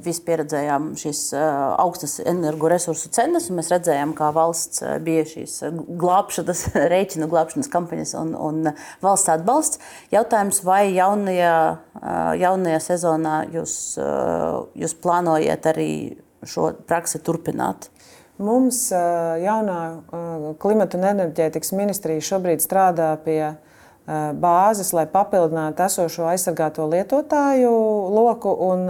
visi 0.06 0.22
pieredzējām 0.28 0.92
šīs 1.00 1.22
augstas 1.38 2.20
energoresursu 2.28 3.10
cenas, 3.16 3.48
un 3.50 3.60
mēs 3.60 3.72
redzējām, 3.74 4.14
kā 4.18 4.30
valsts 4.36 4.84
bija 5.06 5.24
šīs 5.30 5.58
glābšanas, 6.04 6.66
rēķinu 6.94 7.30
glābšanas 7.32 7.72
kampaņas 7.74 8.14
un, 8.22 8.36
un 8.36 8.70
valsts 9.06 9.34
atbalsts. 9.38 9.82
Jautājums, 10.14 10.62
vai 10.68 10.84
jaunajā, 10.94 11.56
jaunajā 12.44 12.84
sezonā 12.92 13.40
jūs, 13.56 13.80
jūs 14.78 14.96
plānojat 15.02 15.72
arī 15.74 15.90
šo 16.46 16.70
praksi 16.86 17.24
turpināt? 17.26 17.90
Mums 18.36 18.90
jaunā 18.92 19.82
klimata 20.60 20.98
un 20.98 21.06
enerģētikas 21.08 21.72
ministrija 21.72 22.24
šobrīd 22.34 22.64
strādā 22.64 23.14
pie 23.24 23.54
bāzes, 24.06 24.92
lai 24.94 25.06
papildinātu 25.10 25.86
esošo 25.86 26.28
aizsargāto 26.30 26.86
lietotāju 26.92 27.72
loku 28.12 28.52
un, 28.68 28.90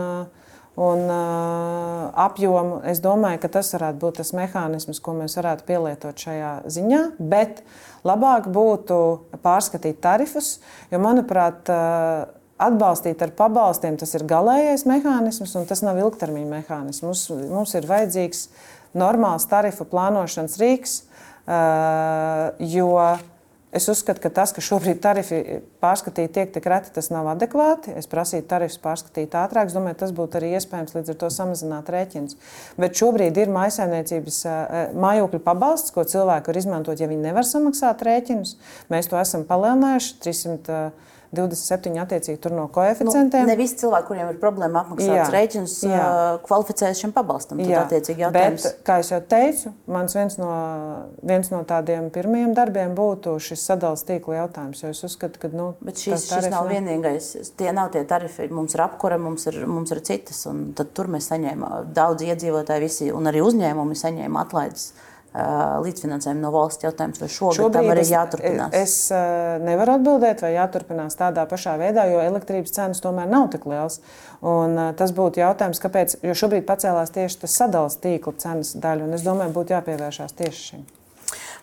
un 0.81 1.03
apjomu. 2.25 2.79
Es 2.89 3.03
domāju, 3.05 3.43
ka 3.43 3.51
tas 3.59 3.69
varētu 3.77 4.01
būt 4.01 4.17
tas 4.23 4.33
mehānisms, 4.35 4.99
ko 4.99 5.13
mēs 5.19 5.37
varētu 5.37 5.67
pielietot 5.69 6.25
šajā 6.25 6.55
ziņā. 6.65 7.03
Bet 7.19 7.61
labāk 8.07 8.49
būtu 8.49 8.97
pārskatīt 9.45 10.01
tarifus, 10.01 10.55
jo, 10.89 11.03
manuprāt, 11.05 11.69
Atbalstīt 12.55 13.19
ar 13.19 13.33
pabalstiem 13.35 13.97
tas 13.99 14.13
ir 14.15 14.23
galīgais 14.23 14.85
mehānisms, 14.87 15.57
un 15.59 15.65
tas 15.67 15.81
nav 15.83 15.97
ilgtermiņa 15.99 16.47
mehānisms. 16.47 17.01
Mums, 17.03 17.23
mums 17.51 17.73
ir 17.75 17.87
vajadzīgs 17.89 18.45
normāls 18.97 19.47
tarifu 19.51 19.87
plānošanas 19.89 20.57
rīks, 20.61 20.97
jo 22.65 22.91
es 23.75 23.89
uzskatu, 23.91 24.21
ka 24.23 24.31
tas, 24.31 24.53
ka 24.55 24.63
šobrīd 24.63 25.01
tarifi 25.03 25.59
pārskatīti 25.83 26.31
tiek 26.37 26.53
tik 26.55 26.67
reti, 26.71 26.93
tas 26.95 27.09
nav 27.11 27.27
adekvāti. 27.33 27.91
Es 27.99 28.07
prasītu 28.07 28.47
tarifus 28.47 28.79
pārskatīt 28.79 29.35
ātrāk. 29.35 29.67
Es 29.67 29.75
domāju, 29.75 29.97
tas 29.99 30.13
būtu 30.15 30.39
arī 30.39 30.53
iespējams 30.55 30.95
līdz 30.95 31.11
ar 31.11 31.17
to 31.19 31.31
samazināt 31.35 31.91
rēķinus. 31.91 32.37
Bet 32.79 32.95
šobrīd 32.95 33.35
ir 33.41 33.51
mājsaimniecības 33.51 34.39
mājokļu 34.95 35.41
pabalsts, 35.43 35.91
ko 35.95 36.07
cilvēki 36.07 36.53
var 36.53 36.61
izmantot, 36.61 37.03
ja 37.03 37.11
viņi 37.11 37.27
nevar 37.27 37.47
samaksāt 37.47 38.05
rēķinus. 38.07 38.55
Mēs 38.93 39.11
to 39.11 39.19
esam 39.19 39.43
palielinājuši 39.49 40.15
300. 40.23 40.79
27 41.37 42.01
attiecīgi 42.03 42.41
tur 42.41 42.55
no 42.55 42.65
koeficientiem. 42.73 43.45
Nu, 43.45 43.51
ne 43.51 43.57
visi 43.59 43.77
cilvēki, 43.81 44.07
kuriem 44.09 44.31
ir 44.33 44.39
problēma 44.41 44.83
apmaksāt 44.83 45.31
rēķinus, 45.33 45.77
kvalificējas 46.45 47.03
šim 47.05 47.15
pabalstam. 47.15 47.61
Bet, 48.35 48.67
kā 48.87 48.99
jau 49.05 49.21
teicu, 49.29 49.71
mans 49.91 50.15
viens 50.17 50.37
no, 50.41 50.51
viens 51.25 51.51
no 51.53 51.61
tādiem 51.67 52.09
pirmajiem 52.15 52.55
darbiem 52.57 52.95
būtu 52.97 53.37
šis 53.39 53.61
sadalījuma 53.69 53.83
tīkla 53.85 54.37
jautājums. 54.39 54.81
Jo 54.83 54.91
es 54.93 55.03
uzskatu, 55.05 55.39
ka 55.41 55.49
nu, 55.53 55.67
šis, 55.91 56.27
šis 56.29 56.49
nav 56.53 56.69
vienīgais. 56.71 57.31
Tie 57.59 57.71
nav 57.75 57.91
tie 57.93 58.01
tarifi. 58.07 58.47
Mums 58.53 58.75
ir 58.77 58.85
apkure, 58.85 59.19
mums 59.21 59.45
ir, 59.51 59.61
mums 59.69 59.93
ir 59.93 60.01
citas. 60.05 60.45
Tur 60.97 61.11
mēs 61.11 61.29
saņēmām 61.31 61.91
daudz 61.95 62.25
iedzīvotāju, 62.25 62.85
visi, 62.85 63.11
un 63.13 63.29
arī 63.31 63.43
uzņēmumi 63.45 63.97
saņēma 63.99 64.45
atlaides 64.47 64.89
līdzfinansējumu 65.85 66.41
no 66.41 66.51
valsts 66.55 66.85
jautājums, 66.85 67.21
vai 67.21 67.29
šogad 67.31 67.57
Šobrīd 67.59 67.77
tam 67.77 67.91
arī 67.93 68.05
jāturpinās? 68.09 68.75
Es, 68.75 68.95
es 69.11 69.63
nevaru 69.65 69.97
atbildēt, 69.97 70.43
vai 70.45 70.53
jāturpinās 70.55 71.19
tādā 71.19 71.45
pašā 71.49 71.75
veidā, 71.81 72.07
jo 72.11 72.23
elektrības 72.23 72.75
cenas 72.75 73.03
tomēr 73.03 73.29
nav 73.29 73.49
tik 73.53 73.67
liels. 73.69 74.01
Un 74.45 74.77
tas 74.97 75.13
būtu 75.15 75.43
jautājums, 75.43 75.81
kāpēc, 75.83 76.19
jo 76.25 76.35
šobrīd 76.37 76.67
pacēlās 76.67 77.13
tieši 77.15 77.43
tas 77.45 77.57
sadalījuma 77.61 77.73
tīkla 78.05 78.33
cenas 78.41 78.75
daļa, 78.81 79.07
un 79.07 79.17
es 79.17 79.25
domāju, 79.25 79.53
būtu 79.55 79.75
jāpievēršās 79.75 80.37
tieši 80.39 80.69
šim. 80.69 80.85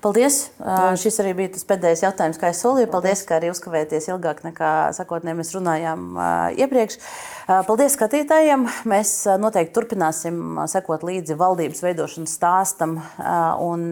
Paldies! 0.02 0.48
Uh, 0.58 0.96
šis 0.98 1.20
arī 1.22 1.30
bija 1.38 1.50
tas 1.54 1.62
pēdējais 1.68 2.00
jautājums, 2.02 2.38
kā 2.40 2.48
es 2.50 2.58
solīju. 2.64 2.88
Paldies, 2.90 3.20
ka 3.22 3.36
arī 3.36 3.52
uzkavējāties 3.52 4.08
ilgāk 4.10 4.40
nekā 4.42 4.70
sakotnē 4.96 5.30
mēs 5.38 5.52
runājām 5.54 6.08
uh, 6.16 6.24
iepriekš. 6.58 6.96
Uh, 6.98 7.60
paldies 7.68 7.94
skatītājiem! 7.94 8.64
Mēs 8.90 9.12
noteikti 9.38 9.76
turpināsim 9.76 10.58
sekot 10.72 11.06
līdzi 11.06 11.36
valdības 11.38 11.84
veidošanas 11.86 12.34
stāstam 12.34 12.96
un 13.62 13.84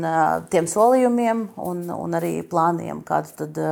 tiem 0.50 0.66
solījumiem 0.70 1.44
un, 1.62 1.86
un 1.94 2.18
arī 2.18 2.32
plāniem, 2.50 3.04
kādu 3.06 3.36
tad 3.44 3.62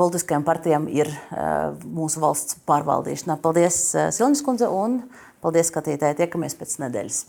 politiskajām 0.00 0.48
partijām 0.48 0.88
ir 0.88 1.12
mūsu 1.84 2.24
valsts 2.24 2.62
pārvaldīšanā. 2.68 3.36
Paldies, 3.44 3.84
Silņas 3.92 4.44
kundze, 4.46 4.72
un 4.72 5.02
paldies 5.44 5.68
skatītāji! 5.68 6.22
Tiekamies 6.24 6.56
pēc 6.56 6.78
nedēļas! 6.86 7.24